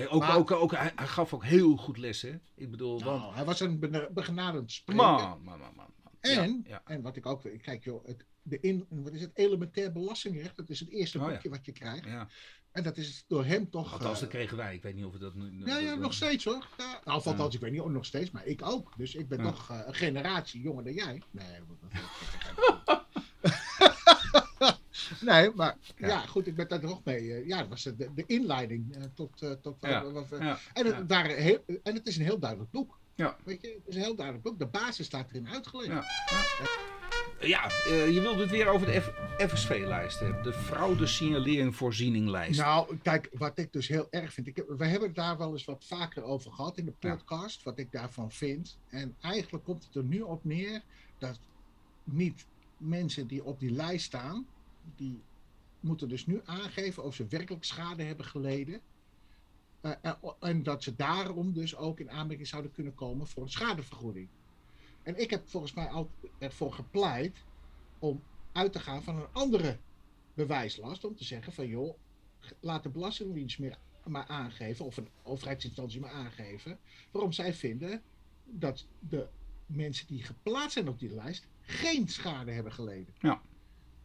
Ook, 0.08 0.20
Maar- 0.20 0.36
ook, 0.36 0.50
ook, 0.50 0.70
hij, 0.72 0.92
hij 0.96 1.06
gaf 1.06 1.34
ook 1.34 1.44
heel 1.44 1.76
goed 1.76 1.98
les, 1.98 2.22
hè. 2.22 2.38
Ik 2.54 2.70
bedoel, 2.70 3.02
want... 3.02 3.20
Nou, 3.20 3.34
hij 3.34 3.44
was 3.44 3.60
een 3.60 3.78
begenadigd 4.12 4.70
spreker. 4.72 5.04
Man, 5.04 5.40
man, 5.42 5.58
man, 5.58 5.72
man. 5.76 5.86
En, 6.22 6.64
Ja, 6.68 6.82
en 6.84 7.02
wat 7.02 7.16
ik 7.16 7.26
ook, 7.26 7.42
kijk 7.62 7.84
joh, 7.84 8.06
het, 8.06 8.24
de 8.42 8.60
in, 8.60 8.86
wat 8.88 9.12
is 9.12 9.20
het, 9.20 9.30
elementair 9.34 9.92
belastingrecht, 9.92 10.56
dat 10.56 10.68
is 10.70 10.80
het 10.80 10.88
eerste 10.88 11.18
Oh 11.18 11.28
boekje 11.28 11.48
wat 11.48 11.64
je 11.66 11.72
krijgt. 11.72 12.04
ja. 12.04 12.28
En 12.72 12.82
dat 12.82 12.96
is 12.96 13.24
door 13.28 13.44
hem 13.44 13.70
toch... 13.70 13.92
Althans, 13.92 14.14
eh, 14.14 14.20
dat 14.20 14.28
kregen 14.28 14.56
wij. 14.56 14.74
Ik 14.74 14.82
weet 14.82 14.94
niet 14.94 15.04
of 15.04 15.12
we 15.12 15.18
dat 15.18 15.34
nu... 15.34 15.66
ja, 15.66 15.78
ja, 15.78 15.94
nog 15.94 16.14
steeds 16.14 16.44
hoor. 16.44 16.68
Ja, 16.78 17.00
nou, 17.04 17.22
althans, 17.24 17.54
ik 17.54 17.60
weet 17.60 17.72
niet 17.72 17.80
of 17.80 17.90
nog 17.90 18.04
steeds, 18.04 18.30
maar 18.30 18.46
ik 18.46 18.62
ook. 18.66 18.92
Dus 18.96 19.14
ik 19.14 19.28
ben 19.28 19.38
Ja. 19.38 19.44
toch 19.50 19.70
eh, 19.70 19.80
een 19.86 19.94
generatie 19.94 20.60
jonger 20.60 20.84
dan 20.84 20.92
jij. 20.92 21.22
Nee, 21.30 21.46
dat- 21.68 22.00
nee 25.20 25.50
maar 25.54 25.76
Ja. 25.96 26.06
ja. 26.08 26.26
goed, 26.26 26.46
ik 26.46 26.54
ben 26.54 26.68
daar 26.68 26.82
nog 26.82 27.04
mee. 27.04 27.32
eh, 27.34 27.46
ja, 27.46 27.58
dat 27.58 27.68
was 27.68 27.82
de, 27.82 28.10
de 28.14 28.24
inleiding 28.26 28.94
eh, 28.96 29.02
tot... 29.14 29.42
eh, 29.42 29.50
tot 29.50 29.76
Ja, 29.80 30.10
wat 30.10 30.28
we- 30.28 30.36
Ja, 30.36 30.58
en, 30.72 30.86
het 30.96 31.08
waren 31.08 31.36
heel, 31.36 31.64
en 31.82 31.94
het 31.94 32.06
is 32.06 32.16
een 32.16 32.24
heel 32.24 32.38
duidelijk 32.38 32.70
boek. 32.70 33.00
Ja. 33.14 33.36
Weet 33.44 33.60
je, 33.60 33.68
het 33.68 33.88
is 33.88 33.94
een 33.94 34.00
heel 34.02 34.14
duidelijk 34.16 34.46
boek. 34.46 34.58
De 34.58 34.66
basis 34.66 35.06
staat 35.06 35.28
erin 35.30 35.48
uitgelegd. 35.48 35.86
Ja. 35.88 36.04
Ja, 37.40 37.64
eh, 37.68 38.14
je 38.14 38.20
wilde 38.20 38.40
het 38.40 38.50
weer 38.50 38.66
over 38.68 38.86
de 38.86 39.00
F- 39.00 39.12
FSV-lijst 39.52 40.20
hebben. 40.20 40.42
De 40.42 40.52
fraude 40.52 41.06
signalering 41.06 41.76
voorzieninglijst. 41.76 42.60
Nou, 42.60 42.96
kijk, 43.02 43.28
wat 43.32 43.58
ik 43.58 43.72
dus 43.72 43.88
heel 43.88 44.06
erg 44.10 44.32
vind. 44.32 44.46
Ik 44.46 44.56
heb, 44.56 44.68
we 44.68 44.84
hebben 44.86 45.08
het 45.08 45.16
daar 45.16 45.38
wel 45.38 45.52
eens 45.52 45.64
wat 45.64 45.84
vaker 45.84 46.22
over 46.22 46.52
gehad 46.52 46.78
in 46.78 46.84
de 46.84 46.92
Ja. 47.00 47.14
podcast. 47.14 47.62
Wat 47.62 47.78
ik 47.78 47.92
daarvan 47.92 48.32
vind. 48.32 48.78
En 48.88 49.16
eigenlijk 49.20 49.64
komt 49.64 49.84
het 49.84 49.94
er 49.94 50.04
nu 50.04 50.20
op 50.20 50.44
neer 50.44 50.82
dat 51.18 51.38
niet 52.04 52.46
mensen 52.76 53.26
die 53.26 53.44
op 53.44 53.60
die 53.60 53.70
lijst 53.70 54.04
staan. 54.04 54.46
die 54.96 55.20
moeten 55.80 56.08
dus 56.08 56.26
nu 56.26 56.40
aangeven 56.44 57.02
of 57.04 57.14
ze 57.14 57.26
werkelijk 57.28 57.64
schade 57.64 58.02
hebben 58.02 58.26
geleden. 58.26 58.80
Eh, 59.82 59.92
en, 60.02 60.16
en 60.40 60.62
dat 60.62 60.82
ze 60.82 60.96
daarom 60.96 61.52
dus 61.52 61.76
ook 61.76 62.00
in 62.00 62.10
aanmerking 62.10 62.48
zouden 62.48 62.72
kunnen 62.72 62.94
komen 62.94 63.26
voor 63.26 63.42
een 63.42 63.50
schadevergoeding. 63.50 64.28
En 65.02 65.20
ik 65.20 65.30
heb 65.30 65.48
volgens 65.48 65.72
mij 65.72 65.88
altijd 65.88 66.32
ervoor 66.38 66.72
gepleit 66.72 67.44
om 67.98 68.22
uit 68.52 68.72
te 68.72 68.80
gaan 68.80 69.02
van 69.02 69.16
een 69.16 69.32
andere 69.32 69.78
bewijslast. 70.34 71.04
Om 71.04 71.16
te 71.16 71.24
zeggen 71.24 71.52
van 71.52 71.66
joh, 71.66 71.96
laat 72.60 72.82
de 72.82 72.88
Belastingdienst 72.88 73.58
meer 73.58 73.78
maar 74.04 74.26
aangeven, 74.26 74.84
of 74.84 74.96
een 74.96 75.08
overheidsinstantie 75.22 76.00
maar 76.00 76.10
aangeven, 76.10 76.78
waarom 77.10 77.32
zij 77.32 77.54
vinden 77.54 78.02
dat 78.44 78.86
de 78.98 79.28
mensen 79.66 80.06
die 80.06 80.22
geplaatst 80.22 80.72
zijn 80.72 80.88
op 80.88 80.98
die 80.98 81.14
lijst 81.14 81.46
geen 81.60 82.08
schade 82.08 82.50
hebben 82.50 82.72
geleden. 82.72 83.14
Ja. 83.18 83.42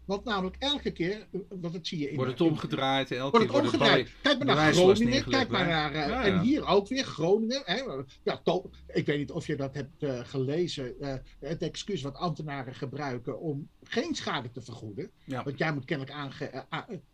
Want 0.07 0.23
namelijk 0.23 0.55
elke 0.59 0.91
keer, 0.91 1.27
want 1.49 1.73
dat 1.73 1.87
zie 1.87 1.99
je 1.99 2.09
in... 2.09 2.15
Wordt 2.15 2.31
het 2.31 2.41
omgedraaid, 2.41 3.11
elke 3.11 3.37
Wordt 3.37 3.53
het 3.53 3.63
omgedraaid. 3.63 4.11
Kijk 4.21 4.37
maar 4.37 4.55
naar 4.55 4.73
Groningen, 4.73 5.23
kijk 5.29 5.49
maar 5.49 5.67
naar... 5.67 5.91
eh, 5.93 6.07
Ja, 6.07 6.23
En 6.25 6.39
hier 6.39 6.65
ook 6.67 6.87
weer, 6.87 7.03
Groningen. 7.03 7.61
Hè, 7.65 7.81
ja, 8.23 8.37
to- 8.43 8.69
ik 8.87 9.05
weet 9.05 9.17
niet 9.17 9.31
of 9.31 9.47
je 9.47 9.55
dat 9.55 9.73
hebt 9.73 10.03
eh, 10.03 10.19
gelezen. 10.23 10.99
eh, 10.99 11.13
het 11.39 11.61
excuus 11.61 12.01
wat 12.01 12.15
ambtenaren 12.15 12.75
gebruiken 12.75 13.39
om 13.39 13.69
geen 13.83 14.15
schade 14.15 14.51
te 14.51 14.61
vergoeden. 14.61 15.11
Ja. 15.23 15.43
Want 15.43 15.57
jij 15.57 15.73
moet 15.73 15.85
kennelijk 15.85 16.15
aange... 16.15 16.65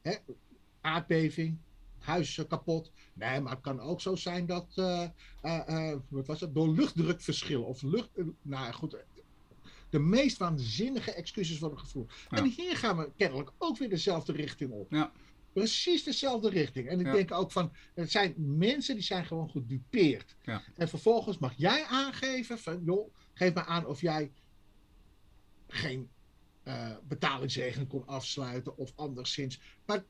hè, 0.02 0.14
aardbeving, 0.82 1.58
huis 2.00 2.38
eh, 2.38 2.46
kapot. 2.48 2.92
Nee, 3.14 3.40
maar 3.42 3.52
het 3.52 3.62
kan 3.62 3.80
ook 3.80 4.02
zo 4.02 4.16
zijn 4.16 4.46
dat... 4.46 4.68
wat 6.10 6.28
was 6.28 6.42
het? 6.42 6.54
Door 6.56 6.70
luchtdrukverschil 6.70 7.64
of 7.64 7.82
lucht... 7.82 8.10
nou 8.42 8.74
goed... 8.74 8.98
De 9.94 10.00
meest 10.00 10.38
waanzinnige 10.38 11.12
excuses 11.14 11.60
worden 11.60 11.80
gevoerd. 11.80 12.14
Ja. 12.30 12.38
En 12.38 12.46
hier 12.46 12.78
gaan 12.78 12.98
we 12.98 13.12
kennelijk 13.18 13.52
ook 13.58 13.78
weer 13.78 13.90
dezelfde 13.90 14.32
richting 14.34 14.72
op. 14.72 14.92
Ja. 14.92 15.12
Precies 15.52 16.04
dezelfde 16.04 16.50
richting. 16.50 16.88
En 16.88 17.00
ik 17.00 17.06
Ja. 17.06 17.12
denk 17.12 17.32
ook 17.32 17.52
van, 17.52 17.72
het 17.94 18.12
zijn 18.12 18.34
mensen 18.38 18.96
die 18.96 19.04
zijn 19.04 19.26
gewoon 19.26 19.50
gedupeerd. 19.50 20.36
En 20.76 20.90
vervolgens 20.90 21.38
mag 21.38 21.54
jij 21.58 21.86
aangeven 21.86 22.60
van, 22.60 22.84
joh, 22.84 23.14
geef 23.34 23.54
me 23.54 23.66
aan 23.66 23.86
of 23.86 24.02
jij 24.02 24.32
geen 25.68 26.10
eh, 26.64 26.92
betalingsregeling 27.08 27.90
kon 27.90 28.08
afsluiten 28.08 28.78
of 28.78 28.92
anderszins. 28.96 29.60
Maar 29.86 30.04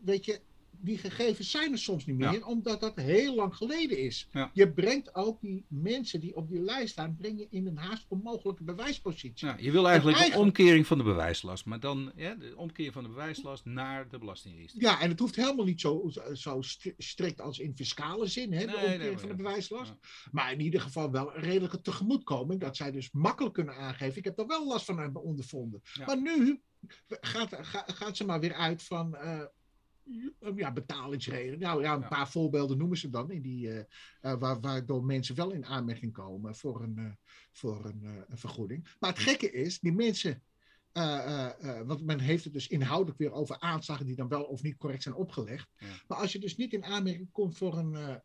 weet 0.00 0.24
je, 0.24 0.40
die 0.84 0.98
gegevens 0.98 1.50
zijn 1.50 1.72
er 1.72 1.78
soms 1.78 2.06
niet 2.06 2.16
meer, 2.16 2.32
Ja. 2.32 2.46
omdat 2.46 2.80
dat 2.80 2.96
heel 2.96 3.34
lang 3.34 3.56
geleden 3.56 3.98
is. 3.98 4.28
Ja. 4.32 4.50
Je 4.52 4.72
brengt 4.72 5.14
ook 5.14 5.40
die 5.40 5.64
mensen 5.68 6.20
die 6.20 6.36
op 6.36 6.48
die 6.48 6.60
lijst 6.60 6.92
staan, 6.92 7.16
breng 7.16 7.38
je 7.38 7.46
in 7.50 7.66
een 7.66 7.76
haast 7.76 8.04
onmogelijke 8.08 8.64
bewijspositie. 8.64 9.46
Ja, 9.46 9.56
je 9.58 9.70
wil 9.70 9.86
eigenlijk 9.88 10.18
eigenlijk- 10.18 10.34
een 10.56 10.62
omkering 10.64 10.86
van 10.86 10.98
de 10.98 11.04
bewijslast, 11.04 11.64
maar 11.64 11.80
dan 11.80 12.12
ja, 12.16 12.34
de 12.34 12.52
omkeer 12.56 12.92
van 12.92 13.02
de 13.02 13.08
bewijslast 13.08 13.64
naar 13.64 14.08
de 14.08 14.18
Belastingdienst. 14.18 14.74
Ja, 14.80 15.00
en 15.00 15.10
het 15.10 15.18
hoeft 15.18 15.36
helemaal 15.36 15.64
niet 15.64 15.80
zo, 15.80 16.10
zo 16.32 16.60
stri- 16.62 16.94
strikt 16.98 17.40
als 17.40 17.58
in 17.58 17.76
fiscale 17.76 18.26
zin, 18.26 18.52
hè, 18.52 18.58
de 18.60 18.66
Nee, 18.66 18.74
omkering 18.76 19.02
nee, 19.02 19.18
van 19.18 19.28
de 19.28 19.34
bewijslast. 19.34 19.94
Maar 20.30 20.52
in 20.52 20.60
ieder 20.60 20.80
geval 20.80 21.10
wel 21.10 21.34
een 21.34 21.42
redelijke 21.42 21.80
tegemoetkoming, 21.80 22.60
dat 22.60 22.76
zij 22.76 22.90
dus 22.90 23.10
makkelijk 23.12 23.54
kunnen 23.54 23.76
aangeven. 23.76 24.18
Ik 24.18 24.24
heb 24.24 24.38
er 24.38 24.46
wel 24.46 24.66
last 24.66 24.84
van 24.84 25.16
ondervonden. 25.16 25.82
Maar 26.06 26.20
nu 26.20 26.60
gaat, 27.08 27.56
ga- 27.60 27.84
gaat 27.86 28.16
ze 28.16 28.24
maar 28.24 28.40
weer 28.40 28.54
uit 28.54 28.82
van 28.82 29.16
eh, 29.16 29.40
ja, 30.54 30.72
betalingsregeling. 30.72 31.60
Nou 31.60 31.82
ja, 31.82 31.94
een 31.94 32.00
Ja. 32.00 32.08
paar 32.08 32.28
voorbeelden 32.30 32.78
noemen 32.78 32.98
ze 32.98 33.10
dan, 33.10 33.30
in 33.30 33.42
die, 33.42 33.70
eh, 33.70 33.84
waar, 34.38 34.60
waardoor 34.60 35.04
mensen 35.04 35.34
wel 35.34 35.50
in 35.50 35.64
aanmerking 35.66 36.12
komen 36.12 36.56
voor 36.56 36.82
een, 36.82 36.98
eh, 36.98 37.12
voor 37.52 37.84
een, 37.84 38.24
een 38.28 38.38
vergoeding. 38.38 38.88
Maar 39.00 39.10
het 39.10 39.18
gekke 39.18 39.50
is, 39.52 39.80
die 39.80 39.92
mensen 39.92 40.42
want 41.86 42.02
men 42.04 42.20
heeft 42.20 42.44
het 42.44 42.52
dus 42.52 42.68
inhoudelijk 42.68 43.18
weer 43.18 43.32
over 43.32 43.58
aanslagen 43.60 44.06
die 44.06 44.16
dan 44.16 44.28
wel 44.28 44.42
of 44.44 44.62
niet 44.62 44.76
correct 44.76 45.02
zijn 45.02 45.14
opgelegd. 45.14 45.68
Ja. 45.78 45.86
Maar 46.08 46.18
als 46.18 46.32
je 46.32 46.38
dus 46.38 46.56
niet 46.56 46.72
in 46.72 46.84
aanmerking 46.84 47.32
komt 47.32 47.56
voor 47.56 47.78
een, 47.78 48.20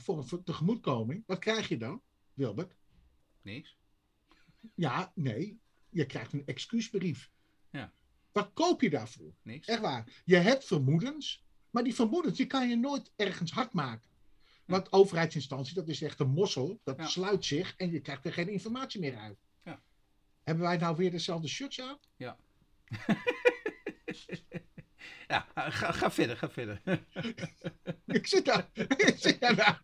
voor 0.00 0.18
een 0.18 0.26
voor- 0.26 0.42
tegemoetkoming, 0.42 1.22
wat 1.26 1.38
krijg 1.38 1.68
je 1.68 1.76
dan, 1.78 2.02
Wilbert? 2.34 2.76
Niks. 3.42 3.78
Ja, 4.74 5.12
nee, 5.14 5.60
je 5.88 6.06
krijgt 6.06 6.32
een 6.32 6.46
excuusbrief. 6.46 7.30
Ja. 7.70 7.92
Wat 8.32 8.50
koop 8.54 8.80
je 8.80 8.90
daarvoor? 8.90 9.34
Niks. 9.42 9.66
Echt 9.68 9.80
waar. 9.80 10.22
Je 10.24 10.36
hebt 10.36 10.64
vermoedens, 10.64 11.44
maar 11.70 11.84
die 11.84 11.94
vermoedens 11.94 12.36
die 12.36 12.46
kan 12.46 12.68
je 12.68 12.76
nooit 12.76 13.12
ergens 13.16 13.50
hard 13.52 13.72
maken. 13.72 14.08
Want 14.66 14.92
overheidsinstantie, 14.92 15.74
dat 15.74 15.88
is 15.88 16.02
echt 16.02 16.20
een 16.20 16.30
mossel, 16.30 16.80
dat 16.84 16.96
Ja. 16.96 17.06
sluit 17.06 17.44
zich 17.44 17.74
en 17.76 17.90
je 17.90 18.00
krijgt 18.00 18.24
er 18.24 18.32
geen 18.32 18.48
informatie 18.48 19.00
meer 19.00 19.16
uit. 19.16 19.38
Ja. 19.64 19.82
Hebben 20.42 20.64
wij 20.64 20.76
nou 20.76 20.96
weer 20.96 21.10
dezelfde 21.10 21.48
shirts 21.48 21.80
aan? 21.80 21.98
Ja. 22.16 22.36
ja, 25.28 25.46
ga, 25.54 25.90
ga 25.92 26.10
verder, 26.10 26.36
ga 26.36 26.50
verder. 26.50 26.80
Ik 28.06 28.26
zit 28.26 28.44
daar. 28.44 28.68
ik 28.96 29.14
zit 29.18 29.40
daar. 29.40 29.82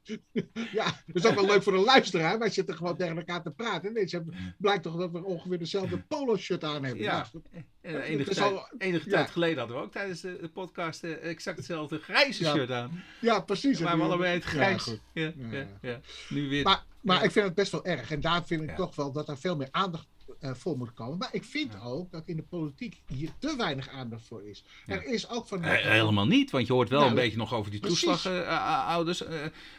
Ja, 0.73 0.85
dat 1.07 1.17
is 1.17 1.27
ook 1.27 1.35
wel 1.35 1.47
leuk 1.47 1.63
voor 1.63 1.73
de 1.73 1.79
luisteraar. 1.79 2.39
Wij 2.39 2.51
zitten 2.51 2.77
gewoon 2.77 2.97
tegen 2.97 3.17
elkaar 3.17 3.43
te 3.43 3.51
praten. 3.51 3.93
Nee, 3.93 4.07
ze 4.09 4.25
blijkt 4.59 4.83
toch 4.83 4.97
dat 4.97 5.11
we 5.11 5.25
ongeveer 5.25 5.59
dezelfde 5.59 5.99
polo-shirt 5.99 6.65
aan 6.65 6.85
hebben. 6.85 7.03
Ja. 7.03 7.27
Nou, 7.33 7.45
En 7.81 7.95
Het 7.95 8.03
enige 8.05 8.35
tijd, 8.35 8.53
al- 8.53 8.69
enige 8.79 9.11
ja. 9.11 9.17
tijd 9.17 9.31
geleden 9.31 9.59
hadden 9.59 9.77
we 9.77 9.83
ook 9.83 9.93
tijdens 9.93 10.21
de, 10.21 10.39
de 10.41 10.49
podcast 10.49 11.05
eh, 11.05 11.25
exact 11.31 11.57
hetzelfde 11.57 11.99
grijze 11.99 12.45
Ja. 12.45 12.55
shirt 12.55 12.71
aan. 12.71 13.03
ja, 13.21 13.41
precies. 13.41 13.79
Maar 13.81 13.97
we 13.97 14.03
allebei 14.03 14.35
het 14.35 14.45
grijs. 14.45 14.97
Ja, 15.13 15.33
Ja. 15.81 16.01
Nu 16.29 16.49
weer. 16.49 16.63
Maar, 16.63 16.85
maar 17.01 17.25
ik 17.25 17.31
vind 17.31 17.45
het 17.47 17.55
best 17.55 17.73
wel 17.73 17.85
erg. 17.85 18.11
En 18.11 18.21
daar 18.21 18.45
vind 18.47 18.63
ik 18.63 18.77
toch 18.77 18.97
wel 18.97 19.13
dat 19.13 19.29
er 19.29 19.39
veel 19.39 19.57
meer 19.57 19.69
aandacht 19.71 20.07
eh, 20.41 20.51
voor 20.55 20.77
moet 20.77 20.93
komen. 20.95 21.19
Maar 21.19 21.29
ik 21.33 21.45
vind 21.45 21.73
Ja. 21.73 21.81
ook 21.81 22.11
dat 22.11 22.23
in 22.27 22.37
de 22.37 22.43
politiek 22.43 23.03
hier 23.07 23.31
te 23.39 23.55
weinig 23.57 23.89
aandacht 23.89 24.27
voor 24.27 24.45
is. 24.49 24.65
Ja. 24.87 24.95
Er 24.95 25.05
is 25.05 25.29
ook 25.29 25.47
van. 25.47 25.63
Eh, 25.65 25.91
helemaal 25.91 26.27
niet, 26.27 26.51
want 26.51 26.67
je 26.67 26.73
hoort 26.73 26.89
wel 26.89 26.99
Nou, 26.99 27.11
een 27.11 27.17
beetje 27.17 27.37
nog 27.37 27.55
over 27.55 27.71
die 27.71 27.81
precies. 27.81 28.01
toeslagenouders. 28.01 29.23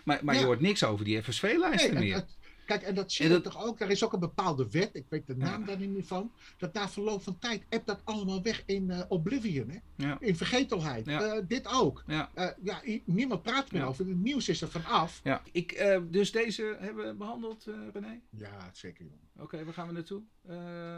maar 0.03 0.19
maar 0.23 0.35
je 0.35 0.43
hoort 0.45 0.59
niks 0.59 0.83
over 0.83 1.05
die 1.05 1.21
FSV-lijsten 1.23 1.93
Nee, 1.93 2.03
meer. 2.03 2.15
het- 2.15 2.36
kijk, 2.67 2.81
en 2.81 2.95
dat 2.95 3.11
zie 3.11 3.25
je 3.25 3.31
dat- 3.31 3.43
toch 3.43 3.65
ook. 3.65 3.79
Er 3.79 3.89
is 3.89 4.03
ook 4.03 4.13
een 4.13 4.19
bepaalde 4.19 4.69
wet, 4.69 4.89
ik 4.95 5.05
weet 5.09 5.27
de 5.27 5.35
naam 5.37 5.59
Ja. 5.59 5.65
daar 5.65 5.77
niet 5.77 5.89
meer 5.89 6.03
van. 6.05 6.31
Dat 6.57 6.73
na 6.73 6.89
verloop 6.89 7.23
van 7.23 7.39
tijd 7.39 7.65
hebt 7.69 7.85
dat 7.85 8.01
allemaal 8.03 8.41
weg 8.41 8.63
in 8.65 8.91
eh, 8.91 9.01
oblivion, 9.07 9.69
hè? 9.69 9.77
Ja. 9.95 10.17
in 10.19 10.35
vergetelheid. 10.35 11.05
Ja. 11.05 11.21
Eh, 11.21 11.43
dit 11.47 11.67
ook. 11.67 12.03
Ja. 12.07 12.31
Eh, 12.33 12.47
ja, 12.63 12.81
niemand 13.05 13.41
praat 13.41 13.71
meer 13.71 13.85
over. 13.85 14.07
Het 14.07 14.17
nieuws 14.17 14.49
is 14.49 14.61
er 14.61 14.69
vanaf. 14.69 15.21
Ja. 15.23 15.41
Ik, 15.51 15.97
dus 16.09 16.31
deze 16.31 16.77
hebben 16.79 17.07
we 17.07 17.13
behandeld, 17.13 17.67
eh, 17.67 17.73
René? 17.93 18.19
Ja, 18.29 18.69
zeker. 18.73 19.05
jongen. 19.05 19.19
Oké, 19.39 19.63
waar 19.63 19.73
gaan 19.73 19.87
we 19.87 19.93
naartoe? 19.93 20.21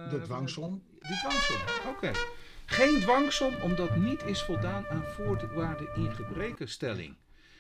De 0.10 0.22
dwangsom. 0.24 0.84
Die 1.00 1.18
dwangsom, 1.18 1.56
oké. 1.88 2.12
Geen 2.66 3.00
dwangsom 3.00 3.54
omdat 3.62 3.96
niet 3.98 4.24
is 4.24 4.42
voldaan 4.44 4.88
aan 4.88 5.04
voorwaarden 5.04 5.88
in 5.96 6.12
gebrekenstelling. 6.16 7.16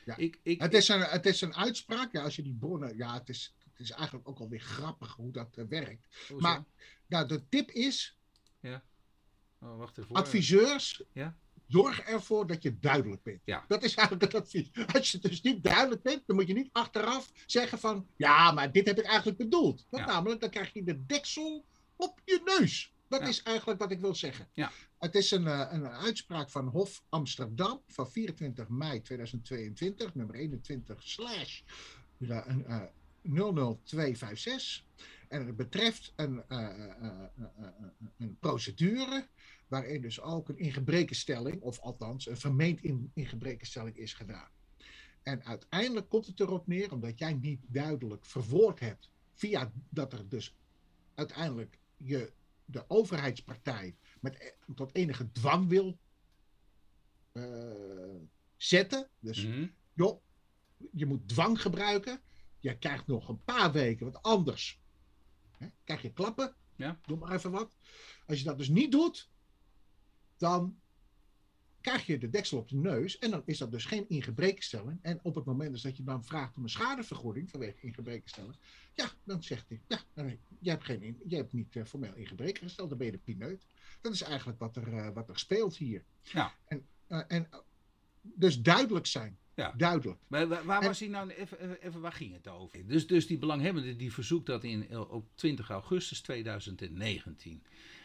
Ja. 0.05 0.17
Ik, 0.17 0.39
ik, 0.43 0.61
Het, 0.61 0.73
is 0.73 0.87
een, 0.87 1.01
het 1.01 1.25
is 1.25 1.41
een 1.41 1.55
uitspraak. 1.55 2.11
Ja, 2.11 2.23
als 2.23 2.35
je 2.35 2.41
die 2.41 2.55
bronnen. 2.59 2.97
Ja, 2.97 3.13
het 3.13 3.29
is, 3.29 3.55
het 3.79 3.89
is 3.89 3.91
eigenlijk 3.95 4.27
ook 4.27 4.39
alweer 4.39 4.59
grappig 4.59 5.13
hoe 5.15 5.31
dat 5.31 5.57
eh, 5.57 5.65
werkt. 5.65 6.07
Hoezo? 6.27 6.47
Maar 6.47 6.63
nou, 7.07 7.27
de 7.27 7.47
tip 7.49 7.71
is: 7.71 8.17
Oh, 9.61 9.77
wacht 9.77 9.97
even. 9.97 10.15
adviseurs. 10.15 11.03
Ja. 11.13 11.37
Zorg 11.67 11.99
ervoor 11.99 12.47
dat 12.47 12.63
je 12.63 12.79
duidelijk 12.79 13.23
bent. 13.23 13.41
Ja. 13.45 13.65
Dat 13.67 13.83
is 13.83 13.95
eigenlijk 13.95 14.31
het 14.33 14.41
advies. 14.43 14.69
Als 14.93 15.11
je 15.11 15.19
dus 15.19 15.41
niet 15.41 15.63
duidelijk 15.63 16.01
bent, 16.01 16.23
dan 16.27 16.35
moet 16.35 16.47
je 16.47 16.53
niet 16.53 16.69
achteraf 16.71 17.31
zeggen 17.45 17.79
van... 17.79 18.07
Ja, 18.15 18.51
maar 18.51 18.71
dit 18.71 18.87
heb 18.87 18.99
ik 18.99 19.05
eigenlijk 19.05 19.37
bedoeld. 19.37 19.85
Want 19.89 20.05
Ja. 20.05 20.11
namelijk, 20.11 20.41
dan 20.41 20.49
krijg 20.49 20.73
je 20.73 20.83
de 20.83 21.05
deksel 21.05 21.65
op 21.95 22.21
je 22.25 22.41
neus. 22.59 22.93
Dat 23.07 23.19
Ja. 23.21 23.27
is 23.27 23.43
eigenlijk 23.43 23.79
wat 23.79 23.91
ik 23.91 23.99
wil 23.99 24.15
zeggen. 24.15 24.47
Ja. 24.53 24.71
Het 24.97 25.15
is 25.15 25.31
een, 25.31 25.47
eh, 25.47 25.67
een 25.69 25.87
uitspraak 25.87 26.49
van 26.49 26.67
Hof 26.67 27.03
Amsterdam 27.09 27.81
van 27.87 28.11
24 28.11 28.67
mei 28.69 29.01
2022, 29.01 30.15
nummer 30.15 30.35
21 30.35 31.03
slash 31.03 31.61
ja, 32.17 32.45
eh, 32.45 32.81
00256. 33.23 34.83
En 35.27 35.45
het 35.45 35.55
betreft 35.55 36.13
een, 36.15 36.43
eh, 36.47 36.57
eh, 36.67 37.23
eh, 37.37 37.67
een 38.17 38.37
procedure 38.39 39.27
waarin 39.67 40.01
dus 40.01 40.21
ook 40.21 40.49
een 40.49 40.57
ingebrekenstelling, 40.57 41.61
of 41.61 41.79
althans 41.79 42.27
een 42.27 42.37
vermeend 42.37 42.81
in, 42.83 43.11
ingebrekenstelling 43.13 43.97
is 43.97 44.13
gedaan. 44.13 44.49
En 45.23 45.43
uiteindelijk 45.45 46.09
komt 46.09 46.25
het 46.25 46.39
erop 46.39 46.67
neer, 46.67 46.91
omdat 46.91 47.19
jij 47.19 47.33
niet 47.33 47.61
duidelijk 47.67 48.25
verwoord 48.25 48.79
hebt, 48.79 49.09
via 49.33 49.71
dat 49.89 50.13
er 50.13 50.29
dus 50.29 50.55
uiteindelijk 51.15 51.79
je 51.97 52.31
de 52.65 52.83
overheidspartij 52.87 53.95
met, 54.21 54.35
e- 54.39 54.73
tot 54.75 54.95
enige 54.95 55.31
dwang 55.31 55.67
wil 55.67 55.97
zetten. 58.57 59.09
Dus 59.19 59.45
Mhm. 59.45 59.67
joh, 59.93 60.21
je 60.91 61.05
moet 61.05 61.27
dwang 61.27 61.61
gebruiken. 61.61 62.21
Je 62.59 62.77
krijgt 62.77 63.07
nog 63.07 63.29
een 63.29 63.43
paar 63.43 63.71
weken, 63.71 64.11
want 64.11 64.23
anders 64.23 64.79
hè, 65.57 65.67
krijg 65.83 66.01
je 66.01 66.13
klappen. 66.13 66.55
Ja. 66.75 66.99
Doe 67.05 67.17
maar 67.17 67.31
even 67.31 67.51
wat. 67.51 67.75
Als 68.27 68.37
je 68.37 68.43
dat 68.43 68.57
dus 68.57 68.69
niet 68.69 68.91
doet, 68.91 69.29
dan 70.37 70.79
krijg 71.81 72.05
je 72.05 72.17
de 72.17 72.29
deksel 72.29 72.57
op 72.57 72.69
de 72.69 72.75
neus. 72.75 73.17
En 73.17 73.31
dan 73.31 73.41
is 73.45 73.57
dat 73.57 73.71
dus 73.71 73.85
geen 73.85 74.09
ingebrekenstelling. 74.09 74.99
En 75.01 75.19
op 75.23 75.35
het 75.35 75.45
moment 75.45 75.71
dus 75.71 75.81
dat 75.81 75.97
je 75.97 76.03
dan 76.03 76.25
vraagt 76.25 76.55
om 76.57 76.63
een 76.63 76.69
schadevergoeding 76.69 77.49
vanwege 77.49 77.81
ingebrekenstelling. 77.81 78.55
Ja, 78.95 79.09
dan 79.23 79.43
zegt 79.43 79.69
hij, 79.69 79.81
ja, 79.87 79.99
je 80.59 80.69
hebt, 80.69 80.83
geen, 80.83 81.01
in- 81.01 81.21
je 81.27 81.35
hebt 81.35 81.53
niet 81.53 81.75
eh, 81.75 81.85
formeel 81.85 82.13
ingebreken 82.15 82.63
gesteld, 82.63 82.89
dan 82.89 82.97
ben 82.97 83.07
je 83.07 83.13
de 83.13 83.17
pineut. 83.19 83.65
Dat 84.01 84.13
is 84.13 84.21
eigenlijk 84.21 84.59
wat 84.59 84.75
er, 84.75 84.93
eh, 84.97 85.09
wat 85.13 85.29
er 85.29 85.39
speelt 85.39 85.77
hier. 85.77 86.03
Ja. 86.21 86.53
En, 86.65 86.87
eh, 87.07 87.21
en 87.27 87.49
dus 88.21 88.61
duidelijk 88.61 89.05
zijn. 89.05 89.37
Ja. 89.59 89.73
Duidelijk. 89.77 90.19
Maar 90.27 90.47
waar, 90.47 90.65
waar 90.65 90.81
En- 90.81 90.87
was 90.87 90.99
hij 90.99 91.09
nou, 91.09 91.29
even, 91.29 91.59
even, 91.61 91.81
even, 91.81 92.01
waar 92.01 92.11
ging 92.11 92.33
het 92.33 92.47
over? 92.47 92.87
Dus, 92.87 93.07
dus 93.07 93.27
die 93.27 93.37
belanghebbende 93.37 93.95
die 93.95 94.13
verzoekt 94.13 94.45
dat 94.45 94.63
in, 94.63 94.89
eh, 94.89 95.11
op 95.11 95.25
20 95.35 95.69
augustus 95.69 96.21
2019. 96.21 97.63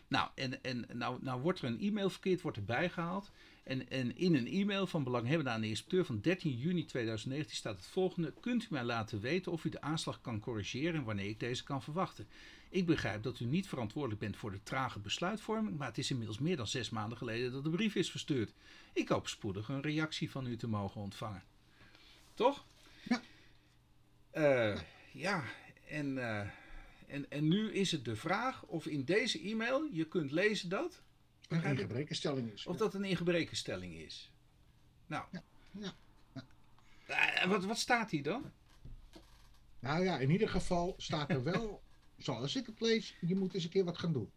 Nou, 0.09 0.29
en, 0.35 0.63
en 0.63 0.85
nou, 0.93 1.19
nou 1.23 1.41
wordt 1.41 1.59
er 1.59 1.65
een 1.65 1.81
e-mail 1.81 2.11
verkeerd 2.11 2.41
wordt 2.41 2.57
erbij 2.57 2.91
gehaald. 2.91 3.31
En, 3.63 3.91
en 3.91 4.17
in 4.17 4.35
een 4.35 4.47
e-mail 4.47 4.87
van 4.87 5.05
belanghebbende 5.05 5.51
aan 5.51 5.61
de 5.61 5.69
inspecteur 5.69 6.05
van 6.05 6.21
13 6.21 6.57
juni 6.57 6.85
2019 6.85 7.57
staat 7.57 7.77
het 7.77 7.87
volgende. 7.87 8.33
Kunt 8.41 8.65
u 8.65 8.67
mij 8.71 8.85
laten 8.85 9.21
weten 9.21 9.53
of 9.53 9.65
u 9.65 9.69
de 9.69 9.81
aanslag 9.81 10.21
kan 10.21 10.41
corrigeren 10.41 10.95
en 10.95 11.05
wanneer 11.05 11.29
ik 11.29 11.41
deze 11.41 11.65
kan 11.65 11.83
verwachten? 11.83 12.27
Ik 12.69 12.87
begrijp 12.87 13.23
dat 13.23 13.41
u 13.41 13.45
niet 13.45 13.69
verantwoordelijk 13.69 14.21
bent 14.21 14.37
voor 14.37 14.51
de 14.51 14.63
trage 14.63 14.99
besluitvorming, 14.99 15.79
maar 15.79 15.89
het 15.89 15.99
is 15.99 16.11
inmiddels 16.11 16.39
meer 16.39 16.57
dan 16.57 16.67
zes 16.67 16.91
maanden 16.91 17.19
geleden 17.19 17.53
dat 17.53 17.65
de 17.65 17.71
brief 17.71 17.95
is 17.95 18.11
verstuurd. 18.11 18.53
Ik 18.93 19.09
hoop 19.09 19.29
spoedig 19.29 19.69
een 19.69 19.83
reactie 19.83 20.31
van 20.31 20.47
u 20.47 20.57
te 20.57 20.69
mogen 20.69 21.01
ontvangen. 21.01 21.43
Toch? 22.35 22.65
Ja. 23.03 23.21
Uh, 24.35 24.81
ja, 25.13 25.45
en, 25.89 26.17
uh, 26.17 26.41
en, 27.07 27.31
en 27.31 27.49
nu 27.49 27.73
is 27.73 27.91
het 27.91 28.05
de 28.05 28.17
vraag 28.17 28.63
of 28.63 28.87
in 28.87 29.05
deze 29.05 29.41
e-mail 29.43 29.85
je 29.85 30.05
kunt 30.05 30.31
lezen 30.31 30.69
dat. 30.69 31.03
Een 31.49 31.65
ingebrekenstelling 31.65 32.53
is. 32.53 32.67
Of 32.67 32.77
dat 32.77 32.95
een 32.95 33.05
ingebrekenstelling 33.05 33.95
is. 33.95 34.33
Nou. 35.07 35.25
Ja. 35.31 35.43
ja. 35.71 35.95
Uh, 37.09 37.45
wat, 37.47 37.65
wat 37.65 37.79
staat 37.79 38.11
hier 38.11 38.23
dan? 38.23 38.53
Nou 39.79 40.05
ja, 40.05 40.19
in 40.19 40.31
ieder 40.31 40.49
geval 40.49 40.95
staat 40.97 41.31
er 41.31 41.43
wel, 41.43 41.83
zoals 42.19 42.57
ik 42.57 42.67
het 42.67 42.81
lees, 42.81 43.17
je 43.21 43.37
moet 43.37 43.55
eens 43.55 43.65
een 43.65 43.71
keer 43.71 43.85
wat 43.85 43.99
gaan 43.99 44.13
doen. 44.13 44.31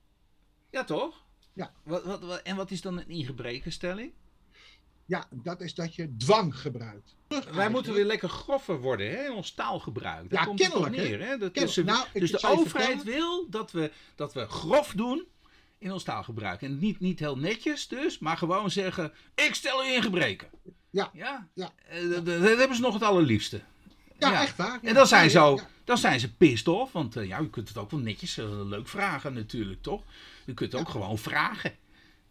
Ja, 0.69 0.83
toch? 0.83 1.25
Ja. 1.53 1.73
Wat, 1.83 2.03
wat, 2.03 2.21
wat, 2.21 2.41
en 2.41 2.55
wat 2.55 2.71
is 2.71 2.81
dan 2.81 2.97
een 2.97 3.09
ingebrekenstelling? 3.09 4.13
Ja, 5.07 5.27
dat 5.29 5.61
is 5.61 5.73
dat 5.73 5.95
je 5.95 6.15
dwang 6.17 6.59
gebruikt. 6.59 7.15
Wij 7.51 7.69
moeten 7.69 7.93
weer 7.93 8.05
lekker 8.05 8.29
groffer 8.29 8.79
worden 8.79 9.09
hè, 9.09 9.25
in 9.25 9.31
ons 9.31 9.51
taalgebruik. 9.51 10.29
Daar 10.29 10.39
ja, 10.39 10.45
komt 10.45 10.59
kennelijk. 10.59 10.95
Het 10.95 11.05
neer, 11.05 11.19
hè? 11.19 11.37
Dat, 11.37 11.51
kennelijk. 11.51 11.75
dus 11.75 11.95
nou, 11.95 12.07
dus 12.13 12.31
de 12.31 12.47
overheid 12.47 13.03
wil 13.03 13.49
dat 13.49 13.71
we, 13.71 13.91
dat 14.15 14.33
we 14.33 14.45
grof 14.45 14.93
doen 14.95 15.25
in 15.77 15.91
ons 15.91 16.03
taalgebruik. 16.03 16.61
En 16.61 16.79
niet, 16.79 16.99
niet 16.99 17.19
heel 17.19 17.37
netjes 17.37 17.87
dus, 17.87 18.19
maar 18.19 18.37
gewoon 18.37 18.71
zeggen: 18.71 19.13
Ik 19.35 19.55
stel 19.55 19.85
u 19.85 19.87
in 19.87 20.01
gebreken. 20.01 20.47
Ja. 20.89 21.09
Ja. 21.13 21.47
ja. 21.53 21.73
Uh, 21.93 22.11
dat, 22.11 22.25
dat 22.25 22.57
hebben 22.57 22.75
ze 22.75 22.81
nog 22.81 22.93
het 22.93 23.03
allerliefste. 23.03 23.61
Ja, 24.19 24.31
ja. 24.31 24.41
echt 24.41 24.55
waar. 24.55 24.79
En 24.81 24.93
dan 24.93 25.07
zijn, 25.07 25.29
zo, 25.29 25.59
dan 25.83 25.97
zijn 25.97 26.19
ze 26.19 26.33
pissed 26.33 26.67
off. 26.67 26.91
Want 26.91 27.17
uh, 27.17 27.27
ja, 27.27 27.39
u 27.39 27.49
kunt 27.49 27.67
het 27.67 27.77
ook 27.77 27.91
wel 27.91 27.99
netjes 27.99 28.37
uh, 28.37 28.45
leuk 28.65 28.87
vragen 28.87 29.33
natuurlijk, 29.33 29.81
toch? 29.81 30.03
U 30.45 30.53
kunt 30.53 30.75
ook 30.75 30.89
gewoon 30.89 31.17
vragen. 31.17 31.75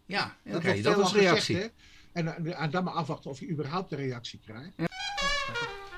Ja, 0.05 0.35
en 0.43 0.51
dan 0.51 0.61
krijg 0.61 0.77
je 0.77 0.83
dat 0.83 0.97
als 0.97 1.13
reactie. 1.13 1.55
Gezegd, 1.55 1.73
en, 2.17 2.55
en, 2.57 2.71
dan 2.71 2.83
maar 2.83 2.93
afwachten 2.93 3.29
of 3.29 3.39
je 3.39 3.49
überhaupt 3.49 3.91
een 3.91 3.97
reactie 3.97 4.39
krijgt. 4.45 4.73
Ja. 4.77 4.85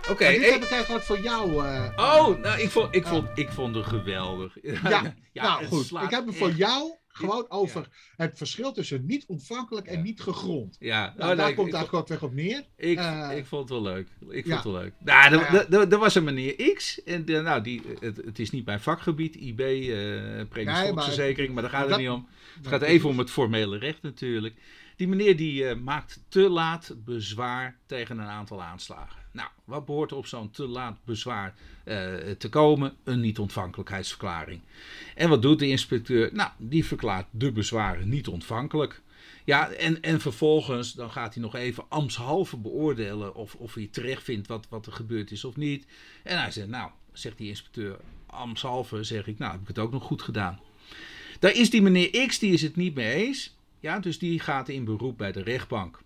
Oké. 0.01 0.11
Okay, 0.11 0.39
dit 0.39 0.51
heb 0.51 0.63
ik 0.63 0.69
eigenlijk 0.69 1.03
voor 1.03 1.19
jou. 1.19 1.51
Uh, 1.51 1.91
oh, 1.95 2.39
nou, 2.39 2.61
ik 2.61 2.69
vond, 2.69 2.95
ik, 2.95 3.05
vond, 3.05 3.27
ik 3.35 3.49
vond 3.49 3.75
het 3.75 3.85
geweldig. 3.85 4.57
Ja, 4.89 5.13
ja 5.31 5.43
nou 5.43 5.65
goed. 5.65 5.91
Ik 5.91 6.09
heb 6.09 6.25
hem 6.25 6.33
voor 6.33 6.51
jou 6.51 6.93
gewoon 7.07 7.45
over 7.49 7.87
ja. 7.89 8.23
het 8.23 8.37
verschil 8.37 8.71
tussen 8.71 9.05
niet 9.05 9.25
ontvankelijk 9.27 9.87
en 9.87 10.01
niet 10.01 10.21
gegrond. 10.21 10.75
Ja, 10.79 11.13
nou, 11.17 11.31
oh, 11.31 11.37
daar 11.37 11.45
nee, 11.45 11.55
komt 11.55 11.67
ik, 11.67 11.73
eigenlijk 11.73 12.07
weg 12.07 12.23
op 12.23 12.33
neer. 12.33 12.63
Ik, 12.75 12.99
uh, 12.99 13.29
ik 13.35 13.45
vond 13.45 13.61
het 13.61 13.69
wel 13.69 13.93
leuk. 13.93 14.07
Ik 14.29 14.43
vond 14.43 14.55
het 14.55 14.63
wel 14.63 14.73
leuk. 14.73 14.93
Nou, 14.99 15.43
er, 15.69 15.91
er, 15.91 15.97
was 15.97 16.15
een 16.15 16.23
meneer 16.23 16.73
X. 16.73 17.03
En 17.03 17.25
de, 17.25 17.41
nou, 17.41 17.61
die, 17.61 17.81
het, 17.99 18.17
het, 18.17 18.39
is 18.39 18.49
niet 18.49 18.65
mijn 18.65 18.79
vakgebied, 18.79 19.35
IB, 19.35 19.59
uh, 19.59 20.67
maar 21.53 21.61
daar 21.61 21.69
gaat 21.69 21.89
het 21.89 21.97
niet 21.97 22.09
om. 22.09 22.27
Het 22.57 22.67
gaat 22.67 22.81
even 22.81 23.09
om 23.09 23.19
het 23.19 23.29
formele 23.29 23.77
recht 23.77 24.01
natuurlijk. 24.01 24.55
Die 24.99 25.07
meneer 25.07 25.37
die 25.37 25.63
uh, 25.63 25.75
maakt 25.75 26.19
te 26.27 26.49
laat 26.49 26.95
bezwaar 27.05 27.77
tegen 27.85 28.17
een 28.19 28.27
aantal 28.27 28.61
aanslagen. 28.61 29.21
Nou, 29.31 29.49
wat 29.65 29.85
behoort 29.85 30.11
er 30.11 30.17
op 30.17 30.25
zo'n 30.25 30.51
te 30.51 30.67
laat 30.67 30.97
bezwaar 31.05 31.55
uh, 31.85 31.95
te 32.37 32.49
komen? 32.49 32.95
Een 33.03 33.19
niet-ontvankelijkheidsverklaring. 33.19 34.61
En 35.15 35.29
wat 35.29 35.41
doet 35.41 35.59
de 35.59 35.67
inspecteur? 35.67 36.29
Nou, 36.33 36.51
die 36.57 36.85
verklaart 36.85 37.25
de 37.31 37.51
bezwaren 37.51 38.09
niet 38.09 38.27
ontvankelijk. 38.27 39.01
Ja, 39.45 39.69
en, 39.69 40.01
en 40.01 40.21
vervolgens 40.21 40.93
dan 40.93 41.11
gaat 41.11 41.33
hij 41.33 41.43
nog 41.43 41.55
even 41.55 41.85
ambtshalve 41.89 42.57
beoordelen 42.57 43.35
of, 43.35 43.55
of 43.55 43.73
hij 43.73 43.87
terecht 43.91 44.23
vindt 44.23 44.47
wat, 44.47 44.67
wat 44.69 44.85
er 44.85 44.93
gebeurd 44.93 45.31
is 45.31 45.45
of 45.45 45.55
niet. 45.55 45.85
En 46.23 46.39
hij 46.39 46.51
zegt, 46.51 46.67
nou, 46.67 46.91
zegt 47.13 47.37
die 47.37 47.49
inspecteur, 47.49 47.99
ambtshalve 48.25 49.03
zeg 49.03 49.27
ik, 49.27 49.37
nou 49.37 49.51
heb 49.51 49.61
ik 49.61 49.67
het 49.67 49.79
ook 49.79 49.91
nog 49.91 50.03
goed 50.03 50.21
gedaan. 50.21 50.59
Daar 51.39 51.53
is 51.53 51.69
die 51.69 51.81
meneer 51.81 52.27
X, 52.27 52.39
die 52.39 52.53
is 52.53 52.61
het 52.61 52.75
niet 52.75 52.95
mee 52.95 53.13
eens. 53.13 53.57
Ja, 53.79 53.99
dus 53.99 54.19
die 54.19 54.39
gaat 54.39 54.69
in 54.69 54.83
beroep 54.85 55.17
bij 55.17 55.31
de 55.31 55.41
rechtbank. 55.43 55.99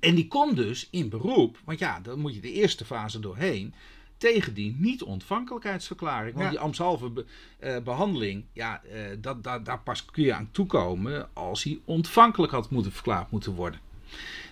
En 0.00 0.14
die 0.14 0.28
komt 0.28 0.56
dus 0.56 0.88
in 0.90 1.08
beroep, 1.08 1.58
want 1.64 1.78
ja, 1.78 2.00
dan 2.00 2.18
moet 2.18 2.34
je 2.34 2.40
de 2.40 2.52
eerste 2.52 2.84
fase 2.84 3.20
doorheen, 3.20 3.74
tegen 4.16 4.54
die 4.54 4.76
niet-ontvankelijkheidsverklaring. 4.78 6.32
Want 6.32 6.44
Ja. 6.44 6.50
die 6.50 6.58
ambtshalve 6.58 7.10
be- 7.10 7.24
eh, 7.58 7.76
behandeling, 7.82 8.44
ja, 8.52 8.82
eh, 8.84 9.00
dat, 9.18 9.44
dat, 9.44 9.64
daar 9.64 9.80
pas 9.80 10.04
kun 10.04 10.22
je 10.24 10.34
aan 10.34 10.48
toekomen 10.50 11.28
als 11.32 11.62
hij 11.64 11.80
ontvankelijk 11.84 12.52
had 12.52 12.70
moeten 12.70 12.92
verklaard 12.92 13.30
moeten 13.30 13.52
worden. 13.54 13.80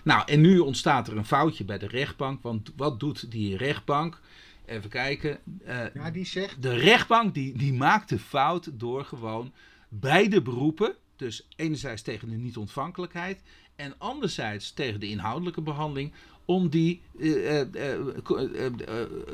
Nou, 0.03 0.23
en 0.25 0.41
nu 0.41 0.59
ontstaat 0.59 1.07
er 1.07 1.17
een 1.17 1.25
foutje 1.25 1.63
bij 1.65 1.77
de 1.77 1.87
rechtbank, 1.87 2.41
want 2.41 2.71
wat 2.75 2.99
doet 2.99 3.31
die 3.31 3.57
rechtbank? 3.57 4.19
Even 4.65 4.89
kijken. 4.89 5.39
eh, 5.65 5.93
Ja, 5.93 6.11
die 6.11 6.25
zegt. 6.25 6.61
de 6.61 6.73
rechtbank 6.73 7.33
die, 7.33 7.57
die 7.57 7.73
maakt 7.73 8.09
de 8.09 8.19
fout 8.19 8.69
door 8.73 9.05
gewoon 9.05 9.51
beide 9.89 10.41
beroepen, 10.41 10.95
dus 11.23 11.47
enerzijds 11.55 12.01
tegen 12.01 12.29
de 12.29 12.35
niet-ontvankelijkheid 12.35 13.41
en 13.75 13.95
anderzijds 13.97 14.71
tegen 14.71 14.99
de 14.99 15.07
inhoudelijke 15.07 15.61
behandeling, 15.61 16.13
om 16.45 16.69
die 16.69 17.01
eh, 17.19 17.61
eh, 17.61 17.93
eh, 17.93 18.23
ko- 18.23 18.49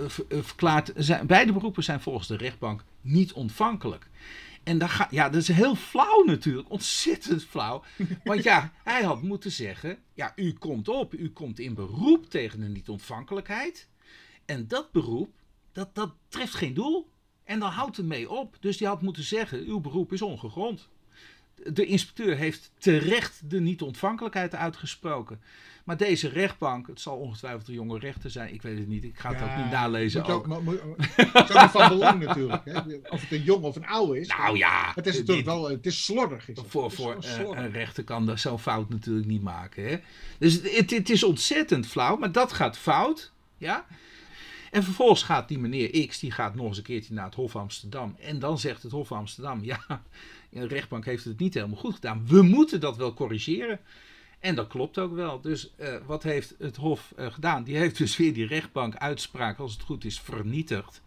ver- 0.07 0.43
verklaard 0.43 0.91
zijn. 0.95 1.27
Beide 1.27 1.53
beroepen 1.53 1.83
zijn 1.83 2.01
volgens 2.01 2.27
de 2.27 2.37
rechtbank 2.37 2.83
niet 3.01 3.33
ontvankelijk. 3.33 4.07
En 4.63 4.77
dat, 4.77 4.89
ga, 4.89 5.07
ja, 5.11 5.29
dat 5.29 5.41
is 5.41 5.47
heel 5.47 5.75
flauw 5.75 6.23
natuurlijk, 6.23 6.69
ontzettend 6.69 7.43
flauw. 7.43 7.83
Want 8.23 8.43
ja, 8.43 8.73
hij 8.83 9.03
had 9.03 9.21
moeten 9.21 9.51
zeggen: 9.51 9.97
ja, 10.13 10.33
u 10.35 10.53
komt 10.53 10.87
op, 10.87 11.13
u 11.13 11.29
komt 11.29 11.59
in 11.59 11.73
beroep 11.73 12.29
tegen 12.29 12.59
de 12.59 12.67
niet-ontvankelijkheid. 12.67 13.87
En 14.45 14.67
dat 14.67 14.91
beroep, 14.91 15.33
dat, 15.71 15.95
dat 15.95 16.13
treft 16.27 16.53
geen 16.53 16.73
doel. 16.73 17.09
En 17.43 17.59
dan 17.59 17.69
houdt 17.69 17.97
het 17.97 18.05
mee 18.05 18.29
op. 18.29 18.57
Dus 18.59 18.77
die 18.77 18.87
had 18.87 19.01
moeten 19.01 19.23
zeggen: 19.23 19.65
uw 19.65 19.79
beroep 19.79 20.13
is 20.13 20.21
ongegrond. 20.21 20.89
De 21.73 21.85
inspecteur 21.85 22.35
heeft 22.37 22.71
terecht 22.77 23.41
de 23.49 23.59
niet-ontvankelijkheid 23.59 24.55
uitgesproken. 24.55 25.41
Maar 25.83 25.97
deze 25.97 26.27
rechtbank, 26.29 26.87
het 26.87 27.01
zal 27.01 27.15
ongetwijfeld 27.17 27.67
een 27.67 27.73
jonge 27.73 27.99
rechter 27.99 28.29
zijn, 28.31 28.53
ik 28.53 28.61
weet 28.61 28.77
het 28.77 28.87
niet, 28.87 29.03
ik 29.03 29.19
ga 29.19 29.33
het 29.33 29.41
ook 29.43 29.55
niet 29.63 29.71
nalezen. 29.71 30.23
Ook. 30.25 30.29
ook, 30.29 30.47
maar- 30.47 30.73
Het 31.15 31.49
is 31.49 31.55
ook 31.55 31.69
van 31.69 31.89
belang 31.89 32.23
natuurlijk. 32.25 32.65
Hè? 32.65 32.79
Of 33.09 33.21
het 33.21 33.31
een 33.31 33.43
jong 33.43 33.63
of 33.63 33.75
een 33.75 33.85
oude 33.87 34.19
is. 34.19 34.27
Nou 34.27 34.57
ja, 34.57 34.91
Het 34.95 35.07
is 35.07 35.11
natuurlijk 35.17 35.37
dit- 35.37 35.55
wel, 35.55 35.69
het 35.69 35.85
is 35.85 36.05
slordig. 36.05 36.49
Is 36.49 36.57
het. 36.57 36.65
Voor, 36.67 36.83
Het 36.83 36.91
is 36.91 36.97
voor 36.97 37.13
eh, 37.15 37.21
slordig. 37.21 37.63
een 37.63 37.71
rechter 37.71 38.03
kan 38.03 38.25
dat 38.25 38.39
zo'n 38.39 38.59
fout 38.59 38.89
natuurlijk 38.89 39.27
niet 39.27 39.41
maken. 39.41 39.83
Hè? 39.89 39.97
Dus 40.39 40.53
het, 40.53 40.75
het, 40.77 40.89
het 40.91 41.09
is 41.09 41.23
ontzettend 41.23 41.87
flauw, 41.87 42.15
maar 42.17 42.31
dat 42.31 42.53
gaat 42.53 42.77
fout. 42.77 43.31
Ja? 43.57 43.85
En 44.71 44.83
vervolgens 44.83 45.23
gaat 45.23 45.47
die 45.47 45.59
meneer 45.59 46.07
X, 46.07 46.19
die 46.19 46.31
gaat 46.31 46.55
nog 46.55 46.67
eens 46.67 46.77
een 46.77 46.83
keertje 46.83 47.13
naar 47.13 47.25
het 47.25 47.35
Hof 47.35 47.55
Amsterdam. 47.55 48.15
En 48.19 48.39
dan 48.39 48.59
zegt 48.59 48.83
het 48.83 48.91
Hof 48.91 49.11
Amsterdam, 49.11 49.63
ja, 49.63 50.03
de 50.49 50.67
rechtbank 50.67 51.05
heeft 51.05 51.23
het 51.23 51.39
niet 51.39 51.53
helemaal 51.53 51.77
goed 51.77 51.93
gedaan. 51.93 52.27
We 52.27 52.41
moeten 52.41 52.79
dat 52.79 52.97
wel 52.97 53.13
corrigeren. 53.13 53.79
En 54.39 54.55
dat 54.55 54.67
klopt 54.67 54.97
ook 54.97 55.15
wel. 55.15 55.41
Dus 55.41 55.75
eh, 55.75 55.95
wat 56.05 56.23
heeft 56.23 56.55
het 56.59 56.75
Hof 56.75 57.13
eh, 57.15 57.31
gedaan? 57.31 57.63
Die 57.63 57.77
heeft 57.77 57.97
dus 57.97 58.17
weer 58.17 58.33
die 58.33 58.47
rechtbank 58.47 58.95
uitspraak, 58.95 59.57
als 59.57 59.73
het 59.73 59.81
goed 59.81 60.05
is, 60.05 60.19
vernietigd. 60.19 61.01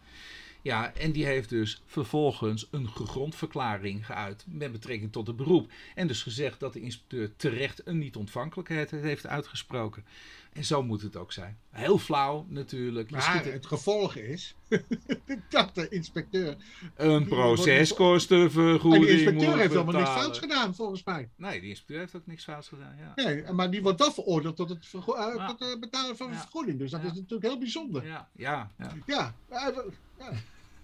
Ja, 0.63 0.95
en 0.95 1.13
die 1.13 1.25
heeft 1.25 1.49
dus 1.49 1.83
vervolgens 1.87 2.69
een 2.71 2.89
gegrondverklaring 2.89 4.07
geuit 4.07 4.45
met 4.49 4.73
betrekking 4.73 5.13
tot 5.13 5.27
het 5.27 5.37
beroep. 5.37 5.71
En 5.95 6.07
dus 6.07 6.23
gezegd 6.23 6.61
dat 6.61 6.73
de 6.73 6.81
inspecteur 6.81 7.37
terecht 7.37 7.87
een 7.87 7.99
niet-ontvankelijkheid 7.99 8.91
heeft 8.91 9.27
uitgesproken. 9.27 10.05
En 10.53 10.65
zo 10.65 10.83
moet 10.83 11.03
het 11.03 11.17
ook 11.17 11.33
zijn. 11.33 11.59
Heel 11.71 11.99
flauw 11.99 12.47
natuurlijk. 12.49 13.11
Je 13.11 13.17
Maar 13.17 13.45
het 13.45 13.67
gevolg 13.67 14.15
is 14.17 14.55
dat 15.49 15.75
de 15.75 15.89
inspecteur. 15.89 16.57
een 16.97 17.27
proceskostenvergoeding 17.27 18.95
En 19.05 19.09
die 19.11 19.17
inspecteur 19.25 19.49
moet 19.51 19.59
heeft 19.59 19.73
helemaal 19.73 19.95
niks 20.01 20.11
fouts 20.11 20.39
gedaan, 20.39 20.75
volgens 20.75 21.05
mij. 21.05 21.29
Nee, 21.37 21.61
die 21.61 21.69
inspecteur 21.69 21.99
heeft 21.99 22.17
ook 22.17 22.27
niks 22.27 22.45
fouts 22.45 22.69
gedaan. 22.69 22.97
Ja. 22.99 23.25
Nee, 23.25 23.53
maar 23.53 23.71
die 23.71 23.83
wordt 23.83 23.99
wel 23.99 24.13
veroordeeld 24.13 24.57
tot 24.57 24.69
het, 24.69 24.87
vergo- 24.87 25.15
eh, 25.15 25.47
tot 25.49 25.61
het 25.61 25.81
betalen 25.81 26.17
van 26.17 26.27
een 26.27 26.33
Ja. 26.33 26.41
vergoeding. 26.41 26.79
Dus 26.79 26.91
dat 26.91 27.01
Ja. 27.03 27.07
is 27.07 27.13
natuurlijk 27.15 27.43
heel 27.43 27.59
bijzonder. 27.59 28.07
Ja, 28.07 28.29
ja, 28.37 28.71
ja. 28.79 28.93
Ja, 29.07 29.35
eh, 29.49 29.77
ja. 30.19 30.33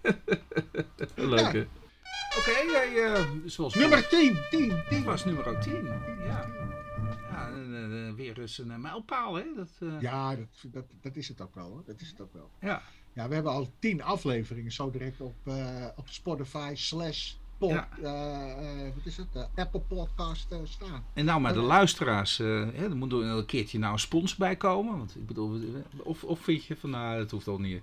leuk 1.14 1.52
hè. 1.52 1.66
Oké, 2.38 2.70
jij, 2.72 3.04
eh, 3.12 3.24
zoals 3.44 3.74
nummer 3.74 4.08
10, 4.08 4.38
10, 4.50 4.68
Dat 4.68 4.88
10. 4.88 5.04
was 5.04 5.24
nummer 5.24 5.60
10. 5.60 5.86
Ja, 6.26 6.50
eh, 7.64 8.14
weer 8.14 8.40
eens 8.40 8.59
een 8.59 8.70
eh, 8.70 8.76
mijlpaal 8.78 9.34
hè. 9.34 9.44
Dat, 9.56 9.68
eh, 9.80 10.00
Ja, 10.00 10.36
dat, 10.36 10.46
dat, 10.72 10.84
dat 11.00 11.16
is 11.16 11.28
het 11.28 11.40
ook 11.40 11.54
wel 11.54 11.68
hoor. 11.68 11.82
Dat 11.86 12.00
is 12.00 12.09
het 12.09 12.20
ook 12.20 12.32
wel. 12.32 12.50
ja. 12.61 12.82
Ja, 13.12 13.28
we 13.28 13.34
hebben 13.34 13.52
al 13.52 13.72
10 13.78 14.02
afleveringen 14.02 14.72
zo 14.72 14.90
direct 14.90 15.20
op, 15.20 15.34
op 15.96 16.09
Spotify 16.09 16.72
slash 16.74 17.32
pod, 17.59 17.70
Ja. 17.70 17.88
wat 18.94 19.04
is 19.06 19.16
het? 19.16 19.48
Apple 19.54 19.80
Podcast 19.80 20.54
staan. 20.64 21.04
En 21.14 21.24
nou, 21.24 21.40
maar 21.40 21.52
de 21.52 21.61
luisteraars, 21.61 22.38
hè, 22.38 22.72
er 22.72 22.96
moet 22.96 23.12
er 23.12 23.22
een 23.22 23.46
keertje 23.46 23.78
nou 23.78 23.92
een 23.92 23.98
spons 23.98 24.36
bij 24.36 24.56
komen. 24.56 24.96
Want 24.96 25.16
ik 25.16 25.26
bedoel, 25.26 25.61
of, 26.02 26.24
of 26.24 26.40
vind 26.40 26.64
je 26.64 26.76
van, 26.76 26.90
nou, 26.90 27.18
dat 27.18 27.30
hoeft 27.30 27.48
al 27.48 27.59
niet. 27.59 27.82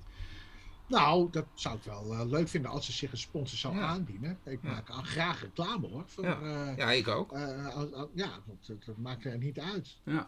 Nou, 0.88 1.27
dat 1.31 1.45
zou 1.53 1.75
ik 1.75 1.83
wel 1.83 2.13
eh, 2.13 2.25
leuk 2.29 2.47
vinden 2.47 2.71
als 2.71 2.86
ze 2.86 2.91
zich 2.91 3.11
een 3.11 3.17
sponsor 3.17 3.57
zou 3.57 3.75
Ja. 3.75 3.81
aanbieden. 3.81 4.38
Ik 4.43 4.59
Ja. 4.63 4.69
maak 4.69 4.89
al 4.89 5.01
graag 5.01 5.41
reclame 5.41 5.88
hoor. 5.88 6.03
Voor, 6.07 6.23
Ja. 6.23 6.39
eh, 6.41 6.77
Ja, 6.77 6.91
ik 6.91 7.07
ook. 7.07 7.31
eh, 7.33 7.39
ja, 8.13 8.29
want 8.45 8.67
dat, 8.67 8.86
dat 8.86 8.97
maakt 8.97 9.25
er 9.25 9.38
niet 9.38 9.59
uit. 9.59 9.97
Ja. 10.03 10.25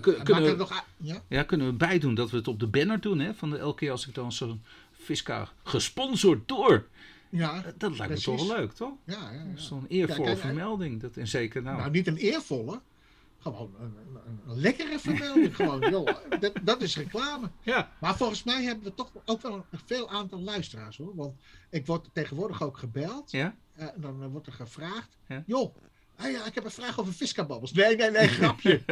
Kun- 0.00 0.22
Kunnen 0.22 0.44
we, 0.44 0.56
nog 0.56 0.84
ja? 0.96 1.22
ja, 1.28 1.42
kunnen 1.42 1.66
we 1.66 1.72
bijdoen 1.72 2.14
dat 2.14 2.30
we 2.30 2.36
het 2.36 2.48
op 2.48 2.60
de 2.60 2.66
banner 2.66 3.00
doen, 3.00 3.18
hè? 3.18 3.34
Van 3.34 3.50
de 3.50 3.58
elke 3.58 3.78
keer 3.78 3.90
als 3.90 4.06
ik 4.08 4.14
dan 4.14 4.32
zo'n 4.32 4.62
Visca 4.92 5.48
gesponsord 5.62 6.48
door. 6.48 6.86
Ja, 7.30 7.62
Dat 7.78 7.96
lijkt 7.98 8.14
me 8.14 8.20
toch 8.20 8.46
wel 8.46 8.56
leuk, 8.56 8.72
toch? 8.72 8.92
ja, 9.04 9.30
ja, 9.32 9.42
ja. 9.42 9.44
Zo'n 9.56 9.84
eervolle 9.88 10.36
vermelding. 10.36 11.00
Dat, 11.00 11.16
en 11.16 11.26
zeker 11.28 11.62
nou. 11.62 11.76
Nou, 11.78 11.90
niet 11.90 12.06
een 12.06 12.16
eervolle. 12.16 12.80
Gewoon 13.40 13.74
een, 13.78 13.96
een, 14.26 14.40
een 14.46 14.60
lekkere 14.60 14.98
vermelding. 14.98 15.56
gewoon, 15.56 15.90
joh, 15.90 16.06
dat, 16.40 16.52
dat 16.62 16.82
is 16.82 16.96
reclame. 16.96 17.50
ja. 17.62 17.92
Maar 18.00 18.16
volgens 18.16 18.42
mij 18.42 18.62
hebben 18.62 18.84
we 18.84 18.94
toch 18.94 19.10
ook 19.24 19.42
wel 19.42 19.54
een 19.54 19.78
veel 19.86 20.10
aantal 20.10 20.40
luisteraars 20.40 20.96
hoor. 20.96 21.14
Want 21.14 21.40
ik 21.70 21.86
word 21.86 22.08
tegenwoordig 22.12 22.62
ook 22.62 22.78
gebeld. 22.78 23.30
Ja? 23.30 23.56
en 23.74 23.92
dan 23.96 24.22
eh, 24.22 24.28
wordt 24.28 24.46
er 24.46 24.52
gevraagd. 24.52 25.16
Ja. 25.28 25.42
Joh, 25.46 25.76
ah 26.16 26.30
ja, 26.30 26.46
ik 26.46 26.54
heb 26.54 26.64
een 26.64 26.70
vraag 26.70 27.00
over 27.00 27.12
Viscababbels. 27.12 27.72
Nee, 27.72 27.96
nee, 27.96 28.10
nee, 28.10 28.28
grapje. 28.28 28.82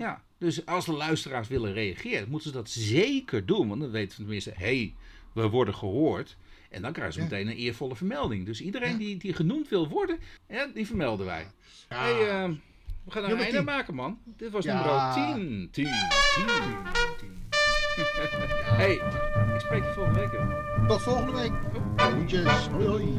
Ja, 0.00 0.22
dus 0.38 0.66
als 0.66 0.84
de 0.86 0.92
luisteraars 0.92 1.48
willen 1.48 1.72
reageren, 1.72 2.28
moeten 2.28 2.50
ze 2.50 2.56
dat 2.56 2.70
zeker 2.70 3.46
doen. 3.46 3.68
Want 3.68 3.80
dan 3.80 3.90
weten 3.90 4.10
ze 4.10 4.16
tenminste, 4.16 4.50
hé, 4.50 4.56
hey, 4.56 4.94
we 5.32 5.48
worden 5.48 5.74
gehoord. 5.74 6.36
En 6.70 6.82
dan 6.82 6.92
krijgen 6.92 7.14
ze 7.14 7.20
Ja. 7.20 7.24
meteen 7.24 7.46
een 7.48 7.56
eervolle 7.56 7.96
vermelding. 7.96 8.46
Dus 8.46 8.60
iedereen 8.60 8.90
Ja. 8.92 8.96
die, 8.98 9.16
die 9.16 9.32
genoemd 9.34 9.68
wil 9.68 9.88
worden, 9.88 10.18
ja, 10.48 10.66
die 10.74 10.86
vermelden 10.86 11.26
wij. 11.26 11.46
Ja. 11.88 11.96
Hey, 11.96 12.12
eh, 12.28 12.48
we 13.04 13.10
gaan 13.10 13.24
er 13.24 13.30
een 13.30 13.36
einde 13.38 13.56
10. 13.56 13.64
maken, 13.64 13.94
man. 13.94 14.18
Dit 14.36 14.50
was 14.50 14.64
Ja. 14.64 14.74
nummer 14.74 15.12
10. 15.34 15.68
10, 15.72 15.88
10. 16.42 16.78
hey, 18.64 18.92
ik 19.54 19.60
spreek 19.60 19.84
je 19.84 19.92
volgende 19.94 20.18
week. 20.20 20.30
weer. 20.30 20.86
Tot 20.88 21.02
volgende 21.02 21.32
week. 21.32 21.52
Groetjes. 21.96 22.66
Hoi, 22.66 22.86
hoi. 22.86 23.18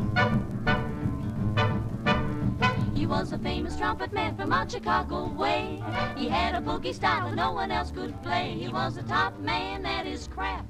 He 2.96 3.08
was 3.08 3.32
a 3.32 3.38
famous 3.44 3.76
trumpet 3.76 4.12
man 4.12 4.36
from 4.38 4.52
out 4.52 4.72
Chicago 4.72 5.34
way. 5.38 5.80
He 6.16 6.30
had 6.30 6.54
a 6.54 6.62
boogie 6.62 6.94
style 6.94 7.22
that 7.26 7.36
no 7.36 7.52
one 7.54 7.74
else 7.76 7.92
could 7.94 8.22
play. 8.22 8.56
He 8.60 8.70
was 8.72 8.98
a 8.98 9.04
top 9.04 9.34
man 9.44 9.86
at 9.86 10.06
his 10.06 10.28
craft. 10.28 10.66